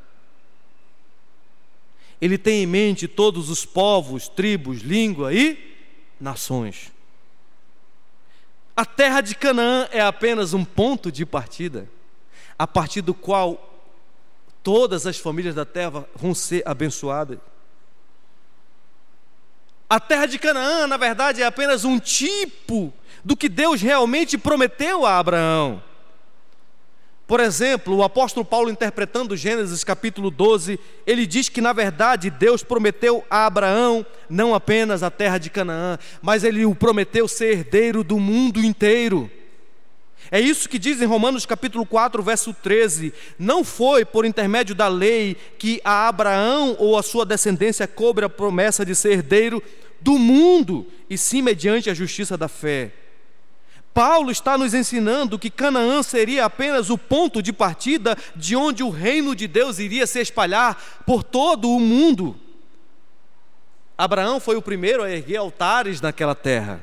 Ele 2.21 2.37
tem 2.37 2.61
em 2.63 2.67
mente 2.67 3.07
todos 3.07 3.49
os 3.49 3.65
povos, 3.65 4.27
tribos, 4.29 4.81
língua 4.81 5.33
e 5.33 5.75
nações. 6.19 6.91
A 8.75 8.85
terra 8.85 9.21
de 9.21 9.35
Canaã 9.35 9.87
é 9.91 10.01
apenas 10.01 10.53
um 10.53 10.63
ponto 10.63 11.11
de 11.11 11.25
partida, 11.25 11.89
a 12.57 12.67
partir 12.67 13.01
do 13.01 13.13
qual 13.13 13.71
todas 14.63 15.07
as 15.07 15.17
famílias 15.17 15.55
da 15.55 15.65
terra 15.65 16.05
vão 16.15 16.33
ser 16.35 16.61
abençoadas. 16.65 17.39
A 19.89 19.99
terra 19.99 20.25
de 20.25 20.39
Canaã, 20.39 20.87
na 20.87 20.95
verdade, 20.95 21.41
é 21.41 21.45
apenas 21.45 21.83
um 21.83 21.99
tipo 21.99 22.93
do 23.23 23.37
que 23.37 23.49
Deus 23.49 23.81
realmente 23.81 24.37
prometeu 24.37 25.05
a 25.05 25.17
Abraão. 25.17 25.81
Por 27.31 27.39
exemplo, 27.39 27.95
o 27.95 28.03
apóstolo 28.03 28.45
Paulo, 28.45 28.69
interpretando 28.69 29.37
Gênesis 29.37 29.85
capítulo 29.85 30.29
12, 30.29 30.77
ele 31.07 31.25
diz 31.25 31.47
que, 31.47 31.61
na 31.61 31.71
verdade, 31.71 32.29
Deus 32.29 32.61
prometeu 32.61 33.23
a 33.29 33.45
Abraão 33.45 34.05
não 34.29 34.53
apenas 34.53 35.01
a 35.01 35.09
terra 35.09 35.37
de 35.37 35.49
Canaã, 35.49 35.97
mas 36.21 36.43
ele 36.43 36.65
o 36.65 36.75
prometeu 36.75 37.29
ser 37.29 37.53
herdeiro 37.53 38.03
do 38.03 38.19
mundo 38.19 38.61
inteiro. 38.61 39.31
É 40.29 40.41
isso 40.41 40.67
que 40.67 40.77
diz 40.77 41.01
em 41.01 41.05
Romanos 41.05 41.45
capítulo 41.45 41.85
4, 41.85 42.21
verso 42.21 42.53
13: 42.53 43.13
Não 43.39 43.63
foi 43.63 44.03
por 44.03 44.25
intermédio 44.25 44.75
da 44.75 44.89
lei 44.89 45.37
que 45.57 45.79
a 45.85 46.09
Abraão 46.09 46.75
ou 46.79 46.97
a 46.97 47.03
sua 47.03 47.25
descendência 47.25 47.87
cobre 47.87 48.25
a 48.25 48.29
promessa 48.29 48.85
de 48.85 48.93
ser 48.93 49.13
herdeiro 49.13 49.63
do 50.01 50.19
mundo, 50.19 50.85
e 51.09 51.17
sim 51.17 51.41
mediante 51.41 51.89
a 51.89 51.93
justiça 51.93 52.35
da 52.37 52.49
fé. 52.49 52.91
Paulo 53.93 54.31
está 54.31 54.57
nos 54.57 54.73
ensinando 54.73 55.37
que 55.37 55.49
Canaã 55.49 56.01
seria 56.01 56.45
apenas 56.45 56.89
o 56.89 56.97
ponto 56.97 57.41
de 57.41 57.51
partida 57.51 58.17
de 58.35 58.55
onde 58.55 58.83
o 58.83 58.89
reino 58.89 59.35
de 59.35 59.47
Deus 59.47 59.79
iria 59.79 60.07
se 60.07 60.19
espalhar 60.19 61.01
por 61.05 61.23
todo 61.23 61.69
o 61.69 61.79
mundo. 61.79 62.37
Abraão 63.97 64.39
foi 64.39 64.55
o 64.55 64.61
primeiro 64.61 65.03
a 65.03 65.11
erguer 65.11 65.37
altares 65.37 65.99
naquela 65.99 66.33
terra. 66.33 66.81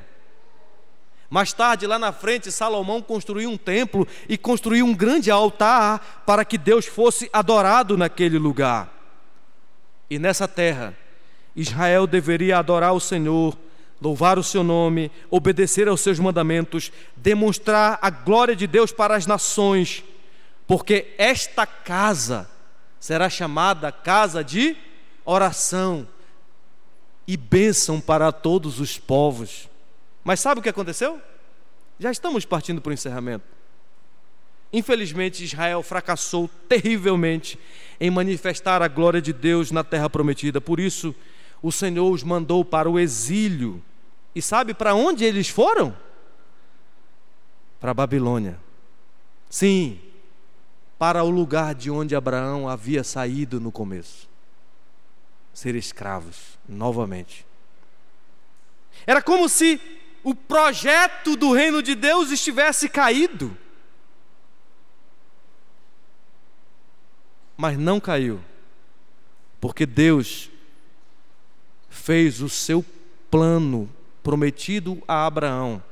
Mais 1.30 1.52
tarde, 1.52 1.86
lá 1.86 1.98
na 1.98 2.12
frente, 2.12 2.50
Salomão 2.50 3.02
construiu 3.02 3.50
um 3.50 3.56
templo 3.56 4.06
e 4.28 4.38
construiu 4.38 4.86
um 4.86 4.94
grande 4.94 5.30
altar 5.30 6.22
para 6.24 6.44
que 6.44 6.56
Deus 6.56 6.86
fosse 6.86 7.28
adorado 7.32 7.96
naquele 7.98 8.38
lugar. 8.38 8.94
E 10.08 10.18
nessa 10.18 10.48
terra, 10.48 10.96
Israel 11.54 12.06
deveria 12.06 12.58
adorar 12.58 12.94
o 12.94 13.00
Senhor 13.00 13.56
louvar 14.00 14.38
o 14.38 14.42
seu 14.42 14.62
nome, 14.62 15.10
obedecer 15.30 15.88
aos 15.88 16.00
seus 16.00 16.18
mandamentos, 16.18 16.92
demonstrar 17.16 17.98
a 18.00 18.10
glória 18.10 18.54
de 18.54 18.66
Deus 18.66 18.92
para 18.92 19.16
as 19.16 19.26
nações, 19.26 20.04
porque 20.66 21.14
esta 21.18 21.66
casa 21.66 22.48
será 23.00 23.28
chamada 23.28 23.90
casa 23.90 24.42
de 24.42 24.76
oração 25.24 26.06
e 27.26 27.36
bênção 27.36 28.00
para 28.00 28.32
todos 28.32 28.80
os 28.80 28.98
povos. 28.98 29.68
Mas 30.24 30.40
sabe 30.40 30.60
o 30.60 30.62
que 30.62 30.68
aconteceu? 30.68 31.20
Já 31.98 32.10
estamos 32.10 32.44
partindo 32.44 32.80
para 32.80 32.90
o 32.90 32.94
encerramento. 32.94 33.44
Infelizmente, 34.72 35.42
Israel 35.42 35.82
fracassou 35.82 36.48
terrivelmente 36.68 37.58
em 37.98 38.10
manifestar 38.10 38.82
a 38.82 38.88
glória 38.88 39.20
de 39.20 39.32
Deus 39.32 39.70
na 39.70 39.82
terra 39.82 40.10
prometida. 40.10 40.60
Por 40.60 40.78
isso, 40.78 41.14
o 41.62 41.72
Senhor 41.72 42.10
os 42.10 42.22
mandou 42.22 42.64
para 42.64 42.88
o 42.88 42.98
exílio. 42.98 43.82
E 44.38 44.42
sabe 44.42 44.72
para 44.72 44.94
onde 44.94 45.24
eles 45.24 45.48
foram? 45.48 45.92
Para 47.80 47.92
Babilônia. 47.92 48.56
Sim, 49.50 50.00
para 50.96 51.24
o 51.24 51.28
lugar 51.28 51.74
de 51.74 51.90
onde 51.90 52.14
Abraão 52.14 52.68
havia 52.68 53.02
saído 53.02 53.58
no 53.58 53.72
começo 53.72 54.28
ser 55.52 55.74
escravos 55.74 56.56
novamente. 56.68 57.44
Era 59.04 59.20
como 59.20 59.48
se 59.48 59.80
o 60.22 60.36
projeto 60.36 61.34
do 61.34 61.52
reino 61.52 61.82
de 61.82 61.96
Deus 61.96 62.30
estivesse 62.30 62.88
caído. 62.88 63.58
Mas 67.56 67.76
não 67.76 67.98
caiu, 67.98 68.40
porque 69.60 69.84
Deus 69.84 70.48
fez 71.90 72.40
o 72.40 72.48
seu 72.48 72.84
plano 73.28 73.97
prometido 74.28 75.02
a 75.08 75.24
Abraão 75.24 75.82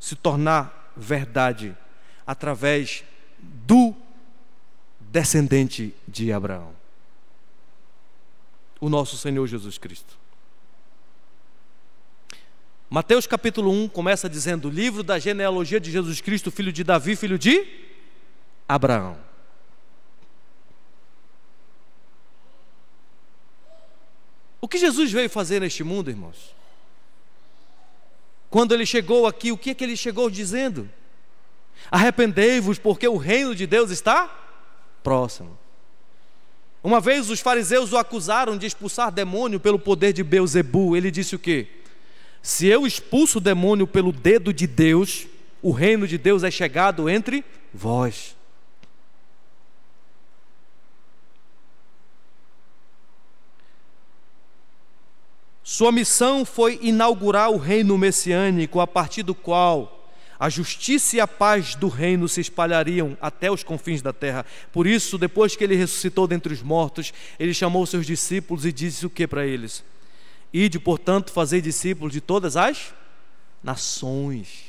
se 0.00 0.16
tornar 0.16 0.90
verdade 0.96 1.76
através 2.26 3.04
do 3.38 3.94
descendente 4.98 5.94
de 6.08 6.32
Abraão, 6.32 6.74
o 8.80 8.88
nosso 8.88 9.18
Senhor 9.18 9.46
Jesus 9.46 9.76
Cristo. 9.76 10.16
Mateus 12.88 13.26
capítulo 13.26 13.70
1 13.70 13.88
começa 13.90 14.30
dizendo: 14.30 14.70
livro 14.70 15.02
da 15.02 15.18
genealogia 15.18 15.78
de 15.78 15.90
Jesus 15.90 16.22
Cristo, 16.22 16.50
filho 16.50 16.72
de 16.72 16.82
Davi, 16.82 17.14
filho 17.14 17.38
de 17.38 17.68
Abraão. 18.66 19.18
O 24.58 24.66
que 24.66 24.78
Jesus 24.78 25.12
veio 25.12 25.28
fazer 25.28 25.60
neste 25.60 25.84
mundo, 25.84 26.08
irmãos? 26.08 26.63
Quando 28.54 28.72
ele 28.72 28.86
chegou 28.86 29.26
aqui, 29.26 29.50
o 29.50 29.58
que 29.58 29.70
é 29.70 29.74
que 29.74 29.82
ele 29.82 29.96
chegou 29.96 30.30
dizendo? 30.30 30.88
Arrependei-vos, 31.90 32.78
porque 32.78 33.08
o 33.08 33.16
reino 33.16 33.52
de 33.52 33.66
Deus 33.66 33.90
está 33.90 34.32
próximo. 35.02 35.58
Uma 36.80 37.00
vez 37.00 37.28
os 37.30 37.40
fariseus 37.40 37.92
o 37.92 37.96
acusaram 37.96 38.56
de 38.56 38.64
expulsar 38.64 39.10
demônio 39.10 39.58
pelo 39.58 39.76
poder 39.76 40.12
de 40.12 40.22
Beuzebu. 40.22 40.96
Ele 40.96 41.10
disse 41.10 41.34
o 41.34 41.38
quê? 41.40 41.66
Se 42.40 42.68
eu 42.68 42.86
expulso 42.86 43.38
o 43.38 43.40
demônio 43.40 43.88
pelo 43.88 44.12
dedo 44.12 44.52
de 44.52 44.68
Deus, 44.68 45.26
o 45.60 45.72
reino 45.72 46.06
de 46.06 46.16
Deus 46.16 46.44
é 46.44 46.50
chegado 46.52 47.10
entre 47.10 47.44
vós. 47.72 48.36
Sua 55.66 55.90
missão 55.90 56.44
foi 56.44 56.78
inaugurar 56.82 57.50
o 57.50 57.56
reino 57.56 57.96
messiânico, 57.96 58.80
a 58.80 58.86
partir 58.86 59.22
do 59.22 59.34
qual 59.34 60.06
a 60.38 60.50
justiça 60.50 61.16
e 61.16 61.20
a 61.20 61.26
paz 61.26 61.74
do 61.74 61.88
reino 61.88 62.28
se 62.28 62.38
espalhariam 62.38 63.16
até 63.18 63.50
os 63.50 63.62
confins 63.62 64.02
da 64.02 64.12
terra. 64.12 64.44
Por 64.70 64.86
isso, 64.86 65.16
depois 65.16 65.56
que 65.56 65.64
ele 65.64 65.74
ressuscitou 65.74 66.26
dentre 66.26 66.52
os 66.52 66.62
mortos, 66.62 67.14
ele 67.38 67.54
chamou 67.54 67.86
seus 67.86 68.04
discípulos 68.04 68.66
e 68.66 68.72
disse 68.72 69.06
o 69.06 69.10
que 69.10 69.26
para 69.26 69.46
eles? 69.46 69.82
Ide, 70.52 70.78
portanto, 70.78 71.32
fazer 71.32 71.62
discípulos 71.62 72.12
de 72.12 72.20
todas 72.20 72.58
as 72.58 72.92
nações. 73.62 74.63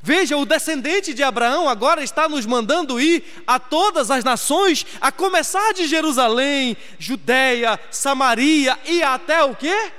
Veja, 0.00 0.36
o 0.36 0.46
descendente 0.46 1.12
de 1.12 1.22
Abraão 1.22 1.68
agora 1.68 2.02
está 2.02 2.28
nos 2.28 2.46
mandando 2.46 3.00
ir 3.00 3.24
a 3.46 3.58
todas 3.58 4.10
as 4.10 4.22
nações, 4.22 4.86
a 5.00 5.10
começar 5.10 5.72
de 5.72 5.86
Jerusalém, 5.86 6.76
Judéia, 6.98 7.78
Samaria 7.90 8.78
e 8.86 9.02
até 9.02 9.42
o 9.42 9.54
quê? 9.56 9.92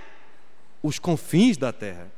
Os 0.81 0.97
confins 0.97 1.57
da 1.57 1.73
terra. 1.73 2.11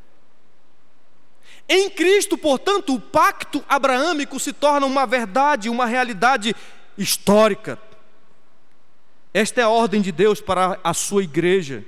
Em 1.68 1.90
Cristo, 1.90 2.38
portanto, 2.38 2.94
o 2.94 3.00
pacto 3.00 3.64
abraâmico 3.68 4.40
se 4.40 4.54
torna 4.54 4.86
uma 4.86 5.06
verdade, 5.08 5.70
uma 5.70 5.86
realidade 5.86 6.56
histórica. 6.96 7.80
Esta 9.34 9.62
é 9.62 9.64
a 9.64 9.70
ordem 9.70 10.02
de 10.02 10.12
Deus 10.12 10.40
para 10.40 10.80
a 10.84 10.94
sua 10.94 11.24
igreja 11.24 11.84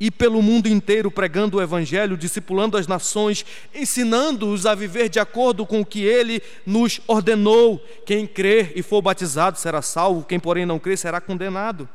e 0.00 0.10
pelo 0.10 0.40
mundo 0.40 0.68
inteiro 0.68 1.10
pregando 1.10 1.56
o 1.56 1.62
Evangelho, 1.62 2.16
discipulando 2.16 2.76
as 2.76 2.86
nações, 2.86 3.44
ensinando-os 3.74 4.64
a 4.64 4.74
viver 4.74 5.08
de 5.08 5.18
acordo 5.18 5.66
com 5.66 5.80
o 5.80 5.86
que 5.86 6.02
Ele 6.02 6.40
nos 6.64 7.00
ordenou. 7.06 7.78
Quem 8.06 8.26
crer 8.26 8.72
e 8.76 8.82
for 8.82 9.02
batizado 9.02 9.58
será 9.58 9.82
salvo, 9.82 10.24
quem, 10.24 10.38
porém, 10.38 10.64
não 10.64 10.78
crer 10.78 10.96
será 10.96 11.20
condenado. 11.20 11.88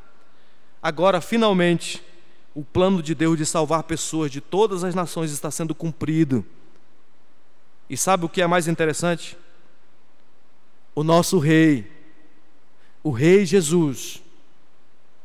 Agora, 0.81 1.21
finalmente, 1.21 2.03
o 2.53 2.63
plano 2.63 3.01
de 3.01 3.15
Deus 3.15 3.37
de 3.37 3.45
salvar 3.45 3.83
pessoas 3.83 4.29
de 4.29 4.41
todas 4.41 4.83
as 4.83 4.93
nações 4.93 5.31
está 5.31 5.49
sendo 5.49 5.73
cumprido. 5.73 6.45
E 7.89 7.95
sabe 7.95 8.25
o 8.25 8.29
que 8.29 8.41
é 8.41 8.47
mais 8.47 8.67
interessante? 8.67 9.37
O 10.93 11.03
nosso 11.03 11.39
Rei, 11.39 11.89
o 13.01 13.11
Rei 13.11 13.45
Jesus, 13.45 14.22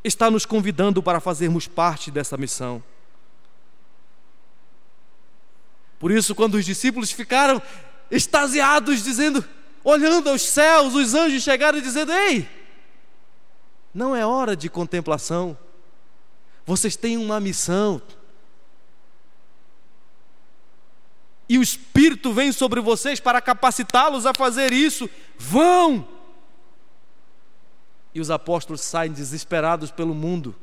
está 0.03 0.31
nos 0.31 0.47
convidando 0.47 1.03
para 1.03 1.21
fazermos 1.21 1.67
parte 1.67 2.11
dessa 2.11 2.37
missão. 2.37 2.83
Por 5.99 6.11
isso, 6.11 6.35
quando 6.35 6.55
os 6.55 6.65
discípulos 6.65 7.11
ficaram 7.11 7.61
extasiados, 8.11 9.03
dizendo, 9.03 9.45
olhando 9.83 10.31
aos 10.31 10.43
céus, 10.43 10.95
os 10.95 11.15
anjos 11.15 11.43
chegaram 11.43 11.81
dizendo: 11.81 12.13
Ei, 12.13 12.49
não 13.93 14.15
é 14.15 14.25
hora 14.25 14.55
de 14.55 14.69
contemplação, 14.69 15.59
vocês 16.65 16.95
têm 16.97 17.17
uma 17.17 17.41
missão. 17.41 18.01
E 21.49 21.59
o 21.59 21.63
Espírito 21.63 22.33
vem 22.33 22.53
sobre 22.53 22.79
vocês 22.81 23.19
para 23.19 23.41
capacitá-los 23.41 24.27
a 24.27 24.35
fazer 24.35 24.73
isso. 24.73 25.09
Vão! 25.39 26.07
E 28.15 28.21
os 28.21 28.31
apóstolos 28.31 28.81
saem 28.81 29.13
desesperados 29.13 29.91
pelo 29.91 30.15
mundo, 30.15 30.55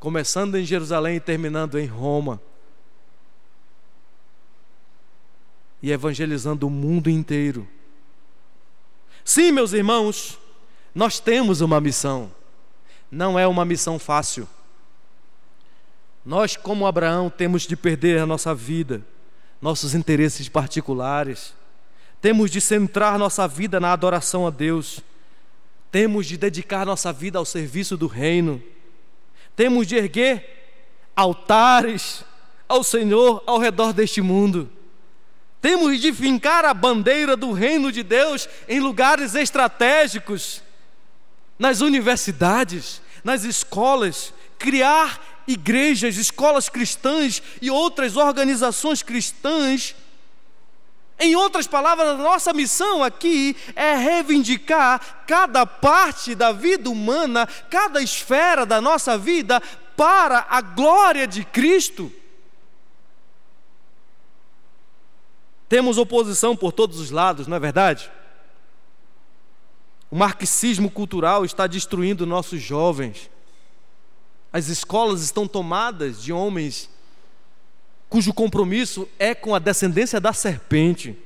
começando 0.00 0.56
em 0.56 0.64
Jerusalém 0.64 1.16
e 1.16 1.20
terminando 1.20 1.78
em 1.78 1.86
Roma. 1.86 2.40
E 5.82 5.92
evangelizando 5.92 6.66
o 6.66 6.70
mundo 6.70 7.08
inteiro. 7.08 7.68
Sim, 9.24 9.52
meus 9.52 9.72
irmãos, 9.72 10.38
nós 10.94 11.20
temos 11.20 11.60
uma 11.60 11.80
missão. 11.80 12.30
Não 13.10 13.38
é 13.38 13.46
uma 13.46 13.64
missão 13.64 13.98
fácil. 13.98 14.48
Nós, 16.24 16.56
como 16.56 16.86
Abraão, 16.86 17.28
temos 17.28 17.62
de 17.62 17.76
perder 17.76 18.18
a 18.18 18.26
nossa 18.26 18.54
vida, 18.54 19.02
nossos 19.60 19.94
interesses 19.94 20.48
particulares. 20.48 21.54
Temos 22.20 22.50
de 22.50 22.60
centrar 22.60 23.18
nossa 23.18 23.46
vida 23.46 23.78
na 23.78 23.92
adoração 23.92 24.46
a 24.46 24.50
Deus 24.50 25.02
temos 25.94 26.26
de 26.26 26.36
dedicar 26.36 26.84
nossa 26.84 27.12
vida 27.12 27.38
ao 27.38 27.44
serviço 27.44 27.96
do 27.96 28.08
reino. 28.08 28.60
Temos 29.54 29.86
de 29.86 29.94
erguer 29.94 30.82
altares 31.14 32.24
ao 32.66 32.82
Senhor 32.82 33.44
ao 33.46 33.60
redor 33.60 33.92
deste 33.92 34.20
mundo. 34.20 34.68
Temos 35.62 36.00
de 36.00 36.12
fincar 36.12 36.64
a 36.64 36.74
bandeira 36.74 37.36
do 37.36 37.52
reino 37.52 37.92
de 37.92 38.02
Deus 38.02 38.48
em 38.68 38.80
lugares 38.80 39.36
estratégicos, 39.36 40.62
nas 41.56 41.80
universidades, 41.80 43.00
nas 43.22 43.44
escolas, 43.44 44.34
criar 44.58 45.44
igrejas, 45.46 46.16
escolas 46.16 46.68
cristãs 46.68 47.40
e 47.62 47.70
outras 47.70 48.16
organizações 48.16 49.00
cristãs 49.00 49.94
em 51.18 51.36
outras 51.36 51.66
palavras, 51.66 52.18
nossa 52.18 52.52
missão 52.52 53.02
aqui 53.02 53.56
é 53.76 53.94
reivindicar 53.94 55.24
cada 55.26 55.64
parte 55.64 56.34
da 56.34 56.50
vida 56.50 56.90
humana, 56.90 57.46
cada 57.70 58.02
esfera 58.02 58.66
da 58.66 58.80
nossa 58.80 59.16
vida 59.16 59.60
para 59.96 60.44
a 60.50 60.60
glória 60.60 61.26
de 61.26 61.44
Cristo. 61.44 62.12
Temos 65.68 65.98
oposição 65.98 66.56
por 66.56 66.72
todos 66.72 66.98
os 66.98 67.10
lados, 67.10 67.46
não 67.46 67.56
é 67.56 67.60
verdade? 67.60 68.10
O 70.10 70.16
marxismo 70.16 70.90
cultural 70.90 71.44
está 71.44 71.66
destruindo 71.66 72.26
nossos 72.26 72.60
jovens. 72.60 73.30
As 74.52 74.68
escolas 74.68 75.22
estão 75.22 75.48
tomadas 75.48 76.22
de 76.22 76.32
homens 76.32 76.88
cujo 78.14 78.32
compromisso 78.32 79.08
é 79.18 79.34
com 79.34 79.56
a 79.56 79.58
descendência 79.58 80.20
da 80.20 80.32
serpente. 80.32 81.18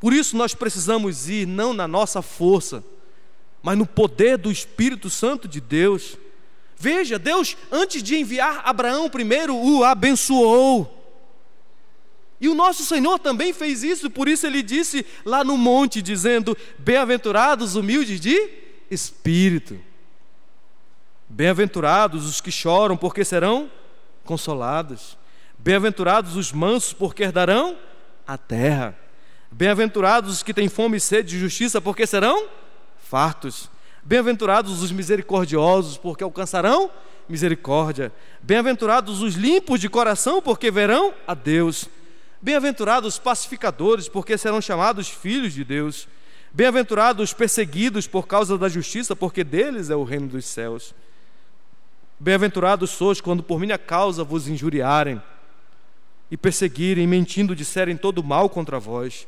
Por 0.00 0.14
isso 0.14 0.34
nós 0.34 0.54
precisamos 0.54 1.28
ir 1.28 1.46
não 1.46 1.74
na 1.74 1.86
nossa 1.86 2.22
força, 2.22 2.82
mas 3.62 3.76
no 3.76 3.84
poder 3.84 4.38
do 4.38 4.50
Espírito 4.50 5.10
Santo 5.10 5.46
de 5.46 5.60
Deus. 5.60 6.16
Veja, 6.74 7.18
Deus, 7.18 7.54
antes 7.70 8.02
de 8.02 8.16
enviar 8.16 8.62
Abraão 8.64 9.10
primeiro, 9.10 9.54
o 9.54 9.84
abençoou. 9.84 11.20
E 12.40 12.48
o 12.48 12.54
nosso 12.54 12.86
Senhor 12.86 13.18
também 13.18 13.52
fez 13.52 13.82
isso, 13.82 14.08
por 14.08 14.26
isso 14.26 14.46
ele 14.46 14.62
disse 14.62 15.04
lá 15.22 15.44
no 15.44 15.58
monte, 15.58 16.00
dizendo: 16.00 16.56
Bem-aventurados 16.78 17.74
humildes 17.74 18.18
de 18.18 18.40
espírito. 18.90 19.78
Bem-aventurados 21.28 22.24
os 22.24 22.40
que 22.40 22.50
choram, 22.50 22.96
porque 22.96 23.22
serão 23.22 23.70
consolados. 24.24 25.17
Bem-aventurados 25.58 26.36
os 26.36 26.52
mansos, 26.52 26.92
porque 26.92 27.24
herdarão 27.24 27.76
a 28.26 28.38
terra. 28.38 28.96
Bem-aventurados 29.50 30.36
os 30.36 30.42
que 30.42 30.54
têm 30.54 30.68
fome 30.68 30.98
e 30.98 31.00
sede 31.00 31.30
de 31.30 31.38
justiça, 31.40 31.80
porque 31.80 32.06
serão 32.06 32.46
fartos. 32.98 33.68
Bem-aventurados 34.04 34.82
os 34.82 34.92
misericordiosos, 34.92 35.96
porque 35.96 36.22
alcançarão 36.22 36.90
misericórdia. 37.28 38.12
Bem-aventurados 38.40 39.20
os 39.20 39.34
limpos 39.34 39.80
de 39.80 39.88
coração, 39.88 40.40
porque 40.40 40.70
verão 40.70 41.12
a 41.26 41.34
Deus. 41.34 41.86
Bem-aventurados 42.40 43.14
os 43.14 43.18
pacificadores, 43.18 44.08
porque 44.08 44.38
serão 44.38 44.60
chamados 44.60 45.08
filhos 45.08 45.52
de 45.52 45.64
Deus. 45.64 46.06
Bem-aventurados 46.52 47.30
os 47.30 47.34
perseguidos 47.34 48.06
por 48.06 48.28
causa 48.28 48.56
da 48.56 48.68
justiça, 48.68 49.16
porque 49.16 49.42
deles 49.42 49.90
é 49.90 49.96
o 49.96 50.04
reino 50.04 50.28
dos 50.28 50.44
céus. 50.44 50.94
Bem-aventurados 52.20 52.90
sois 52.90 53.20
quando 53.20 53.42
por 53.42 53.58
minha 53.58 53.76
causa 53.76 54.22
vos 54.22 54.46
injuriarem 54.46 55.20
e 56.30 56.36
perseguirem, 56.36 57.06
mentindo, 57.06 57.56
disserem 57.56 57.96
todo 57.96 58.22
mal 58.22 58.48
contra 58.48 58.78
vós. 58.78 59.26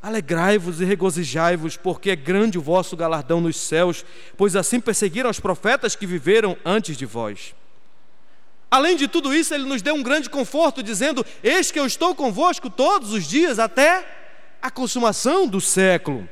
Alegrai-vos 0.00 0.80
e 0.80 0.84
regozijai-vos, 0.84 1.76
porque 1.76 2.10
é 2.10 2.16
grande 2.16 2.58
o 2.58 2.62
vosso 2.62 2.96
galardão 2.96 3.40
nos 3.40 3.56
céus, 3.56 4.04
pois 4.36 4.54
assim 4.54 4.78
perseguiram 4.78 5.28
os 5.28 5.40
profetas 5.40 5.96
que 5.96 6.06
viveram 6.06 6.56
antes 6.64 6.96
de 6.96 7.04
vós. 7.04 7.54
Além 8.70 8.96
de 8.96 9.08
tudo 9.08 9.34
isso, 9.34 9.54
ele 9.54 9.64
nos 9.64 9.82
deu 9.82 9.94
um 9.94 10.02
grande 10.02 10.30
conforto, 10.30 10.82
dizendo: 10.82 11.24
Eis 11.42 11.70
que 11.70 11.80
eu 11.80 11.86
estou 11.86 12.14
convosco 12.14 12.70
todos 12.70 13.12
os 13.12 13.26
dias 13.26 13.58
até 13.58 14.06
a 14.60 14.70
consumação 14.70 15.46
do 15.48 15.60
século. 15.60 16.28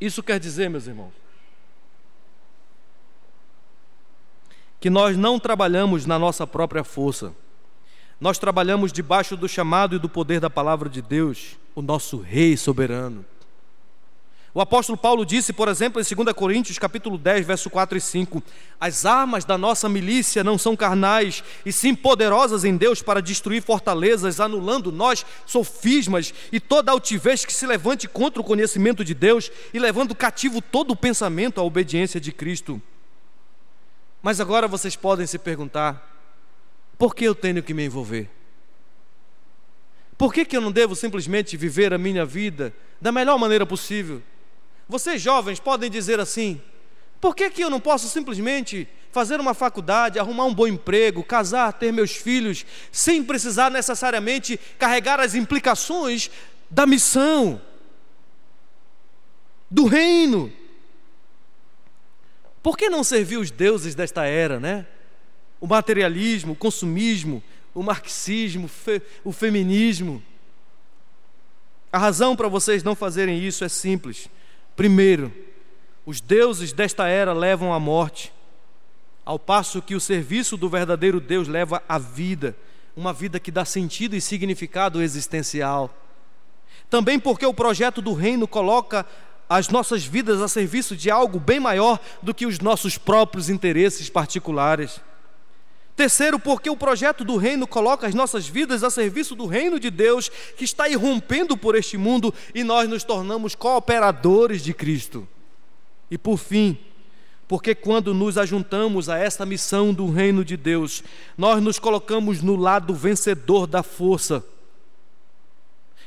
Isso 0.00 0.22
quer 0.22 0.40
dizer, 0.40 0.70
meus 0.70 0.86
irmãos, 0.86 1.12
que 4.80 4.88
nós 4.88 5.16
não 5.16 5.38
trabalhamos 5.38 6.06
na 6.06 6.18
nossa 6.18 6.46
própria 6.46 6.82
força, 6.82 7.34
nós 8.20 8.38
trabalhamos 8.38 8.92
debaixo 8.92 9.36
do 9.36 9.48
chamado 9.48 9.96
e 9.96 9.98
do 9.98 10.08
poder 10.08 10.40
da 10.40 10.50
palavra 10.50 10.88
de 10.88 11.00
Deus, 11.00 11.56
o 11.74 11.80
nosso 11.80 12.18
Rei 12.18 12.56
soberano. 12.56 13.24
O 14.52 14.60
apóstolo 14.60 14.98
Paulo 14.98 15.24
disse, 15.24 15.52
por 15.52 15.68
exemplo, 15.68 16.02
em 16.02 16.24
2 16.24 16.34
Coríntios, 16.34 16.76
capítulo 16.76 17.16
10, 17.16 17.46
verso 17.46 17.70
4 17.70 17.96
e 17.96 18.00
5: 18.00 18.42
As 18.80 19.06
armas 19.06 19.44
da 19.44 19.56
nossa 19.56 19.88
milícia 19.88 20.42
não 20.42 20.58
são 20.58 20.74
carnais, 20.74 21.44
e 21.64 21.72
sim 21.72 21.94
poderosas 21.94 22.64
em 22.64 22.76
Deus 22.76 23.00
para 23.00 23.22
destruir 23.22 23.62
fortalezas, 23.62 24.40
anulando 24.40 24.90
nós 24.90 25.24
sofismas 25.46 26.34
e 26.50 26.58
toda 26.58 26.90
altivez 26.90 27.44
que 27.44 27.52
se 27.52 27.64
levante 27.64 28.08
contra 28.08 28.40
o 28.40 28.44
conhecimento 28.44 29.04
de 29.04 29.14
Deus 29.14 29.52
e 29.72 29.78
levando 29.78 30.16
cativo 30.16 30.60
todo 30.60 30.90
o 30.90 30.96
pensamento 30.96 31.60
à 31.60 31.62
obediência 31.62 32.20
de 32.20 32.32
Cristo. 32.32 32.82
Mas 34.20 34.40
agora 34.40 34.66
vocês 34.66 34.96
podem 34.96 35.28
se 35.28 35.38
perguntar: 35.38 36.09
por 37.00 37.14
que 37.14 37.24
eu 37.24 37.34
tenho 37.34 37.62
que 37.62 37.72
me 37.72 37.82
envolver? 37.82 38.28
Por 40.18 40.34
que, 40.34 40.44
que 40.44 40.54
eu 40.54 40.60
não 40.60 40.70
devo 40.70 40.94
simplesmente 40.94 41.56
viver 41.56 41.94
a 41.94 41.98
minha 41.98 42.26
vida 42.26 42.74
da 43.00 43.10
melhor 43.10 43.38
maneira 43.38 43.64
possível? 43.64 44.22
Vocês 44.86 45.22
jovens 45.22 45.58
podem 45.58 45.90
dizer 45.90 46.20
assim: 46.20 46.60
por 47.18 47.34
que, 47.34 47.48
que 47.48 47.62
eu 47.62 47.70
não 47.70 47.80
posso 47.80 48.06
simplesmente 48.06 48.86
fazer 49.10 49.40
uma 49.40 49.54
faculdade, 49.54 50.18
arrumar 50.18 50.44
um 50.44 50.52
bom 50.52 50.66
emprego, 50.66 51.24
casar, 51.24 51.72
ter 51.72 51.90
meus 51.90 52.10
filhos, 52.10 52.66
sem 52.92 53.24
precisar 53.24 53.70
necessariamente 53.70 54.60
carregar 54.78 55.20
as 55.20 55.34
implicações 55.34 56.30
da 56.70 56.84
missão, 56.84 57.62
do 59.70 59.86
reino? 59.86 60.52
Por 62.62 62.76
que 62.76 62.90
não 62.90 63.02
servir 63.02 63.38
os 63.38 63.50
deuses 63.50 63.94
desta 63.94 64.26
era, 64.26 64.60
né? 64.60 64.86
O 65.60 65.66
materialismo, 65.66 66.52
o 66.52 66.56
consumismo, 66.56 67.42
o 67.74 67.82
marxismo, 67.82 68.68
o 69.22 69.32
feminismo. 69.32 70.22
A 71.92 71.98
razão 71.98 72.34
para 72.34 72.48
vocês 72.48 72.82
não 72.82 72.94
fazerem 72.94 73.38
isso 73.38 73.64
é 73.64 73.68
simples 73.68 74.28
Primeiro, 74.80 75.30
os 76.06 76.22
deuses 76.22 76.72
desta 76.72 77.06
era 77.06 77.34
levam 77.34 77.70
à 77.70 77.78
morte, 77.78 78.32
ao 79.26 79.38
passo 79.38 79.82
que 79.82 79.94
o 79.94 80.00
serviço 80.00 80.56
do 80.56 80.70
verdadeiro 80.70 81.20
Deus 81.20 81.46
leva 81.46 81.82
à 81.86 81.98
vida, 81.98 82.56
uma 82.96 83.12
vida 83.12 83.38
que 83.38 83.50
dá 83.50 83.62
sentido 83.66 84.16
e 84.16 84.22
significado 84.22 85.02
existencial. 85.02 85.94
Também 86.88 87.20
porque 87.20 87.44
o 87.44 87.52
projeto 87.52 88.00
do 88.00 88.14
reino 88.14 88.48
coloca 88.48 89.04
as 89.48 89.68
nossas 89.68 90.02
vidas 90.02 90.40
a 90.40 90.48
serviço 90.48 90.96
de 90.96 91.10
algo 91.10 91.38
bem 91.38 91.60
maior 91.60 92.00
do 92.22 92.32
que 92.32 92.46
os 92.46 92.58
nossos 92.58 92.96
próprios 92.96 93.50
interesses 93.50 94.08
particulares. 94.08 94.98
Terceiro, 96.00 96.38
porque 96.38 96.70
o 96.70 96.76
projeto 96.78 97.26
do 97.26 97.36
reino 97.36 97.66
coloca 97.66 98.06
as 98.06 98.14
nossas 98.14 98.48
vidas 98.48 98.82
a 98.82 98.88
serviço 98.88 99.34
do 99.34 99.44
reino 99.44 99.78
de 99.78 99.90
Deus, 99.90 100.30
que 100.56 100.64
está 100.64 100.88
irrompendo 100.88 101.58
por 101.58 101.76
este 101.76 101.98
mundo 101.98 102.32
e 102.54 102.64
nós 102.64 102.88
nos 102.88 103.04
tornamos 103.04 103.54
cooperadores 103.54 104.64
de 104.64 104.72
Cristo. 104.72 105.28
E 106.10 106.16
por 106.16 106.38
fim, 106.38 106.78
porque 107.46 107.74
quando 107.74 108.14
nos 108.14 108.38
ajuntamos 108.38 109.10
a 109.10 109.18
esta 109.18 109.44
missão 109.44 109.92
do 109.92 110.10
reino 110.10 110.42
de 110.42 110.56
Deus, 110.56 111.04
nós 111.36 111.62
nos 111.62 111.78
colocamos 111.78 112.40
no 112.40 112.56
lado 112.56 112.94
vencedor 112.94 113.66
da 113.66 113.82
força. 113.82 114.42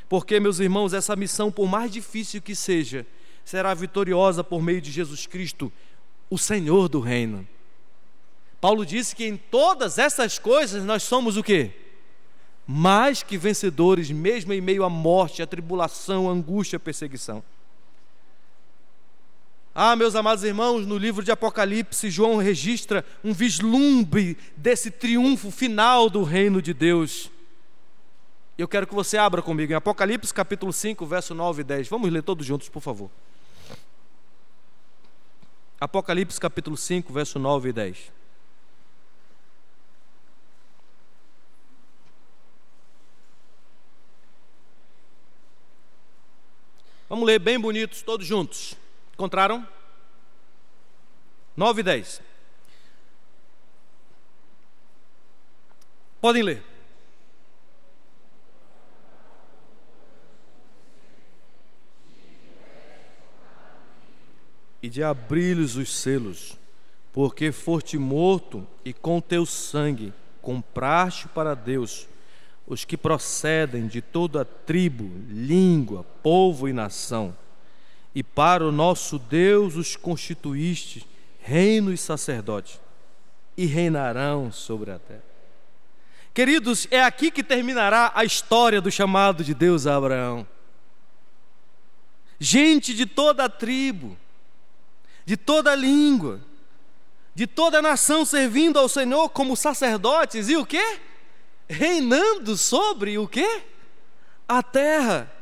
Porque, 0.08 0.40
meus 0.40 0.58
irmãos, 0.58 0.92
essa 0.92 1.14
missão, 1.14 1.52
por 1.52 1.68
mais 1.68 1.92
difícil 1.92 2.42
que 2.42 2.56
seja, 2.56 3.06
será 3.44 3.72
vitoriosa 3.72 4.42
por 4.42 4.60
meio 4.60 4.80
de 4.80 4.90
Jesus 4.90 5.24
Cristo, 5.24 5.72
o 6.28 6.36
Senhor 6.36 6.88
do 6.88 6.98
reino. 6.98 7.46
Paulo 8.64 8.86
disse 8.86 9.14
que 9.14 9.26
em 9.26 9.36
todas 9.36 9.98
essas 9.98 10.38
coisas 10.38 10.82
nós 10.84 11.02
somos 11.02 11.36
o 11.36 11.42
quê? 11.42 11.72
Mais 12.66 13.22
que 13.22 13.36
vencedores, 13.36 14.10
mesmo 14.10 14.54
em 14.54 14.60
meio 14.62 14.84
à 14.84 14.88
morte, 14.88 15.42
à 15.42 15.46
tribulação, 15.46 16.30
à 16.30 16.32
angústia, 16.32 16.78
à 16.78 16.80
perseguição. 16.80 17.44
Ah, 19.74 19.94
meus 19.94 20.14
amados 20.14 20.44
irmãos, 20.44 20.86
no 20.86 20.96
livro 20.96 21.22
de 21.22 21.30
Apocalipse, 21.30 22.08
João 22.08 22.38
registra 22.38 23.04
um 23.22 23.34
vislumbre 23.34 24.38
desse 24.56 24.90
triunfo 24.90 25.50
final 25.50 26.08
do 26.08 26.22
reino 26.22 26.62
de 26.62 26.72
Deus. 26.72 27.30
Eu 28.56 28.66
quero 28.66 28.86
que 28.86 28.94
você 28.94 29.18
abra 29.18 29.42
comigo 29.42 29.74
em 29.74 29.76
Apocalipse 29.76 30.32
capítulo 30.32 30.72
5, 30.72 31.04
verso 31.04 31.34
9 31.34 31.60
e 31.60 31.64
10. 31.64 31.88
Vamos 31.88 32.10
ler 32.10 32.22
todos 32.22 32.46
juntos, 32.46 32.70
por 32.70 32.80
favor. 32.80 33.10
Apocalipse 35.78 36.40
capítulo 36.40 36.78
5, 36.78 37.12
verso 37.12 37.38
9 37.38 37.68
e 37.68 37.72
10. 37.74 38.23
Vamos 47.14 47.28
ler 47.28 47.38
bem 47.38 47.60
bonitos, 47.60 48.02
todos 48.02 48.26
juntos. 48.26 48.74
Encontraram? 49.12 49.64
9 51.56 51.80
e 51.80 51.84
10. 51.84 52.20
Podem 56.20 56.42
ler. 56.42 56.60
E 64.82 64.88
de 64.90 65.04
abrir-lhes 65.04 65.76
os 65.76 65.96
selos, 65.96 66.58
porque 67.12 67.52
foste 67.52 67.96
morto 67.96 68.66
e 68.84 68.92
com 68.92 69.20
teu 69.20 69.46
sangue 69.46 70.12
compraste 70.42 71.28
para 71.28 71.54
Deus 71.54 72.08
os 72.66 72.84
que 72.84 72.96
procedem 72.96 73.86
de 73.86 74.00
toda 74.00 74.44
tribo, 74.44 75.10
língua, 75.28 76.04
povo 76.22 76.68
e 76.68 76.72
nação, 76.72 77.36
e 78.14 78.22
para 78.22 78.64
o 78.64 78.72
nosso 78.72 79.18
Deus 79.18 79.76
os 79.76 79.96
constituíste 79.96 81.06
reino 81.40 81.92
e 81.92 81.98
sacerdote, 81.98 82.80
e 83.56 83.66
reinarão 83.66 84.50
sobre 84.50 84.90
a 84.90 84.98
terra. 84.98 85.22
Queridos, 86.32 86.88
é 86.90 87.02
aqui 87.02 87.30
que 87.30 87.44
terminará 87.44 88.10
a 88.14 88.24
história 88.24 88.80
do 88.80 88.90
chamado 88.90 89.44
de 89.44 89.54
Deus 89.54 89.86
a 89.86 89.94
Abraão. 89.94 90.46
Gente 92.40 92.94
de 92.94 93.06
toda 93.06 93.44
a 93.44 93.48
tribo, 93.48 94.16
de 95.24 95.36
toda 95.36 95.72
a 95.72 95.76
língua, 95.76 96.40
de 97.34 97.46
toda 97.46 97.78
a 97.78 97.82
nação 97.82 98.24
servindo 98.24 98.78
ao 98.78 98.88
Senhor 98.88 99.28
como 99.28 99.54
sacerdotes, 99.54 100.48
e 100.48 100.56
o 100.56 100.64
que? 100.64 100.98
Reinando 101.68 102.56
sobre 102.56 103.18
o 103.18 103.26
quê? 103.26 103.62
A 104.48 104.62
terra. 104.62 105.32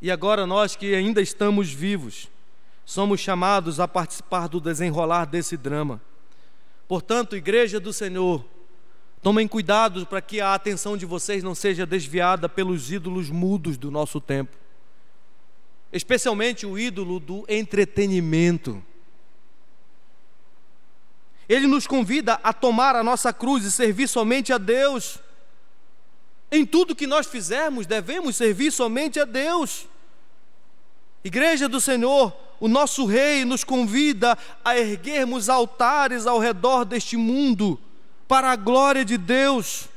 E 0.00 0.10
agora 0.10 0.46
nós 0.46 0.76
que 0.76 0.94
ainda 0.94 1.20
estamos 1.20 1.72
vivos, 1.72 2.28
somos 2.84 3.20
chamados 3.20 3.80
a 3.80 3.88
participar 3.88 4.48
do 4.48 4.60
desenrolar 4.60 5.24
desse 5.24 5.56
drama. 5.56 6.00
Portanto, 6.86 7.34
igreja 7.34 7.80
do 7.80 7.92
Senhor, 7.92 8.44
tomem 9.22 9.48
cuidado 9.48 10.06
para 10.06 10.20
que 10.20 10.40
a 10.40 10.54
atenção 10.54 10.96
de 10.96 11.04
vocês 11.04 11.42
não 11.42 11.54
seja 11.54 11.84
desviada 11.84 12.48
pelos 12.48 12.92
ídolos 12.92 13.30
mudos 13.30 13.76
do 13.76 13.90
nosso 13.90 14.20
tempo. 14.20 14.56
Especialmente 15.92 16.66
o 16.66 16.78
ídolo 16.78 17.18
do 17.18 17.44
entretenimento. 17.48 18.82
Ele 21.48 21.66
nos 21.66 21.86
convida 21.86 22.40
a 22.42 22.52
tomar 22.52 22.96
a 22.96 23.02
nossa 23.02 23.32
cruz 23.32 23.64
e 23.64 23.70
servir 23.70 24.08
somente 24.08 24.52
a 24.52 24.58
Deus. 24.58 25.18
Em 26.50 26.64
tudo 26.64 26.94
que 26.94 27.06
nós 27.06 27.26
fizermos, 27.26 27.86
devemos 27.86 28.36
servir 28.36 28.72
somente 28.72 29.20
a 29.20 29.24
Deus. 29.24 29.86
Igreja 31.24 31.68
do 31.68 31.80
Senhor, 31.80 32.32
o 32.60 32.68
nosso 32.68 33.04
Rei 33.04 33.44
nos 33.44 33.64
convida 33.64 34.38
a 34.64 34.78
erguermos 34.78 35.48
altares 35.48 36.26
ao 36.26 36.38
redor 36.38 36.84
deste 36.84 37.16
mundo, 37.16 37.80
para 38.28 38.50
a 38.50 38.56
glória 38.56 39.04
de 39.04 39.16
Deus. 39.18 39.88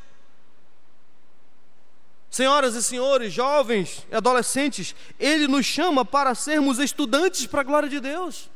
Senhoras 2.29 2.75
e 2.75 2.83
senhores, 2.83 3.33
jovens 3.33 4.05
e 4.11 4.15
adolescentes, 4.15 4.95
Ele 5.19 5.47
nos 5.47 5.65
chama 5.65 6.05
para 6.05 6.35
sermos 6.35 6.77
estudantes 6.77 7.47
para 7.47 7.61
a 7.61 7.63
glória 7.63 7.89
de 7.89 7.99
Deus. 7.99 8.49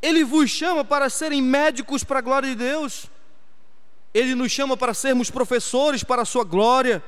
Ele 0.00 0.24
vos 0.24 0.50
chama 0.50 0.84
para 0.84 1.08
serem 1.10 1.42
médicos 1.42 2.04
para 2.04 2.18
a 2.18 2.22
glória 2.22 2.48
de 2.50 2.56
Deus. 2.56 3.06
Ele 4.12 4.34
nos 4.34 4.50
chama 4.52 4.76
para 4.76 4.94
sermos 4.94 5.30
professores 5.30 6.02
para 6.04 6.22
a 6.22 6.24
sua 6.24 6.44
glória. 6.44 7.02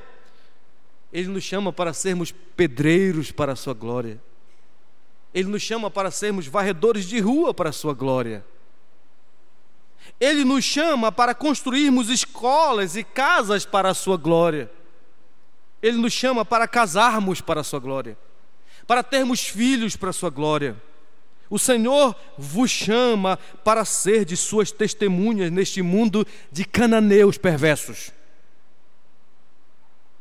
Ele 1.11 1.27
nos 1.27 1.43
chama 1.43 1.73
para 1.73 1.93
sermos 1.93 2.31
pedreiros 2.31 3.31
para 3.31 3.53
a 3.53 3.55
sua 3.55 3.73
glória. 3.73 4.21
Ele 5.33 5.49
nos 5.49 5.61
chama 5.61 5.89
para 5.89 6.11
sermos 6.11 6.47
varredores 6.47 7.05
de 7.05 7.19
rua 7.19 7.53
para 7.53 7.69
a 7.69 7.73
sua 7.73 7.93
glória. 7.93 8.43
Ele 10.19 10.43
nos 10.43 10.63
chama 10.63 11.11
para 11.11 11.33
construirmos 11.35 12.09
escolas 12.09 12.95
e 12.95 13.03
casas 13.03 13.65
para 13.65 13.89
a 13.89 13.93
sua 13.93 14.17
glória. 14.17 14.69
Ele 15.81 15.97
nos 15.97 16.13
chama 16.13 16.43
para 16.43 16.67
casarmos 16.67 17.41
para 17.41 17.61
a 17.61 17.63
sua 17.63 17.79
glória, 17.79 18.17
para 18.85 19.01
termos 19.01 19.41
filhos 19.41 19.95
para 19.95 20.09
a 20.09 20.13
sua 20.13 20.29
glória. 20.29 20.75
O 21.49 21.57
Senhor 21.57 22.15
vos 22.37 22.69
chama 22.69 23.37
para 23.63 23.83
ser 23.83 24.23
de 24.23 24.37
suas 24.37 24.71
testemunhas 24.71 25.51
neste 25.51 25.81
mundo 25.81 26.25
de 26.51 26.63
cananeus 26.63 27.37
perversos. 27.37 28.11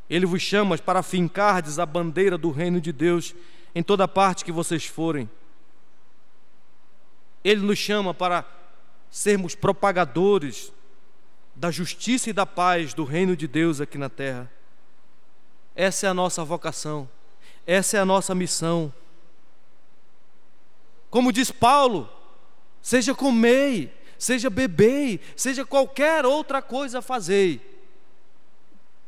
Ele 0.08 0.24
vos 0.24 0.40
chama 0.40 0.78
para 0.78 1.02
fincardes 1.02 1.78
a 1.78 1.84
bandeira 1.84 2.38
do 2.38 2.50
reino 2.50 2.80
de 2.80 2.92
Deus 2.92 3.34
em 3.74 3.82
toda 3.82 4.08
parte 4.08 4.44
que 4.44 4.50
vocês 4.50 4.86
forem. 4.86 5.28
Ele 7.44 7.60
nos 7.60 7.78
chama 7.78 8.14
para 8.14 8.44
sermos 9.10 9.54
propagadores 9.54 10.72
da 11.54 11.70
justiça 11.70 12.30
e 12.30 12.32
da 12.32 12.46
paz 12.46 12.94
do 12.94 13.04
reino 13.04 13.36
de 13.36 13.46
Deus 13.46 13.80
aqui 13.80 13.98
na 13.98 14.08
terra. 14.08 14.50
Essa 15.74 16.06
é 16.06 16.10
a 16.10 16.14
nossa 16.14 16.42
vocação, 16.42 17.08
essa 17.66 17.96
é 17.96 18.00
a 18.00 18.04
nossa 18.04 18.34
missão. 18.34 18.92
Como 21.10 21.32
diz 21.32 21.50
Paulo, 21.50 22.08
seja 22.82 23.14
comei, 23.14 23.92
seja 24.18 24.50
bebei, 24.50 25.20
seja 25.36 25.64
qualquer 25.64 26.26
outra 26.26 26.60
coisa 26.60 27.00
fazei. 27.00 27.60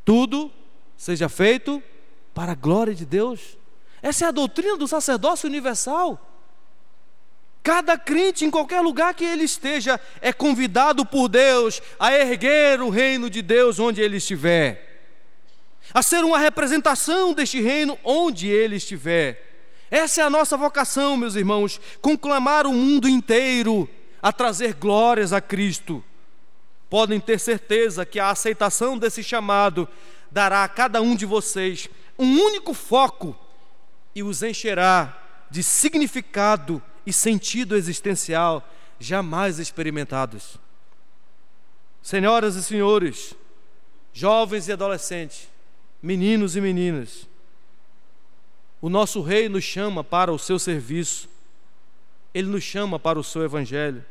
Tudo 0.05 0.51
seja 0.97 1.29
feito 1.29 1.83
para 2.35 2.53
a 2.53 2.55
glória 2.55 2.95
de 2.95 3.05
Deus. 3.05 3.59
Essa 4.03 4.25
é 4.25 4.29
a 4.29 4.33
doutrina 4.33 4.77
do 4.77 4.89
sacerdócio 4.89 5.49
universal. 5.49 6.27
Cada 7.63 7.99
crente, 7.99 8.45
em 8.45 8.51
qualquer 8.51 8.81
lugar 8.81 9.13
que 9.15 9.25
ele 9.25 9.45
esteja, 9.45 10.01
é 10.23 10.33
convidado 10.33 11.05
por 11.05 11.29
Deus 11.29 11.83
a 11.99 12.13
erguer 12.13 12.81
o 12.81 12.89
reino 12.89 13.29
de 13.29 13.43
Deus 13.43 13.79
onde 13.79 14.01
ele 14.01 14.17
estiver, 14.17 15.03
a 15.93 16.03
ser 16.03 16.25
uma 16.25 16.39
representação 16.39 17.35
deste 17.35 17.61
reino 17.61 17.99
onde 18.03 18.49
ele 18.49 18.77
estiver. 18.77 19.50
Essa 19.91 20.21
é 20.21 20.25
a 20.25 20.31
nossa 20.31 20.57
vocação, 20.57 21.17
meus 21.17 21.35
irmãos, 21.35 21.81
conclamar 22.01 22.67
o 22.67 22.73
mundo 22.73 23.09
inteiro 23.09 23.89
a 24.23 24.33
trazer 24.33 24.75
glórias 24.75 25.33
a 25.33 25.41
Cristo. 25.41 26.05
Podem 26.89 27.19
ter 27.19 27.41
certeza 27.41 28.07
que 28.07 28.21
a 28.21 28.31
aceitação 28.31 28.97
desse 28.97 29.23
chamado 29.23 29.89
dará 30.31 30.63
a 30.63 30.69
cada 30.69 31.03
um 31.03 31.17
de 31.17 31.27
vocês 31.27 31.89
um 32.19 32.39
único 32.39 32.73
foco 32.75 33.37
e 34.15 34.23
os 34.23 34.43
encherá 34.43 35.17
de 35.51 35.63
significado 35.63 36.83
e 37.05 37.13
sentido 37.13 37.77
existencial 37.77 38.69
jamais 38.99 39.59
experimentados. 39.59 40.57
Senhoras 42.03 42.55
e 42.55 42.63
senhores, 42.63 43.35
jovens 44.13 44.69
e 44.69 44.73
adolescentes, 44.73 45.49
meninos 46.03 46.57
e 46.57 46.61
meninas, 46.61 47.27
o 48.81 48.89
nosso 48.89 49.21
Rei 49.21 49.49
nos 49.49 49.65
chama 49.65 50.03
para 50.03 50.33
o 50.33 50.39
seu 50.39 50.59
serviço, 50.59 51.29
ele 52.33 52.49
nos 52.49 52.63
chama 52.63 52.99
para 52.99 53.19
o 53.19 53.25
seu 53.25 53.43
Evangelho, 53.43 54.05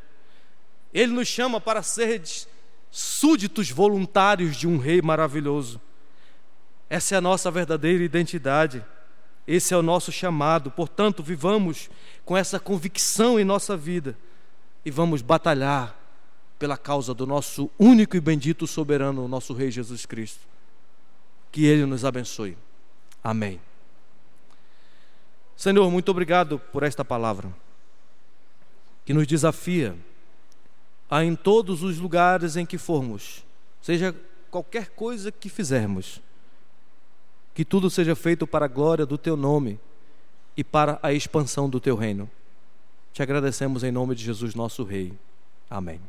ele 0.92 1.12
nos 1.12 1.28
chama 1.28 1.60
para 1.60 1.82
ser 1.82 2.22
súditos 2.90 3.70
voluntários 3.70 4.56
de 4.56 4.66
um 4.66 4.76
Rei 4.76 5.00
maravilhoso. 5.00 5.80
Essa 6.88 7.14
é 7.14 7.18
a 7.18 7.20
nossa 7.20 7.50
verdadeira 7.50 8.02
identidade, 8.02 8.84
esse 9.46 9.74
é 9.74 9.76
o 9.76 9.82
nosso 9.82 10.12
chamado, 10.12 10.70
portanto, 10.70 11.22
vivamos 11.22 11.88
com 12.24 12.36
essa 12.36 12.60
convicção 12.60 13.38
em 13.40 13.44
nossa 13.44 13.76
vida 13.76 14.16
e 14.84 14.90
vamos 14.90 15.22
batalhar 15.22 15.96
pela 16.58 16.76
causa 16.76 17.14
do 17.14 17.26
nosso 17.26 17.70
único 17.78 18.16
e 18.16 18.20
bendito 18.20 18.66
soberano, 18.66 19.26
nosso 19.26 19.54
Rei 19.54 19.70
Jesus 19.70 20.04
Cristo. 20.04 20.46
Que 21.50 21.64
Ele 21.64 21.86
nos 21.86 22.04
abençoe. 22.04 22.56
Amém. 23.24 23.60
Senhor, 25.60 25.90
muito 25.90 26.10
obrigado 26.10 26.58
por 26.58 26.82
esta 26.82 27.04
palavra, 27.04 27.52
que 29.04 29.12
nos 29.12 29.26
desafia 29.26 29.94
a, 31.10 31.22
em 31.22 31.36
todos 31.36 31.82
os 31.82 31.98
lugares 31.98 32.56
em 32.56 32.64
que 32.64 32.78
formos, 32.78 33.44
seja 33.82 34.16
qualquer 34.50 34.88
coisa 34.88 35.30
que 35.30 35.50
fizermos, 35.50 36.18
que 37.52 37.62
tudo 37.62 37.90
seja 37.90 38.16
feito 38.16 38.46
para 38.46 38.64
a 38.64 38.68
glória 38.68 39.04
do 39.04 39.18
Teu 39.18 39.36
nome 39.36 39.78
e 40.56 40.64
para 40.64 40.98
a 41.02 41.12
expansão 41.12 41.68
do 41.68 41.78
Teu 41.78 41.94
reino. 41.94 42.30
Te 43.12 43.22
agradecemos 43.22 43.84
em 43.84 43.92
nome 43.92 44.14
de 44.14 44.24
Jesus, 44.24 44.54
nosso 44.54 44.82
Rei. 44.82 45.12
Amém. 45.68 46.00